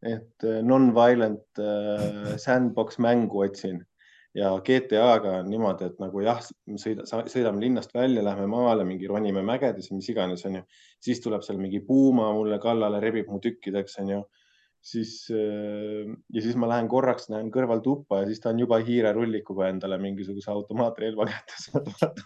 et 0.00 0.44
äh, 0.48 0.62
non-violent 0.64 1.58
äh, 1.60 2.36
sandbox 2.40 2.96
mängu 2.98 3.42
otsin 3.44 3.82
ja 4.34 4.54
GTA-ga 4.64 5.40
on 5.42 5.50
niimoodi, 5.50 5.90
et 5.90 5.98
nagu 6.00 6.22
jah, 6.24 6.38
sõida, 6.80 7.04
sõidame 7.04 7.60
linnast 7.60 7.92
välja, 7.94 8.22
lähme 8.24 8.46
maale, 8.48 8.86
mingi 8.88 9.10
ronime 9.10 9.42
mägedes 9.44 9.90
mis 9.92 10.08
iganes, 10.08 10.46
onju. 10.46 10.62
siis 11.02 11.20
tuleb 11.20 11.42
seal 11.44 11.58
mingi 11.60 11.82
puuma 11.84 12.30
mulle 12.32 12.56
kallale, 12.62 13.00
rebib 13.02 13.28
mu 13.28 13.40
tükkideks, 13.44 13.98
onju 14.00 14.22
siis 14.80 15.14
äh, 15.34 16.08
ja 16.32 16.42
siis 16.42 16.56
ma 16.56 16.68
lähen 16.70 16.88
korraks, 16.88 17.28
näen 17.32 17.50
kõrval 17.52 17.82
tuppa 17.84 18.22
ja 18.22 18.30
siis 18.30 18.40
ta 18.40 18.52
on 18.54 18.62
juba 18.62 18.80
hiirerullikuga 18.84 19.68
endale 19.70 19.98
mingisuguse 20.00 20.50
automaatrelva 20.52 21.28
kätte 21.28 21.58
saanud. 21.66 22.24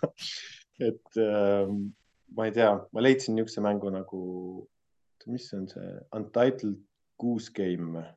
et 0.82 1.22
äh, 1.22 1.72
ma 2.36 2.48
ei 2.48 2.54
tea, 2.54 2.74
ma 2.92 3.04
leidsin 3.04 3.36
niisuguse 3.38 3.64
mängu 3.64 3.90
nagu, 3.94 4.20
mis 5.30 5.48
on 5.56 5.66
see 5.70 5.96
Untitled 6.16 6.78
Goose 7.20 7.54
Game 7.54 7.94
või? 7.98 8.10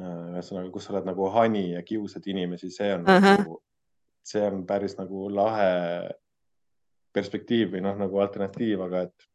ühesõnaga, 0.00 0.70
kus 0.72 0.86
sa 0.86 0.94
oled 0.94 1.08
nagu 1.10 1.26
hani 1.34 1.72
ja 1.74 1.82
kiusad 1.84 2.24
inimesi, 2.30 2.70
see 2.72 2.88
on 2.94 3.02
Ahah. 3.10 3.40
nagu, 3.42 3.58
see 4.24 4.42
on 4.46 4.62
päris 4.68 4.96
nagu 4.96 5.26
lahe 5.32 5.72
perspektiiv 7.12 7.74
või 7.74 7.82
noh, 7.84 7.98
nagu 7.98 8.20
alternatiiv, 8.22 8.80
aga 8.86 9.04
et, 9.08 9.26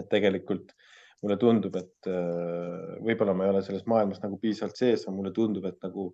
et 0.00 0.08
tegelikult 0.08 0.72
mulle 1.26 1.36
tundub, 1.42 1.74
et 1.80 2.08
äh, 2.10 2.96
võib-olla 3.02 3.34
ma 3.34 3.46
ei 3.46 3.54
ole 3.54 3.62
selles 3.66 3.86
maailmas 3.90 4.22
nagu 4.22 4.38
piisavalt 4.38 4.78
sees, 4.78 5.02
aga 5.04 5.14
mulle 5.16 5.32
tundub, 5.34 5.66
et 5.66 5.78
nagu 5.82 6.12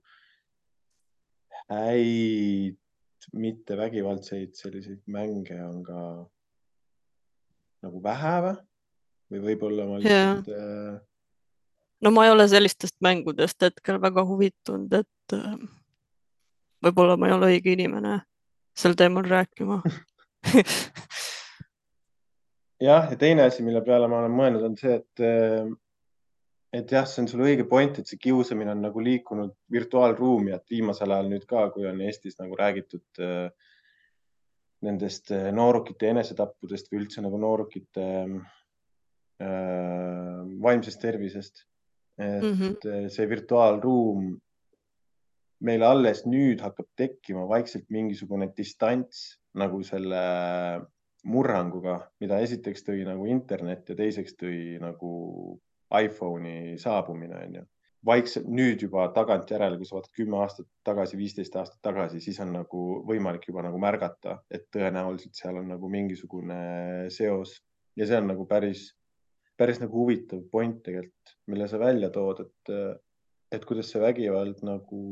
häid, 1.69 2.79
mitte 3.39 3.77
vägivaldseid 3.79 4.57
selliseid 4.59 5.05
mänge 5.13 5.61
on 5.63 5.83
ka 5.87 6.01
nagu 7.87 8.03
vähe 8.03 8.37
või? 8.47 8.59
või 9.33 9.43
võib-olla 9.47 9.87
ma 9.89 10.01
lihtsalt 10.01 10.49
äh, 10.53 10.97
no 12.03 12.11
ma 12.13 12.27
ei 12.27 12.33
ole 12.35 12.49
sellistest 12.51 12.99
mängudest 13.05 13.63
hetkel 13.63 14.01
väga 14.03 14.25
huvitunud, 14.29 14.93
et 14.97 15.37
äh, 15.37 15.55
võib-olla 16.85 17.19
ma 17.21 17.29
ei 17.29 17.37
ole 17.37 17.53
õige 17.55 17.77
inimene 17.77 18.19
sel 18.77 18.97
teemal 18.99 19.29
rääkima. 19.29 19.83
jah, 22.83 23.09
ja 23.11 23.19
teine 23.19 23.47
asi, 23.47 23.65
mille 23.65 23.83
peale 23.87 24.09
ma 24.11 24.21
olen 24.23 24.37
mõelnud, 24.37 24.67
on 24.67 24.77
see, 24.79 24.95
et, 24.99 25.25
et 26.79 26.95
jah, 26.97 27.07
see 27.09 27.23
on 27.25 27.31
sul 27.31 27.45
õige 27.47 27.67
point, 27.69 27.99
et 27.99 28.09
see 28.09 28.21
kiusamine 28.21 28.75
on 28.75 28.83
nagu 28.87 29.03
liikunud 29.05 29.55
virtuaalruumi, 29.73 30.55
et 30.57 30.75
viimasel 30.75 31.15
ajal 31.15 31.31
nüüd 31.33 31.47
ka, 31.51 31.69
kui 31.75 31.87
on 31.89 32.01
Eestis 32.05 32.39
nagu 32.41 32.59
räägitud 32.59 33.23
äh, 33.23 33.49
nendest 34.87 35.33
äh, 35.35 35.51
noorukite 35.55 36.11
enesetappudest 36.13 36.91
või 36.93 37.05
üldse 37.05 37.25
nagu 37.25 37.41
noorukite 37.41 38.07
äh, 38.23 38.39
vaimsest 40.63 41.03
tervisest. 41.03 41.67
et 42.19 42.43
mm. 42.43 42.57
-hmm. 42.59 43.09
see 43.09 43.29
virtuaalruum, 43.29 44.35
meil 45.65 45.83
alles 45.83 46.27
nüüd 46.27 46.61
hakkab 46.61 46.87
tekkima 46.97 47.47
vaikselt 47.49 47.87
mingisugune 47.89 48.51
distants 48.57 49.39
nagu 49.57 49.83
selle 49.83 50.21
murranguga, 51.23 51.99
mida 52.23 52.41
esiteks 52.43 52.85
tõi 52.87 53.05
nagu 53.07 53.27
internet 53.31 53.93
ja 53.93 53.99
teiseks 53.99 54.35
tõi 54.41 54.79
nagu 54.83 55.13
iPhone'i 55.93 56.79
saabumine, 56.81 57.39
onju. 57.47 57.65
vaikselt 58.07 58.49
nüüd 58.51 58.81
juba 58.83 59.05
tagantjärele, 59.15 59.77
kui 59.79 59.87
sa 59.87 59.95
vaatad 59.95 60.17
kümme 60.17 60.41
aastat 60.43 60.67
tagasi, 60.83 61.19
viisteist 61.21 61.55
aastat 61.61 61.79
tagasi, 61.87 62.19
siis 62.25 62.41
on 62.43 62.51
nagu 62.57 62.81
võimalik 63.07 63.47
juba 63.47 63.63
nagu 63.63 63.79
märgata, 63.79 64.41
et 64.51 64.67
tõenäoliselt 64.75 65.39
seal 65.39 65.61
on 65.61 65.71
nagu 65.71 65.91
mingisugune 65.93 66.59
seos 67.15 67.61
ja 67.97 68.09
see 68.09 68.19
on 68.19 68.27
nagu 68.33 68.47
päris, 68.51 68.89
päris 69.59 69.79
nagu 69.83 70.03
huvitav 70.03 70.43
point 70.51 70.83
tegelikult, 70.83 71.37
mille 71.47 71.69
sa 71.71 71.79
välja 71.79 72.11
tood, 72.11 72.43
et, 72.43 72.75
et 73.55 73.67
kuidas 73.69 73.93
see 73.93 74.03
vägivald 74.03 74.65
nagu 74.67 75.03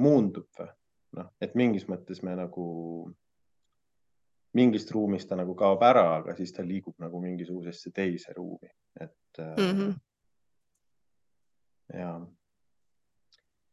muundub 0.00 0.48
või 0.56 0.72
noh, 1.18 1.32
et 1.44 1.54
mingis 1.58 1.88
mõttes 1.90 2.22
me 2.24 2.36
nagu 2.38 2.64
mingist 4.56 4.90
ruumist 4.94 5.28
ta 5.28 5.36
nagu 5.36 5.54
kaob 5.58 5.82
ära, 5.84 6.06
aga 6.20 6.34
siis 6.36 6.52
ta 6.56 6.64
liigub 6.64 6.96
nagu 7.02 7.20
mingisugusesse 7.20 7.92
teise 7.94 8.32
ruumi, 8.36 8.70
et 9.00 9.42
mm. 9.42 9.68
Mhm. 9.68 9.94
ja 11.98 12.12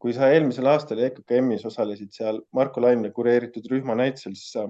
kui 0.05 0.13
sa 0.13 0.27
eelmisel 0.29 0.67
aastal 0.69 0.99
EKKM-is 1.07 1.63
osalesid 1.65 2.11
seal 2.13 2.41
Marko 2.53 2.81
Laimne 2.83 3.09
kureeritud 3.15 3.65
rühma 3.71 3.95
näitusel, 3.97 4.35
siis 4.37 4.51
sa 4.53 4.67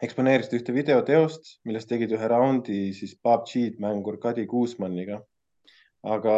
eksponeerisid 0.00 0.54
ühte 0.60 0.72
videoteost, 0.72 1.58
milles 1.68 1.84
tegid 1.90 2.14
ühe 2.16 2.28
raundi 2.30 2.78
siis 2.96 3.16
PUBG-d 3.20 3.82
mängur 3.82 4.16
Kadi 4.22 4.46
Kuusmanniga. 4.48 5.20
aga 6.00 6.34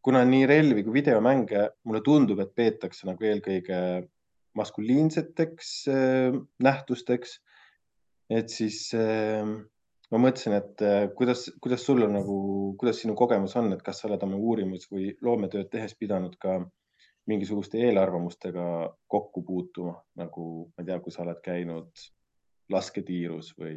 kuna 0.00 0.22
nii 0.24 0.46
relvi 0.48 0.84
kui 0.86 0.94
videomänge, 0.94 1.66
mulle 1.84 2.00
tundub, 2.00 2.38
et 2.40 2.54
peetakse 2.56 3.04
nagu 3.04 3.26
eelkõige 3.28 3.80
maskuliinseteks 4.56 5.72
äh, 5.92 6.38
nähtusteks, 6.64 7.34
et 8.30 8.52
siis 8.52 8.80
äh, 8.96 9.44
ma 10.12 10.20
mõtlesin, 10.22 10.56
et 10.58 10.84
äh, 10.84 11.06
kuidas, 11.16 11.48
kuidas 11.62 11.84
sul 11.84 12.04
on 12.06 12.14
nagu, 12.16 12.38
kuidas 12.80 13.02
sinu 13.02 13.16
kogemus 13.18 13.56
on, 13.60 13.72
et 13.74 13.84
kas 13.84 14.02
sa 14.02 14.08
oled 14.08 14.24
oma 14.24 14.36
uurimus 14.36 14.88
või 14.92 15.10
loometööd 15.24 15.70
tehes 15.72 15.96
pidanud 15.98 16.36
ka 16.40 16.60
mingisuguste 17.28 17.80
eelarvamustega 17.84 18.68
kokku 19.06 19.42
puutuma, 19.44 19.98
nagu 20.16 20.44
ma 20.72 20.84
ei 20.84 20.88
tea, 20.88 21.00
kui 21.04 21.12
sa 21.12 21.24
oled 21.26 21.42
käinud 21.44 22.06
lasketiirus 22.72 23.52
või, 23.60 23.76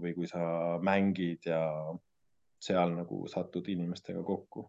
või 0.00 0.14
kui 0.16 0.28
sa 0.28 0.78
mängid 0.84 1.48
ja 1.48 1.60
seal 2.60 2.96
nagu 2.96 3.24
satud 3.28 3.68
inimestega 3.68 4.24
kokku? 4.24 4.66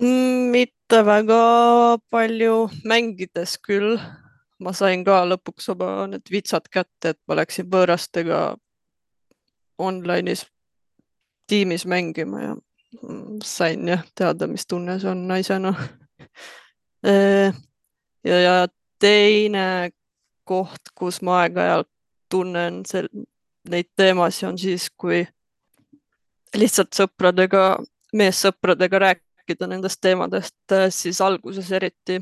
Mm, 0.00 0.52
mitte 0.52 1.00
väga 1.04 1.42
palju, 2.12 2.68
mängides 2.88 3.56
küll. 3.64 3.96
Ma 4.58 4.72
sain 4.74 5.04
ka 5.06 5.22
lõpuks 5.28 5.68
oma 5.74 6.06
need 6.10 6.30
vitsad 6.30 6.68
kätte, 6.70 7.14
et 7.14 7.20
ma 7.28 7.38
läksin 7.38 7.68
võõrastega 7.70 8.40
online'is 9.78 10.46
tiimis 11.48 11.86
mängima 11.86 12.42
ja 12.42 12.54
mm, 12.54 13.38
sain 13.44 13.88
jah 13.88 14.02
teada, 14.14 14.46
mis 14.50 14.66
tunne 14.66 14.98
see 14.98 15.10
on 15.10 15.26
naisena. 15.28 15.74
ja, 18.30 18.40
ja 18.40 18.56
teine 18.98 19.90
koht, 20.48 20.92
kus 20.94 21.22
ma 21.22 21.42
aeg-ajalt 21.44 21.88
tunnen 22.32 22.82
sel, 22.88 23.08
neid 23.68 23.88
teemasid, 23.96 24.48
on 24.48 24.58
siis, 24.60 24.88
kui 24.96 25.22
lihtsalt 26.56 26.96
sõpradega, 26.96 27.62
meessõpradega 28.16 29.00
rääkida 29.04 29.68
nendest 29.68 30.00
teemadest, 30.00 30.56
siis 30.94 31.20
alguses 31.24 31.70
eriti, 31.72 32.20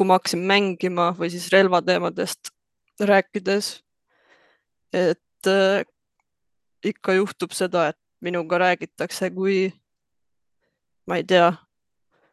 kui 0.00 0.08
ma 0.08 0.16
hakkasin 0.16 0.40
mängima 0.48 1.10
või 1.12 1.28
siis 1.28 1.50
relvateemadest 1.52 2.48
rääkides, 3.04 3.66
et 4.96 5.48
äh, 5.52 5.84
ikka 6.84 7.18
juhtub 7.18 7.52
seda, 7.52 7.90
et 7.92 7.98
minuga 8.24 8.62
räägitakse 8.64 9.28
kui, 9.36 9.74
ma 11.04 11.20
ei 11.20 11.28
tea, 11.28 11.52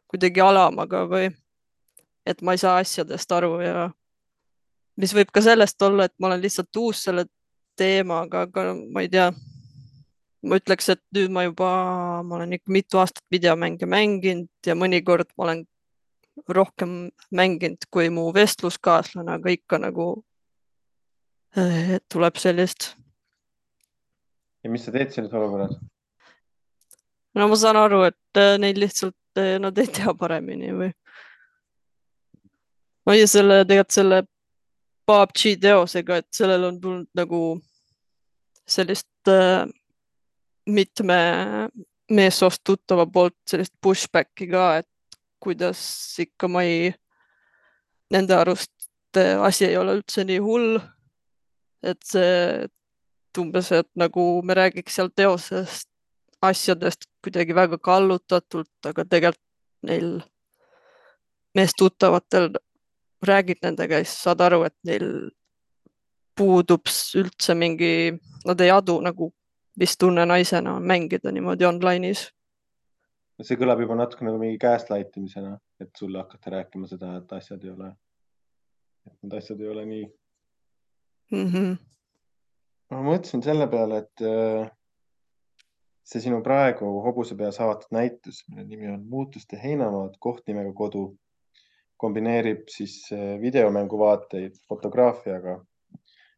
kuidagi 0.08 0.40
alamaga 0.40 1.04
või 1.12 1.28
et 2.24 2.40
ma 2.40 2.56
ei 2.56 2.64
saa 2.64 2.80
asjadest 2.80 3.36
aru 3.36 3.60
ja 3.60 3.90
mis 4.96 5.12
võib 5.12 5.28
ka 5.28 5.44
sellest 5.44 5.82
olla, 5.84 6.08
et 6.08 6.16
ma 6.16 6.32
olen 6.32 6.40
lihtsalt 6.40 6.80
uus 6.80 7.04
selle 7.04 7.28
teemaga, 7.76 8.46
aga 8.48 8.70
ma 8.80 9.04
ei 9.04 9.12
tea. 9.12 9.28
ma 10.40 10.56
ütleks, 10.56 10.88
et 10.88 11.04
nüüd 11.12 11.36
ma 11.36 11.44
juba, 11.44 11.68
ma 12.24 12.40
olen 12.40 12.56
ikka 12.56 12.72
mitu 12.72 12.96
aastat 12.96 13.26
videomänge 13.28 13.84
mänginud 13.84 14.48
ja 14.64 14.72
mõnikord 14.72 15.28
ma 15.36 15.50
olen 15.50 15.68
rohkem 16.48 17.10
mänginud 17.34 17.88
kui 17.90 18.10
mu 18.10 18.28
vestluskaaslane, 18.34 19.38
aga 19.38 19.52
ikka 19.54 19.80
nagu 19.82 20.08
äh, 21.56 21.96
tuleb 22.12 22.40
sellist. 22.40 22.94
ja 24.64 24.70
mis 24.70 24.84
sa 24.84 24.94
teed 24.94 25.14
selles 25.14 25.32
olukorras? 25.32 25.76
no 27.34 27.48
ma 27.48 27.56
saan 27.56 27.80
aru, 27.80 28.02
et 28.10 28.40
äh, 28.40 28.56
neil 28.58 28.80
lihtsalt, 28.80 29.16
nad 29.62 29.76
ei 29.78 29.86
tea 29.86 30.14
paremini 30.18 30.72
või. 30.74 30.90
ei 33.12 33.22
tea, 33.22 33.30
selle, 33.30 33.62
tegelikult 33.64 33.94
selle 33.94 34.22
PUBG 35.08 35.56
teosega, 35.62 36.18
et 36.20 36.28
sellel 36.36 36.66
on 36.68 36.80
tulnud 36.80 37.08
nagu 37.16 37.42
sellist 38.68 39.30
äh, 39.32 39.64
mitme 40.68 41.18
meessoost 42.12 42.62
tuttava 42.64 43.06
poolt 43.12 43.36
sellist 43.48 43.74
pushback'i 43.80 44.48
ka, 44.50 44.66
et 44.82 44.88
kuidas 45.40 45.80
ikka 46.22 46.48
ma 46.48 46.62
ei, 46.66 46.92
nende 48.10 48.34
arust 48.34 48.72
asi 49.18 49.68
ei 49.68 49.76
ole 49.76 49.98
üldse 49.98 50.24
nii 50.24 50.38
hull. 50.44 50.78
et 51.82 52.02
see, 52.02 52.64
et 52.64 53.38
umbes, 53.38 53.70
et 53.72 53.86
nagu 53.94 54.42
me 54.42 54.54
räägiks 54.58 54.96
seal 54.98 55.12
teosest 55.14 55.86
asjadest 56.42 57.06
kuidagi 57.22 57.54
väga 57.54 57.78
kallutatult, 57.78 58.70
aga 58.86 59.04
tegelikult 59.04 59.86
neil 59.86 60.08
meestuttavatel 61.54 62.50
räägid 63.22 63.62
nendega 63.62 64.00
ja 64.00 64.04
siis 64.04 64.22
saad 64.22 64.42
aru, 64.42 64.62
et 64.66 64.74
neil 64.86 65.30
puudub 66.38 66.86
üldse 67.18 67.54
mingi, 67.58 68.14
nad 68.46 68.60
ei 68.60 68.70
adu 68.70 68.98
nagu, 69.02 69.32
mis 69.78 69.96
tunne 69.98 70.26
naisena 70.26 70.76
on 70.78 70.86
mängida 70.86 71.32
niimoodi 71.34 71.66
online'is. 71.66 72.28
See 73.46 73.58
kõlab 73.60 73.82
juba 73.82 73.96
natuke 73.98 74.26
nagu 74.26 74.40
mingi 74.40 74.58
gaslight 74.62 75.16
imisena, 75.20 75.54
et 75.82 75.90
sulle 75.98 76.22
hakata 76.22 76.56
rääkima 76.56 76.88
seda, 76.90 77.14
et 77.20 77.36
asjad 77.36 77.64
ei 77.64 77.74
ole, 77.74 77.92
et 79.06 79.14
need 79.22 79.36
asjad 79.38 79.60
ei 79.62 79.70
ole 79.74 79.84
nii 79.86 80.08
mm. 81.34 81.46
-hmm. 81.52 81.78
ma 82.90 83.04
mõtlesin 83.12 83.44
selle 83.46 83.68
peale, 83.70 84.02
et 84.02 84.26
äh, 84.26 84.70
see 86.08 86.24
sinu 86.24 86.42
praegu 86.42 86.90
hobuse 87.04 87.36
peas 87.36 87.60
avatud 87.60 87.92
näitus, 87.94 88.42
mille 88.48 88.64
nimi 88.64 88.88
on 88.88 89.06
Muutuste 89.06 89.58
heinamaad, 89.62 90.16
koht 90.18 90.46
nimega 90.48 90.72
kodu 90.72 91.10
kombineerib 91.98 92.68
siis 92.70 93.10
videomänguvaateid 93.42 94.54
fotograafiaga 94.70 95.58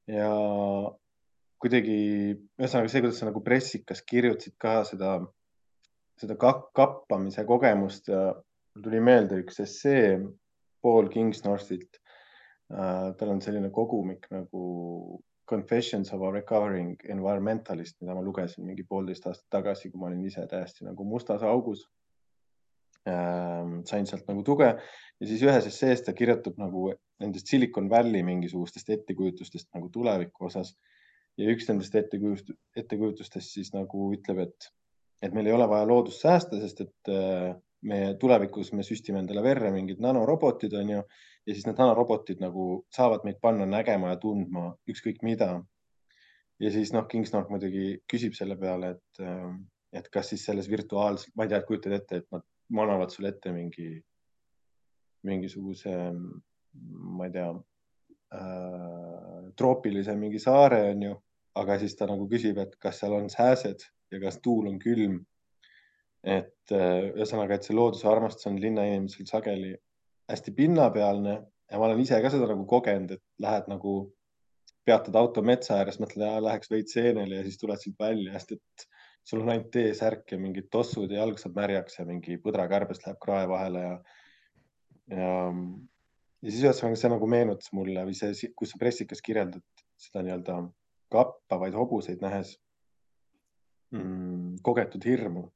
ja 0.08 0.30
kuidagi, 1.60 1.98
ühesõnaga 2.58 2.88
see, 2.88 3.02
kuidas 3.04 3.20
sa 3.20 3.28
nagu 3.28 3.42
pressikas 3.44 4.00
kirjutasid 4.08 4.56
ka 4.58 4.80
seda, 4.88 5.18
seda 6.20 6.36
kappamise 6.76 7.44
kogemust 7.48 8.10
ja 8.12 8.28
mul 8.34 8.84
tuli 8.84 9.00
meelde 9.04 9.40
üks 9.42 9.60
essee 9.64 10.18
Paul 10.82 11.08
Kingsnorthilt 11.12 11.98
äh,. 12.72 13.10
tal 13.18 13.34
on 13.34 13.40
selline 13.42 13.70
kogumik 13.74 14.28
nagu 14.30 15.20
Confessions 15.50 16.12
of 16.14 16.22
a 16.22 16.30
Recovering 16.30 17.00
Environmentalist, 17.10 17.96
mida 18.00 18.14
ma 18.14 18.22
lugesin 18.22 18.62
mingi 18.68 18.84
poolteist 18.86 19.24
aastat 19.26 19.48
tagasi, 19.50 19.90
kui 19.90 19.98
ma 19.98 20.06
olin 20.06 20.22
ise 20.28 20.44
täiesti 20.46 20.86
nagu 20.86 21.04
mustas 21.04 21.42
augus 21.42 21.88
sain 23.04 24.06
sealt 24.06 24.26
nagu 24.28 24.42
tuge 24.44 24.66
ja 24.68 25.26
siis 25.26 25.42
ühes 25.46 25.66
essees 25.70 26.02
ta 26.04 26.12
kirjutab 26.12 26.58
nagu 26.60 26.90
nendest 27.20 27.48
Silicon 27.48 27.88
Valley 27.90 28.22
mingisugustest 28.26 28.90
ettekujutustest 28.96 29.70
nagu 29.74 29.88
tuleviku 29.92 30.46
osas. 30.50 30.76
ja 31.38 31.48
üks 31.48 31.68
nendest 31.70 31.94
ettekujutust, 31.96 32.50
ettekujutustest 32.76 33.54
siis 33.54 33.70
nagu 33.72 34.10
ütleb, 34.12 34.42
et, 34.44 34.66
et 35.22 35.34
meil 35.36 35.50
ei 35.50 35.52
ole 35.52 35.66
vaja 35.68 35.88
loodust 35.88 36.22
säästa, 36.24 36.60
sest 36.60 36.80
et 36.86 37.10
me 37.82 38.00
tulevikus 38.20 38.72
me 38.76 38.84
süstime 38.84 39.20
endale 39.22 39.42
verre 39.44 39.70
mingid 39.72 40.00
nanorobotid, 40.04 40.74
on 40.76 40.94
ju, 40.94 41.02
ja 41.46 41.54
siis 41.54 41.66
need 41.66 41.80
nanorobotid 41.80 42.42
nagu 42.42 42.66
saavad 42.92 43.24
meid 43.24 43.40
panna 43.42 43.66
nägema 43.68 44.12
ja 44.12 44.20
tundma 44.20 44.70
ükskõik 44.90 45.22
mida. 45.26 45.62
ja 46.60 46.70
siis 46.70 46.92
noh, 46.92 47.06
Kingsnorth 47.08 47.48
muidugi 47.48 48.02
küsib 48.10 48.34
selle 48.36 48.56
peale, 48.60 48.90
et, 48.96 49.20
et 49.96 50.08
kas 50.12 50.28
siis 50.28 50.44
selles 50.44 50.68
virtuaalses, 50.68 51.32
ma 51.34 51.46
ei 51.46 51.52
tea, 51.52 51.62
kujutad 51.64 51.94
ette, 51.96 52.20
et 52.20 52.26
nad 52.36 52.44
manavad 52.76 53.10
sulle 53.10 53.32
ette 53.32 53.52
mingi, 53.52 53.94
mingisuguse, 55.24 55.94
ma 57.16 57.26
ei 57.26 57.32
tea 57.32 57.48
äh,, 58.36 59.48
troopilise 59.56 60.14
mingi 60.20 60.42
saare, 60.42 60.82
onju, 60.92 61.16
aga 61.60 61.78
siis 61.80 61.96
ta 61.96 62.06
nagu 62.10 62.28
küsib, 62.28 62.60
et 62.60 62.76
kas 62.78 63.00
seal 63.00 63.16
on 63.16 63.32
sääsed 63.32 63.88
ja 64.10 64.20
kas 64.22 64.40
tuul 64.42 64.68
on 64.70 64.78
külm. 64.82 65.20
et 66.20 66.72
äh, 66.76 67.14
ühesõnaga, 67.16 67.56
et 67.56 67.64
see 67.64 67.72
looduse 67.72 68.04
armastus 68.08 68.46
on 68.50 68.58
linnainimesel 68.60 69.24
sageli 69.24 69.70
hästi 70.28 70.52
pinnapealne 70.52 71.36
ja 71.70 71.78
ma 71.78 71.86
olen 71.86 72.02
ise 72.02 72.18
ka 72.20 72.30
seda 72.32 72.48
nagu 72.50 72.66
kogenud, 72.68 73.14
et 73.16 73.22
lähed 73.40 73.70
nagu, 73.70 73.94
peatad 74.84 75.16
auto 75.16 75.42
metsa 75.46 75.78
ääres, 75.78 76.00
mõtled, 76.02 76.42
läheks 76.44 76.70
veits 76.72 76.96
seenele 76.96 77.38
ja 77.38 77.46
siis 77.46 77.58
tuled 77.60 77.80
siit 77.80 77.96
välja, 78.00 78.34
sest 78.36 78.56
et 78.56 78.86
sul 79.30 79.44
on 79.44 79.52
ainult 79.52 79.70
T-särk 79.74 80.32
ja 80.34 80.38
mingid 80.40 80.70
tossud 80.72 81.10
ja 81.12 81.22
jalg 81.22 81.38
saab 81.40 81.58
märjaks 81.60 82.00
ja 82.00 82.06
mingi 82.08 82.38
põdrakärbes 82.42 83.04
läheb 83.04 83.20
krae 83.22 83.46
vahele 83.50 83.84
ja, 83.84 83.92
ja, 85.12 85.34
ja 86.40 86.48
siis 86.48 86.64
ühesõnaga 86.64 86.98
see 86.98 87.12
nagu 87.12 87.28
meenutas 87.30 87.72
mulle 87.76 88.06
või 88.08 88.16
see, 88.18 88.52
kus 88.56 88.74
sa 88.74 88.80
pressikas 88.80 89.22
kirjeldad 89.24 89.84
seda 90.00 90.24
nii-öelda 90.26 90.62
kappavaid 91.12 91.76
hobuseid 91.76 92.24
nähes 92.24 92.56
mm, 93.94 94.60
kogetud 94.62 95.04
hirmu. 95.04 95.48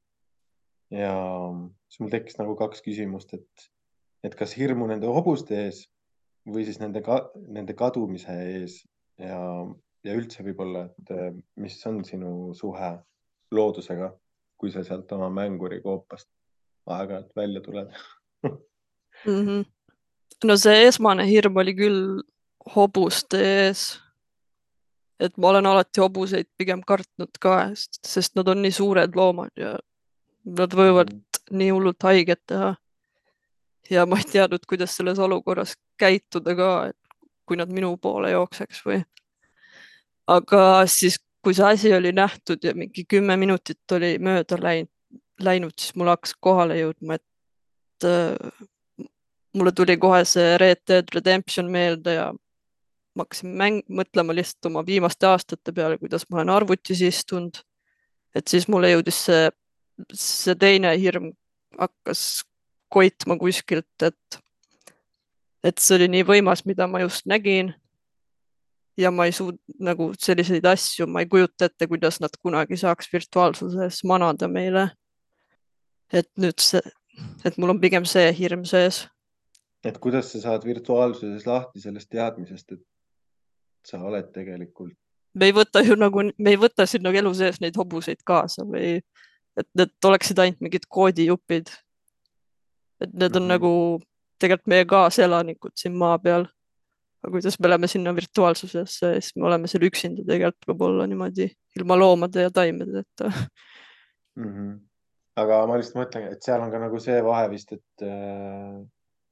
ja 0.93 1.13
siis 1.89 1.99
mul 1.99 2.11
tekkis 2.13 2.37
nagu 2.37 2.55
kaks 2.59 2.83
küsimust, 2.85 3.33
et, 3.33 3.69
et 4.23 4.35
kas 4.37 4.53
hirmu 4.57 4.87
nende 4.87 5.09
hobuste 5.09 5.57
ees 5.65 5.85
või 6.45 6.65
siis 6.67 6.77
nende, 6.79 7.01
nende 7.47 7.73
kadumise 7.73 8.35
ees 8.51 8.77
ja, 9.17 9.39
ja 10.05 10.13
üldse 10.13 10.45
võib-olla, 10.45 10.85
et 10.85 11.41
mis 11.57 11.79
on 11.89 12.03
sinu 12.05 12.53
suhe 12.53 12.91
loodusega, 13.55 14.11
kui 14.57 14.71
sa 14.71 14.83
sealt 14.85 15.11
oma 15.17 15.31
mängurikoopast 15.33 16.29
aeg-ajalt 16.85 17.35
välja 17.35 17.61
tuled 17.61 17.91
mm. 18.45 18.55
-hmm. 19.25 19.65
no 20.43 20.57
see 20.57 20.87
esmane 20.87 21.25
hirm 21.27 21.57
oli 21.57 21.73
küll 21.73 22.21
hobuste 22.75 23.41
ees. 23.41 24.01
Et 25.19 25.37
ma 25.37 25.49
olen 25.53 25.65
alati 25.65 26.01
hobuseid 26.01 26.47
pigem 26.57 26.81
kartnud 26.83 27.37
ka, 27.41 27.71
sest 27.75 28.35
nad 28.35 28.47
on 28.51 28.61
nii 28.61 28.73
suured 28.75 29.15
loomad 29.15 29.53
ja 29.59 29.77
nad 30.45 30.73
võivad 30.75 31.13
mm 31.13 31.25
nii 31.51 31.69
hullult 31.69 32.03
haiget 32.03 32.41
teha. 32.47 32.75
ja 33.89 34.05
ma 34.05 34.17
ei 34.17 34.25
teadnud, 34.31 34.65
kuidas 34.69 34.95
selles 34.97 35.19
olukorras 35.19 35.75
käituda 35.97 36.55
ka, 36.55 36.69
et 36.89 36.97
kui 37.45 37.57
nad 37.57 37.69
minu 37.69 37.95
poole 38.01 38.31
jookseks 38.31 38.81
või. 38.85 39.03
aga 40.27 40.85
siis, 40.89 41.19
kui 41.43 41.53
see 41.53 41.65
asi 41.65 41.93
oli 41.93 42.11
nähtud 42.11 42.63
ja 42.63 42.73
mingi 42.73 43.05
kümme 43.05 43.37
minutit 43.37 43.91
oli 43.91 44.17
mööda 44.19 44.57
läinud, 44.61 44.89
läinud, 45.39 45.75
siis 45.77 45.95
mul 45.95 46.09
hakkas 46.09 46.33
kohale 46.39 46.79
jõudma, 46.79 47.19
et 47.19 48.07
äh, 48.09 48.65
mulle 49.53 49.71
tuli 49.71 49.97
kohe 49.97 50.23
see 50.25 50.57
Red 50.57 50.81
Dead 50.87 51.13
Redemption 51.13 51.69
meelde 51.71 52.13
ja 52.13 52.31
ma 53.15 53.23
hakkasin 53.23 53.53
mäng, 53.57 53.83
mõtlema 53.87 54.35
lihtsalt 54.35 54.69
oma 54.71 54.83
viimaste 54.85 55.27
aastate 55.29 55.73
peale, 55.75 55.97
kuidas 56.01 56.27
ma 56.29 56.41
olen 56.41 56.51
arvutis 56.55 57.01
istunud. 57.01 57.61
et 58.35 58.47
siis 58.47 58.67
mulle 58.67 58.91
jõudis 58.91 59.21
see, 59.29 59.49
see 60.11 60.55
teine 60.59 60.91
hirm 60.99 61.31
hakkas 61.79 62.43
koitma 62.91 63.37
kuskilt, 63.39 64.03
et, 64.03 64.39
et 65.63 65.77
see 65.79 65.95
oli 65.95 66.09
nii 66.11 66.27
võimas, 66.27 66.65
mida 66.67 66.87
ma 66.87 67.01
just 67.03 67.25
nägin 67.25 67.73
ja 68.97 69.11
ma 69.11 69.27
ei 69.27 69.33
suud-, 69.35 69.59
nagu 69.79 70.11
selliseid 70.19 70.65
asju, 70.69 71.07
ma 71.07 71.23
ei 71.23 71.29
kujuta 71.31 71.69
ette, 71.69 71.87
kuidas 71.87 72.19
nad 72.23 72.35
kunagi 72.41 72.77
saaks 72.79 73.11
virtuaalsuses 73.13 74.03
manada 74.07 74.47
meile. 74.51 74.89
et 76.13 76.29
nüüd 76.37 76.61
see, 76.61 76.79
et 77.43 77.55
mul 77.57 77.73
on 77.73 77.79
pigem 77.81 78.05
see 78.05 78.29
hirm 78.37 78.63
sees. 78.69 79.05
et 79.83 79.97
kuidas 79.99 80.31
sa 80.31 80.41
saad 80.43 80.65
virtuaalsuses 80.65 81.47
lahti 81.47 81.81
sellest 81.81 82.09
teadmisest, 82.09 82.71
et 82.71 82.83
sa 83.85 84.01
oled 84.01 84.31
tegelikult? 84.33 84.93
me 85.35 85.49
ei 85.49 85.55
võta 85.55 85.83
ju 85.83 85.97
nagu, 85.99 86.23
me 86.37 86.53
ei 86.53 86.59
võta 86.59 86.87
sinna 86.87 87.11
elu 87.11 87.33
sees 87.35 87.59
neid 87.61 87.77
hobuseid 87.77 88.23
kaasa 88.23 88.63
või 88.67 88.97
et 89.59 89.67
need 89.77 90.09
oleksid 90.09 90.39
ainult 90.39 90.61
mingid 90.63 90.87
koodijupid. 90.89 91.71
et 93.01 93.13
need 93.13 93.35
on 93.35 93.43
mm 93.43 93.45
-hmm. 93.45 93.53
nagu 93.53 93.71
tegelikult 94.39 94.67
meie 94.67 94.85
kaaselanikud 94.85 95.71
siin 95.75 95.95
maa 95.97 96.19
peal 96.19 96.47
aga 97.25 97.31
kuidas 97.33 97.59
me 97.59 97.69
läheme 97.69 97.87
sinna 97.87 98.15
virtuaalsusesse, 98.15 99.13
siis 99.19 99.35
me 99.35 99.47
oleme 99.49 99.67
seal 99.67 99.85
üksinda 99.87 100.21
tegelikult 100.27 100.67
võib-olla 100.69 101.07
niimoodi 101.09 101.47
ilma 101.79 101.97
loomade 101.97 102.45
ja 102.45 102.51
taimedeta 102.53 103.31
mm. 103.31 104.51
-hmm. 104.51 104.75
aga 105.41 105.61
ma 105.67 105.79
lihtsalt 105.79 105.97
mõtlen, 106.03 106.27
et 106.31 106.45
seal 106.45 106.61
on 106.61 106.71
ka 106.71 106.81
nagu 106.83 106.99
see 107.01 107.17
vahe 107.25 107.49
vist, 107.49 107.73
et 107.73 108.05
äh, 108.05 108.77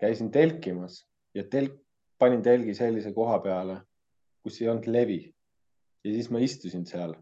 käisin 0.01 0.31
telkimas 0.31 1.03
ja 1.37 1.43
telk, 1.43 1.77
panin 2.17 2.41
telgi 2.41 2.73
sellise 2.73 3.13
koha 3.13 3.37
peale, 3.45 3.77
kus 4.43 4.61
ei 4.61 4.69
olnud 4.71 4.87
levi 4.91 5.21
ja 6.03 6.13
siis 6.13 6.29
ma 6.31 6.41
istusin 6.43 6.85
seal 6.85 7.15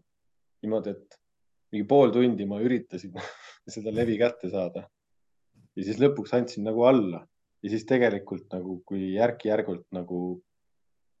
niimoodi, 0.62 0.94
et 0.94 1.18
mingi 1.72 1.86
pool 1.88 2.12
tundi 2.14 2.46
ma 2.48 2.60
üritasin 2.62 3.14
seda 3.74 3.94
levi 3.94 4.18
kätte 4.20 4.50
saada. 4.50 4.88
ja 5.76 5.84
siis 5.84 6.00
lõpuks 6.02 6.34
andsin 6.36 6.66
nagu 6.68 6.84
alla 6.84 7.22
ja 7.62 7.70
siis 7.70 7.86
tegelikult 7.88 8.50
nagu, 8.52 8.80
kui 8.86 9.12
järk-järgult 9.14 9.86
nagu 9.94 10.42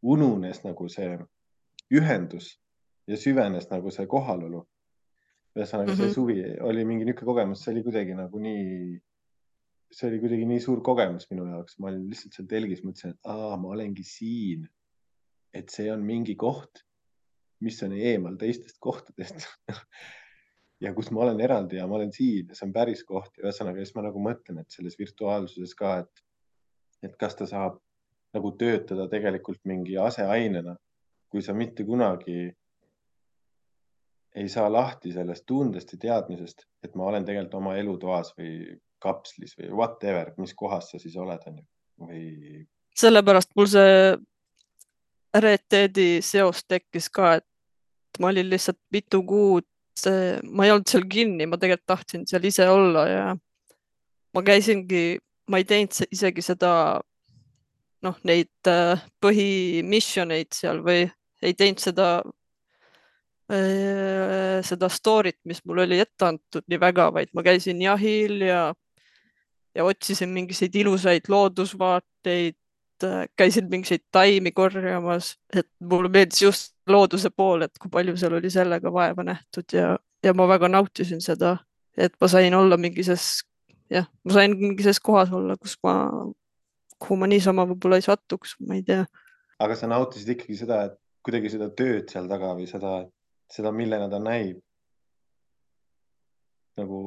ununes 0.02 0.62
nagu 0.64 0.88
see 0.90 1.14
ühendus 1.94 2.56
ja 3.06 3.16
süvenes 3.18 3.68
nagu 3.70 3.90
see 3.94 4.06
kohalolu. 4.10 4.66
ühesõnaga 5.52 5.92
mm 5.92 5.92
-hmm. 5.92 5.96
see 5.96 6.06
mhm. 6.06 6.14
suvi 6.14 6.60
oli 6.64 6.84
mingi 6.84 7.04
niisugune 7.04 7.26
kogemus, 7.28 7.64
see 7.64 7.72
oli 7.74 7.82
kuidagi 7.84 8.14
nagu 8.16 8.38
nii, 8.40 9.00
see 9.92 10.08
oli 10.08 10.20
kuidagi 10.20 10.46
nii 10.48 10.60
suur 10.60 10.80
kogemus 10.82 11.26
minu 11.30 11.44
jaoks, 11.46 11.78
ma 11.78 11.90
olin 11.90 12.06
lihtsalt 12.08 12.32
seal 12.32 12.46
telgis, 12.48 12.80
mõtlesin, 12.84 13.10
et 13.10 13.28
aa, 13.34 13.56
ma 13.60 13.68
olengi 13.68 14.04
siin. 14.04 14.64
Et 15.54 15.70
see 15.72 15.90
on 15.92 16.02
mingi 16.06 16.34
koht, 16.38 16.82
mis 17.62 17.78
on 17.86 17.94
eemal 17.94 18.36
teistest 18.40 18.78
kohtadest 18.82 19.46
ja 20.82 20.92
kus 20.96 21.12
ma 21.14 21.26
olen 21.26 21.40
eraldi 21.44 21.78
ja 21.78 21.86
ma 21.86 21.98
olen 22.00 22.12
siin 22.12 22.50
ja 22.50 22.58
see 22.58 22.66
on 22.68 22.74
päris 22.74 23.04
koht 23.08 23.38
ja 23.38 23.46
ühesõnaga 23.46 23.82
siis 23.82 23.94
ma 23.96 24.06
nagu 24.08 24.22
mõtlen, 24.22 24.62
et 24.62 24.74
selles 24.74 24.98
virtuaalsuses 24.98 25.74
ka, 25.78 25.98
et, 26.02 26.24
et 27.06 27.14
kas 27.20 27.38
ta 27.38 27.46
saab 27.50 27.78
nagu 28.32 28.54
töötada 28.58 29.06
tegelikult 29.12 29.60
mingi 29.68 29.98
aseainena, 30.00 30.74
kui 31.30 31.44
sa 31.44 31.54
mitte 31.56 31.84
kunagi 31.84 32.48
ei 34.32 34.48
saa 34.48 34.70
lahti 34.72 35.12
sellest 35.12 35.44
tundest 35.46 35.92
ja 35.92 35.98
teadmisest, 36.06 36.64
et 36.84 36.94
ma 36.96 37.10
olen 37.10 37.26
tegelikult 37.28 37.58
oma 37.60 37.76
elutoas 37.76 38.32
või 38.38 38.78
kapslis 39.02 39.52
või 39.58 39.68
whatever, 39.76 40.32
mis 40.40 40.54
kohas 40.56 40.88
sa 40.92 41.00
siis 41.02 41.16
oled, 41.20 41.42
onju, 41.50 41.64
või. 42.00 42.22
sellepärast 42.96 43.52
mul 43.58 43.68
see 43.68 43.96
Red 45.34 45.64
Deadi 45.70 46.08
seos 46.24 46.64
tekkis 46.68 47.08
ka, 47.08 47.36
et 47.40 48.20
ma 48.20 48.28
olin 48.28 48.50
lihtsalt 48.50 48.78
mitu 48.92 49.22
kuud, 49.24 49.66
ma 50.52 50.66
ei 50.66 50.72
olnud 50.72 50.88
seal 50.88 51.06
kinni, 51.08 51.46
ma 51.48 51.56
tegelikult 51.60 51.88
tahtsin 51.88 52.26
seal 52.28 52.44
ise 52.48 52.68
olla 52.68 53.06
ja 53.08 53.24
ma 54.34 54.42
käisingi, 54.44 55.18
ma 55.48 55.60
ei 55.60 55.66
teinud 55.68 55.96
isegi 56.12 56.44
seda 56.44 56.72
noh, 58.02 58.18
neid 58.26 58.70
äh, 58.70 59.00
põhimissioneid 59.22 60.52
seal 60.56 60.82
või 60.84 61.04
ei 61.42 61.56
teinud 61.58 61.82
seda, 61.82 62.08
äh, 63.52 64.58
seda 64.66 64.90
story't, 64.92 65.38
mis 65.48 65.62
mul 65.66 65.84
oli 65.84 66.00
ette 66.02 66.28
antud 66.28 66.66
nii 66.66 66.80
väga, 66.82 67.10
vaid 67.14 67.32
ma 67.36 67.44
käisin 67.46 67.82
jahil 67.82 68.42
ja, 68.46 68.64
ja 69.76 69.86
otsisin 69.86 70.32
mingisuguseid 70.34 70.80
ilusaid 70.82 71.30
loodusvaateid, 71.32 72.58
käisin 73.38 73.68
mingisuguseid 73.70 74.04
taimi 74.12 74.52
korjamas, 74.52 75.36
et 75.56 75.68
mulle 75.80 76.10
meeldis 76.12 76.42
just 76.42 76.74
looduse 76.88 77.30
pool, 77.30 77.66
et 77.66 77.78
kui 77.80 77.90
palju 77.90 78.16
seal 78.20 78.36
oli 78.38 78.50
sellega 78.50 78.92
vaeva 78.92 79.24
nähtud 79.26 79.76
ja, 79.76 79.96
ja 80.24 80.34
ma 80.34 80.48
väga 80.48 80.68
nautisin 80.72 81.22
seda, 81.24 81.56
et 81.96 82.14
ma 82.20 82.28
sain 82.28 82.54
olla 82.54 82.76
mingises, 82.80 83.42
jah, 83.90 84.08
ma 84.24 84.38
sain 84.38 84.56
mingises 84.58 85.00
kohas 85.00 85.32
olla, 85.32 85.56
kus 85.60 85.76
ma 85.86 85.96
kuhu 87.02 87.18
ma 87.18 87.28
niisama 87.30 87.66
võib-olla 87.70 87.98
ei 87.98 88.06
satuks, 88.06 88.56
ma 88.66 88.78
ei 88.78 88.84
tea. 88.86 89.06
aga 89.62 89.78
sa 89.78 89.88
nautisid 89.90 90.34
ikkagi 90.36 90.58
seda, 90.58 90.82
et 90.88 90.98
kuidagi 91.26 91.50
seda 91.54 91.70
tööd 91.78 92.10
seal 92.12 92.28
taga 92.30 92.52
või 92.58 92.68
seda, 92.70 93.00
seda, 93.52 93.72
millena 93.74 94.08
ta 94.10 94.22
näib? 94.22 94.60
nagu 96.78 96.98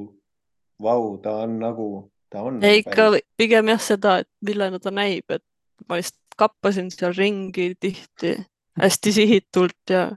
vau, 0.81 1.15
ta 1.23 1.39
on 1.45 1.57
nagu, 1.59 1.87
ta 2.29 2.43
on. 2.45 2.59
ei, 2.63 2.83
ikka 2.83 3.09
pigem 3.39 3.71
jah, 3.73 3.81
seda, 3.81 4.19
et 4.23 4.29
millena 4.45 4.79
ta 4.79 4.93
näib, 4.93 5.25
et 5.33 5.43
ma 5.89 5.99
lihtsalt 5.99 6.37
kappasin 6.37 6.91
seal 6.91 7.13
ringi 7.15 7.73
tihti 7.79 8.35
hästi 8.81 9.11
sihitult 9.15 9.89
ja 9.89 10.09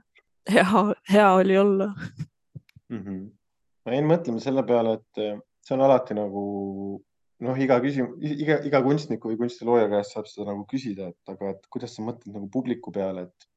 hea, 0.51 0.85
hea 1.13 1.27
oli 1.33 1.57
olla 1.57 1.87
mm. 2.89 3.03
-hmm. 3.03 3.21
ma 3.85 3.93
jäin 3.93 4.09
mõtlema 4.09 4.43
selle 4.43 4.63
peale, 4.63 4.97
et 4.99 5.21
see 5.63 5.77
on 5.77 5.85
alati 5.85 6.17
nagu 6.17 6.43
noh, 7.45 7.59
iga 7.63 7.79
küsimus, 7.83 8.17
iga, 8.19 8.59
iga 8.67 8.81
kunstniku 8.83 9.31
või 9.31 9.39
kunstilooja 9.43 9.87
käest 9.91 10.15
saab 10.15 10.27
seda 10.29 10.49
nagu 10.51 10.65
küsida, 10.69 11.11
et 11.13 11.33
aga, 11.33 11.53
et 11.55 11.69
kuidas 11.71 11.95
sa 11.95 12.03
mõtled 12.05 12.35
nagu 12.35 12.49
publiku 12.51 12.91
peale, 12.95 13.29
et 13.29 13.49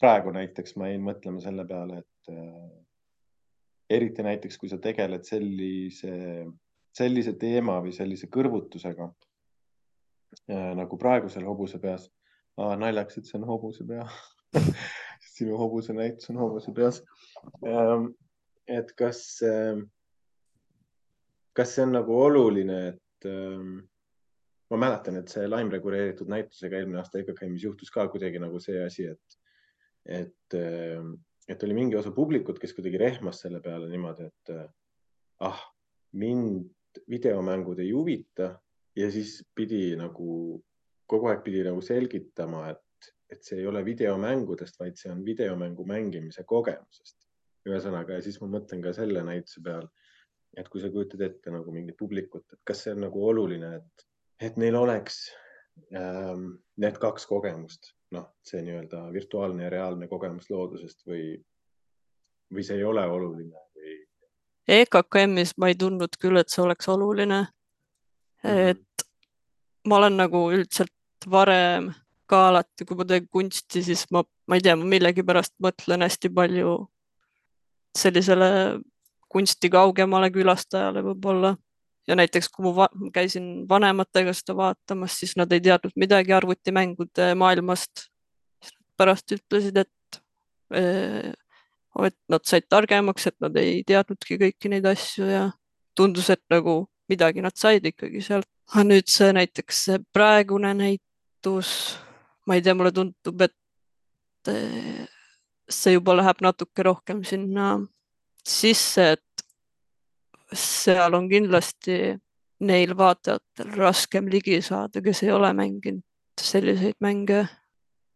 praegu 0.00 0.34
näiteks 0.34 0.76
ma 0.76 0.90
jäin 0.90 1.04
mõtlema 1.04 1.42
selle 1.42 1.66
peale, 1.68 2.02
et 2.04 2.32
äh, 2.34 2.68
eriti 3.98 4.24
näiteks, 4.26 4.58
kui 4.60 4.70
sa 4.70 4.78
tegeled 4.82 5.26
sellise, 5.26 6.12
sellise 6.96 7.34
teema 7.40 7.78
või 7.82 7.94
sellise 7.96 8.30
kõrvutusega 8.32 9.10
nagu 10.48 10.98
praegusel 10.98 11.44
hobuse 11.48 11.80
peas. 11.82 12.10
naljakas, 12.56 13.18
et 13.18 13.26
see 13.28 13.36
on 13.38 13.44
hobuse 13.44 13.84
pea 13.84 14.04
sinu 15.36 15.58
hobuse 15.60 15.92
näitus 15.92 16.30
on 16.30 16.38
hobuse 16.40 16.72
peas 16.72 17.02
ähm,. 17.66 18.06
et 18.66 18.94
kas 18.96 19.42
äh, 19.44 19.82
kas 21.56 21.74
see 21.74 21.86
on 21.86 21.94
nagu 21.96 22.16
oluline, 22.20 22.78
et 22.92 23.28
ähm, 23.30 23.78
ma 24.72 24.80
mäletan, 24.80 25.20
et 25.20 25.32
see 25.32 25.46
Lime 25.48 25.72
reguleeritud 25.72 26.28
näitusega 26.30 26.80
eelmine 26.80 27.00
aasta 27.00 27.22
EKKM-is 27.22 27.64
juhtus 27.64 27.92
ka 27.94 28.06
kuidagi 28.12 28.42
nagu 28.42 28.60
see 28.62 28.82
asi, 28.84 29.08
et, 29.14 29.38
et, 30.18 30.58
ähm, 30.58 31.14
et 31.48 31.62
oli 31.64 31.78
mingi 31.78 31.96
osa 31.98 32.12
publikut, 32.14 32.60
kes 32.62 32.76
kuidagi 32.76 33.00
rehmas 33.00 33.40
selle 33.44 33.62
peale 33.64 33.88
niimoodi, 33.92 34.28
et 34.28 34.54
äh, 34.54 34.66
ah, 35.48 35.64
mind 36.16 37.00
videomängud 37.12 37.80
ei 37.84 37.90
huvita 37.92 38.54
ja 38.96 39.10
siis 39.12 39.38
pidi 39.54 39.96
nagu 39.98 40.62
kogu 41.06 41.30
aeg 41.30 41.44
pidi 41.44 41.62
nagu 41.66 41.82
selgitama, 41.84 42.66
et, 42.72 43.12
et 43.30 43.44
see 43.44 43.60
ei 43.60 43.68
ole 43.70 43.84
videomängudest, 43.86 44.78
vaid 44.80 44.98
see 45.00 45.12
on 45.12 45.22
videomängu 45.26 45.86
mängimise 45.86 46.44
kogemusest. 46.48 47.18
ühesõnaga, 47.66 48.14
ja 48.14 48.22
siis 48.22 48.36
ma 48.38 48.46
mõtlen 48.46 48.78
ka 48.78 48.92
selle 48.94 49.24
näituse 49.26 49.58
peal, 49.58 49.88
et 50.54 50.68
kui 50.70 50.78
sa 50.78 50.86
kujutad 50.94 51.24
ette 51.26 51.50
nagu 51.50 51.72
mingit 51.74 51.96
publikut, 51.98 52.44
et 52.52 52.60
kas 52.64 52.84
see 52.84 52.92
on 52.94 53.00
nagu 53.02 53.24
oluline, 53.26 53.72
et, 53.80 54.04
et 54.46 54.60
neil 54.62 54.78
oleks 54.78 55.16
ähm, 55.90 56.52
need 56.78 57.00
kaks 57.02 57.26
kogemust, 57.26 57.90
noh, 58.14 58.28
see 58.46 58.62
nii-öelda 58.62 59.08
virtuaalne 59.12 59.66
ja 59.66 59.72
reaalne 59.74 60.06
kogemus 60.06 60.46
loodusest 60.52 61.02
või, 61.10 61.24
või 62.54 62.66
see 62.68 62.78
ei 62.78 62.86
ole 62.86 63.02
oluline 63.16 63.64
või? 63.74 63.98
EKKM-is 64.78 65.56
ma 65.58 65.72
ei 65.72 65.78
tundnud 65.78 66.14
küll, 66.22 66.38
et 66.38 66.54
see 66.54 66.62
oleks 66.62 66.86
oluline. 66.94 67.42
Et 68.46 69.06
ma 69.86 70.00
olen 70.00 70.18
nagu 70.20 70.46
üldiselt 70.54 71.30
varem 71.30 71.92
ka 72.30 72.48
alati, 72.50 72.86
kui 72.86 72.98
ma 72.98 73.06
teen 73.06 73.28
kunsti, 73.32 73.82
siis 73.86 74.04
ma, 74.14 74.22
ma 74.46 74.58
ei 74.58 74.64
tea, 74.64 74.74
millegipärast 74.78 75.54
mõtlen 75.62 76.02
hästi 76.06 76.30
palju 76.34 76.76
sellisele 77.96 78.48
kunsti 79.32 79.70
kaugemale 79.72 80.30
külastajale 80.34 81.02
võib-olla. 81.06 81.56
ja 82.06 82.14
näiteks, 82.14 82.48
kui 82.54 82.62
ma 82.68 82.72
va 82.74 82.86
käisin 83.14 83.66
vanematega 83.68 84.34
seda 84.34 84.54
vaatamas, 84.58 85.16
siis 85.18 85.34
nad 85.36 85.50
ei 85.52 85.60
teadnud 85.60 85.96
midagi 85.96 86.32
arvutimängude 86.32 87.34
maailmast. 87.34 88.10
pärast 88.96 89.32
ütlesid, 89.32 89.76
et, 89.76 90.20
eh, 90.72 91.32
et 92.06 92.16
nad 92.28 92.44
said 92.44 92.64
targemaks, 92.68 93.26
et 93.26 93.36
nad 93.40 93.56
ei 93.56 93.82
teadnudki 93.84 94.38
kõiki 94.40 94.70
neid 94.72 94.86
asju 94.86 95.26
ja 95.28 95.50
tundus, 95.94 96.30
et 96.30 96.42
nagu 96.50 96.88
midagi 97.08 97.42
nad 97.44 97.56
said 97.56 97.84
ikkagi 97.86 98.22
sealt. 98.24 98.48
aga 98.72 98.82
nüüd 98.84 99.10
see 99.10 99.30
näiteks 99.32 99.82
see 99.88 99.98
praegune 100.12 100.72
näitus, 100.74 101.70
ma 102.46 102.56
ei 102.56 102.62
tea, 102.62 102.74
mulle 102.74 102.92
tundub, 102.94 103.44
et 103.46 104.50
eh, 104.50 105.06
see 105.68 105.94
juba 105.94 106.16
läheb 106.16 106.42
natuke 106.42 106.82
rohkem 106.86 107.22
sinna 107.24 107.76
sisse, 108.46 109.12
et 109.14 109.46
seal 110.54 111.14
on 111.14 111.28
kindlasti 111.30 112.16
neil 112.66 112.96
vaatajatel 112.98 113.72
raskem 113.76 114.28
ligi 114.32 114.60
saada, 114.64 115.02
kes 115.02 115.22
ei 115.22 115.32
ole 115.34 115.52
mänginud 115.54 116.02
selliseid 116.40 116.98
mänge. 117.00 117.48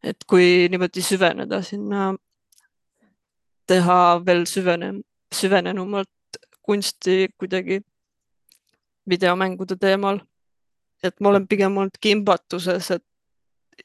et 0.02 0.24
kui 0.24 0.68
niimoodi 0.72 1.02
süveneda 1.04 1.58
sinna, 1.60 2.14
teha 3.68 3.96
veel 4.24 4.46
süvene, 4.48 4.94
süvenenumalt 5.28 6.38
kunsti 6.64 7.28
kuidagi 7.36 7.82
videomängude 9.10 9.76
teemal. 9.80 10.20
et 11.02 11.16
ma 11.20 11.30
olen 11.30 11.46
pigem 11.48 11.76
olnud 11.80 11.96
kimbatuses, 12.00 12.90
et 12.90 13.04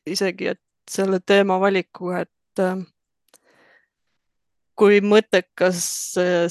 isegi, 0.05 0.49
et 0.51 0.61
selle 0.91 1.21
teema 1.23 1.55
valikuga, 1.59 2.25
et 2.25 2.63
kui 4.75 4.99
mõttekas 4.99 5.79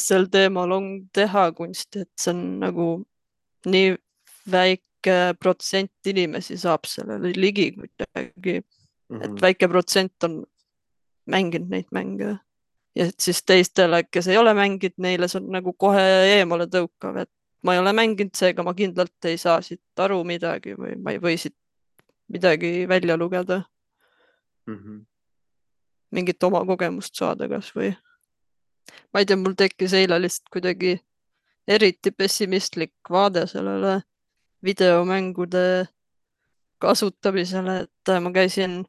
sel 0.01 0.25
teemal 0.33 0.72
on 0.72 0.87
teha 1.12 1.51
kunsti, 1.53 2.07
et 2.07 2.11
see 2.16 2.33
on 2.33 2.41
nagu 2.62 2.87
nii 3.68 3.93
väike 4.51 5.18
protsent 5.41 6.09
inimesi 6.09 6.57
saab 6.61 6.89
sellele 6.89 7.35
ligi 7.37 7.70
kuidagi 7.77 8.57
mm, 8.61 8.64
-hmm. 8.64 9.25
et 9.25 9.31
mhm. 9.31 9.41
väike 9.43 9.68
protsent 9.68 10.25
on 10.25 10.45
mänginud 11.27 11.68
neid 11.70 11.93
mänge 11.93 12.39
ja 12.95 13.07
siis 13.18 13.43
teistele, 13.43 14.05
kes 14.05 14.29
ei 14.29 14.39
ole 14.39 14.55
mänginud, 14.55 14.95
neile 14.97 15.29
see 15.29 15.41
on 15.41 15.51
nagu 15.53 15.72
kohe 15.72 16.05
eemale 16.37 16.66
tõukav, 16.70 17.22
et 17.25 17.31
ma 17.65 17.75
ei 17.75 17.81
ole 17.81 17.93
mänginud, 17.97 18.35
seega 18.37 18.62
ma 18.62 18.75
kindlalt 18.77 19.29
ei 19.31 19.39
saa 19.41 19.61
siit 19.65 20.05
aru 20.05 20.21
midagi 20.29 20.77
või 20.79 20.97
ma 21.01 21.15
ei 21.15 21.21
või 21.23 21.39
siit 21.41 21.57
midagi 22.29 22.89
välja 22.89 23.17
lugeda 23.17 23.62
mm. 24.67 24.79
-hmm. 24.79 25.05
mingit 26.11 26.43
oma 26.43 26.65
kogemust 26.69 27.17
saada 27.17 27.49
kasvõi 27.49 27.95
ma 29.12 29.21
ei 29.21 29.27
tea, 29.27 29.37
mul 29.41 29.57
tekkis 29.59 29.95
eile 29.97 30.21
lihtsalt 30.21 30.51
kuidagi 30.53 30.97
eriti 31.69 32.11
pessimistlik 32.11 32.95
vaade 33.11 33.47
sellele 33.47 34.01
videomängude 34.65 35.87
kasutamisele, 36.81 37.79
et 37.85 38.12
ma 38.21 38.33
käisin 38.33 38.83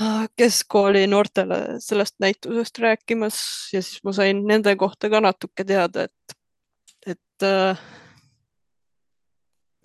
ah, 0.00 0.26
keskkooli 0.36 1.06
noortele 1.06 1.78
sellest 1.82 2.16
näitusest 2.22 2.78
rääkimas 2.82 3.38
ja 3.72 3.82
siis 3.82 4.02
ma 4.04 4.14
sain 4.16 4.44
nende 4.46 4.74
kohta 4.76 5.10
ka 5.10 5.20
natuke 5.22 5.64
teada, 5.64 6.08
et, 6.08 6.37
et, 7.06 7.42
äh, 7.42 7.78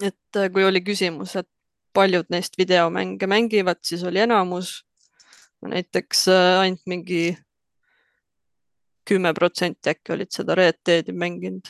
et 0.01 0.41
kui 0.53 0.66
oli 0.66 0.82
küsimus, 0.82 1.36
et 1.36 1.49
paljud 1.93 2.26
neist 2.34 2.57
videomänge 2.57 3.28
mängivad, 3.28 3.80
siis 3.86 4.03
oli 4.03 4.20
enamus 4.20 4.82
näiteks 5.70 6.28
äh, 6.28 6.59
ainult 6.59 6.86
mingi 6.86 7.38
kümme 9.07 9.34
protsenti 9.34 9.91
äkki 9.91 10.16
olid 10.16 10.32
seda 10.32 10.55
Red 10.55 10.80
Deadi 10.86 11.11
mänginud 11.11 11.68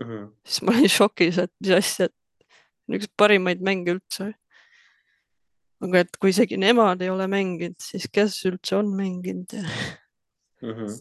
mm. 0.00 0.06
-hmm. 0.06 0.28
siis 0.46 0.62
ma 0.62 0.72
olin 0.72 0.88
šokis, 0.88 1.38
et 1.38 1.52
mis 1.60 1.72
asja, 1.76 2.08
et 2.08 2.96
üks 2.96 3.08
parimaid 3.16 3.60
mänge 3.60 3.96
üldse. 3.96 4.32
aga 5.80 5.98
et 6.04 6.16
kui 6.20 6.30
isegi 6.30 6.56
nemad 6.60 7.00
ei 7.02 7.10
ole 7.10 7.26
mänginud, 7.26 7.78
siis 7.80 8.08
kes 8.12 8.44
üldse 8.44 8.76
on 8.76 8.94
mänginud 8.96 9.52
mm? 10.62 10.72
-hmm. 10.72 10.98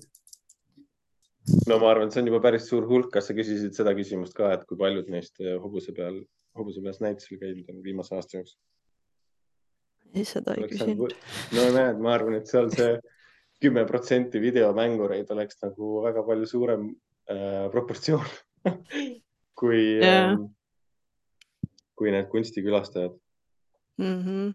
No 1.69 1.77
ma 1.81 1.91
arvan, 1.91 2.09
et 2.09 2.15
see 2.15 2.23
on 2.23 2.31
juba 2.31 2.41
päris 2.47 2.67
suur 2.69 2.87
hulk. 2.89 3.11
kas 3.13 3.29
sa 3.29 3.35
küsisid 3.37 3.77
seda 3.77 3.93
küsimust 3.97 4.35
ka, 4.37 4.51
et 4.55 4.65
kui 4.69 4.79
paljud 4.79 5.09
neist 5.13 5.39
eh, 5.43 5.55
hobuse 5.61 5.95
peal, 5.95 6.21
hobuse 6.57 6.83
peas 6.85 6.99
näitusel 7.03 7.41
käinud 7.41 7.71
on 7.73 7.83
viimase 7.85 8.15
aasta 8.17 8.39
jooksul? 8.39 8.59
ei, 10.13 10.25
seda 10.25 10.57
ei 10.57 10.67
küsinud. 10.69 11.15
no 11.55 11.69
näed, 11.75 12.03
ma 12.03 12.13
arvan, 12.17 12.39
et 12.39 12.49
seal 12.51 12.69
see 12.73 12.97
kümme 13.59 13.83
protsenti 13.87 14.39
videomängureid 14.41 15.31
oleks 15.35 15.59
nagu 15.65 15.99
väga 16.05 16.23
palju 16.27 16.47
suurem 16.47 16.87
äh, 17.31 17.67
proportsioon 17.73 18.29
kui 19.59 19.81
yeah., 19.99 20.31
ähm, 20.31 20.47
kui 21.99 22.13
need 22.15 22.29
kunstikülastajad 22.31 23.15
mm. 23.99 24.19
-hmm. 24.23 24.51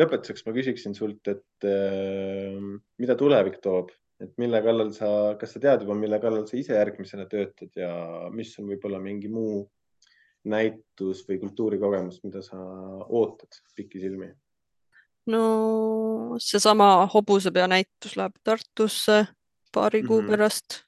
lõpetuseks 0.00 0.44
ma 0.46 0.56
küsiksin 0.56 0.96
sult, 0.98 1.22
et 1.32 1.68
äh, 1.68 2.60
mida 3.00 3.16
tulevik 3.16 3.60
toob, 3.64 3.90
et 4.20 4.32
mille 4.40 4.60
kallal 4.64 4.92
sa, 4.96 5.08
kas 5.40 5.52
sa 5.56 5.60
tead 5.62 5.84
juba, 5.84 5.96
mille 5.98 6.18
kallal 6.22 6.46
sa 6.48 6.56
ise 6.56 6.76
järgmisena 6.76 7.26
töötad 7.30 7.72
ja 7.76 7.90
mis 8.32 8.54
on 8.60 8.70
võib-olla 8.70 9.00
mingi 9.02 9.28
muu 9.32 9.66
näitus 10.46 11.24
või 11.28 11.40
kultuurikogemus, 11.42 12.22
mida 12.24 12.42
sa 12.44 12.58
ootad 13.06 13.60
pikisilmi? 13.76 14.32
no 15.26 16.36
seesama 16.38 17.06
hobusepea 17.10 17.66
näitus 17.68 18.16
läheb 18.16 18.36
Tartusse 18.44 19.26
paari 19.74 20.02
kuu 20.02 20.20
mm 20.20 20.26
-hmm. 20.26 20.30
pärast. 20.30 20.82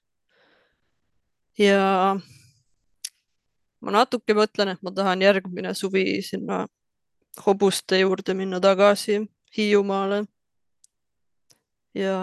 ja 1.58 2.16
ma 3.80 3.90
natuke 3.90 4.34
mõtlen, 4.34 4.72
et 4.72 4.82
ma 4.82 4.90
tahan 4.90 5.22
järgmine 5.22 5.74
suvi 5.74 6.22
sinna 6.22 6.66
hobuste 7.46 7.98
juurde 7.98 8.34
minna 8.34 8.60
tagasi 8.60 9.26
Hiiumaale 9.56 10.24
ja 11.94 12.16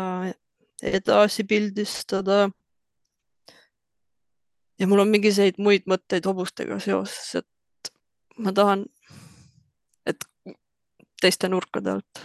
edasi 0.84 1.44
pildistada. 1.44 2.50
ja 4.80 4.88
mul 4.88 5.00
on 5.00 5.08
mingisuguseid 5.08 5.58
muid 5.58 5.86
mõtteid 5.88 6.26
hobustega 6.28 6.80
seoses, 6.84 7.36
et 7.40 7.92
ma 8.38 8.52
tahan, 8.52 8.86
et 10.06 10.26
teiste 11.22 11.50
nurkade 11.50 11.94
alt, 11.96 12.22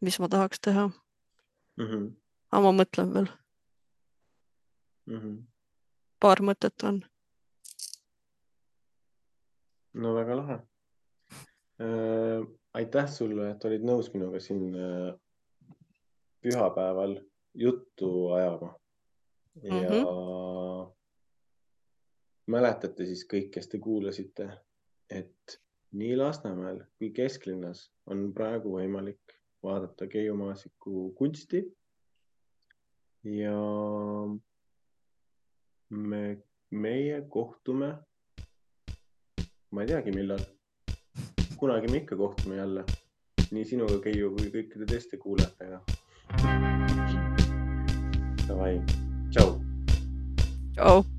mis 0.00 0.18
ma 0.22 0.28
tahaks 0.30 0.60
teha 0.60 0.86
mm. 0.86 1.86
-hmm. 1.86 2.08
aga 2.52 2.62
ma 2.62 2.82
mõtlen 2.82 3.14
veel 3.14 3.28
mm. 5.06 5.18
-hmm. 5.18 5.36
paar 6.20 6.42
mõtet 6.42 6.84
on. 6.84 7.04
no 9.94 10.14
väga 10.14 10.36
lahe 10.36 10.58
äh,. 11.82 12.46
aitäh 12.74 13.08
sulle, 13.10 13.50
et 13.50 13.64
olid 13.64 13.82
nõus 13.82 14.12
minuga 14.14 14.40
siin 14.40 14.74
äh, 14.74 15.14
pühapäeval 16.40 17.18
juttu 17.54 18.30
ajama 18.32 18.74
ja 19.62 19.72
mm 19.72 19.80
-hmm. 19.80 20.92
mäletate 22.46 23.06
siis 23.06 23.26
kõik, 23.32 23.50
kes 23.50 23.68
te 23.68 23.78
kuulasite, 23.78 24.50
et 25.10 25.60
nii 25.92 26.16
Lasnamäel 26.16 26.84
kui 26.98 27.10
kesklinnas 27.10 27.90
on 28.06 28.32
praegu 28.34 28.76
võimalik 28.76 29.38
vaadata 29.62 30.06
Keiu 30.06 30.36
Maasiku 30.36 31.12
kunsti. 31.12 31.76
ja 33.24 33.54
me 35.90 36.42
meie 36.70 37.22
kohtume. 37.28 37.96
ma 39.70 39.82
ei 39.82 39.86
teagi, 39.86 40.10
millal. 40.10 40.44
kunagi 41.56 41.88
me 41.90 41.96
ikka 41.96 42.16
kohtume 42.16 42.56
jälle. 42.56 42.84
nii 43.50 43.64
sinuga, 43.64 44.00
Keiu, 44.00 44.36
kui 44.36 44.52
kõikide 44.52 44.86
teiste 44.86 45.16
kuulajatega. 45.16 46.87
Davai, 48.48 48.80
tšau. 49.28 49.60
tšau. 50.72 51.17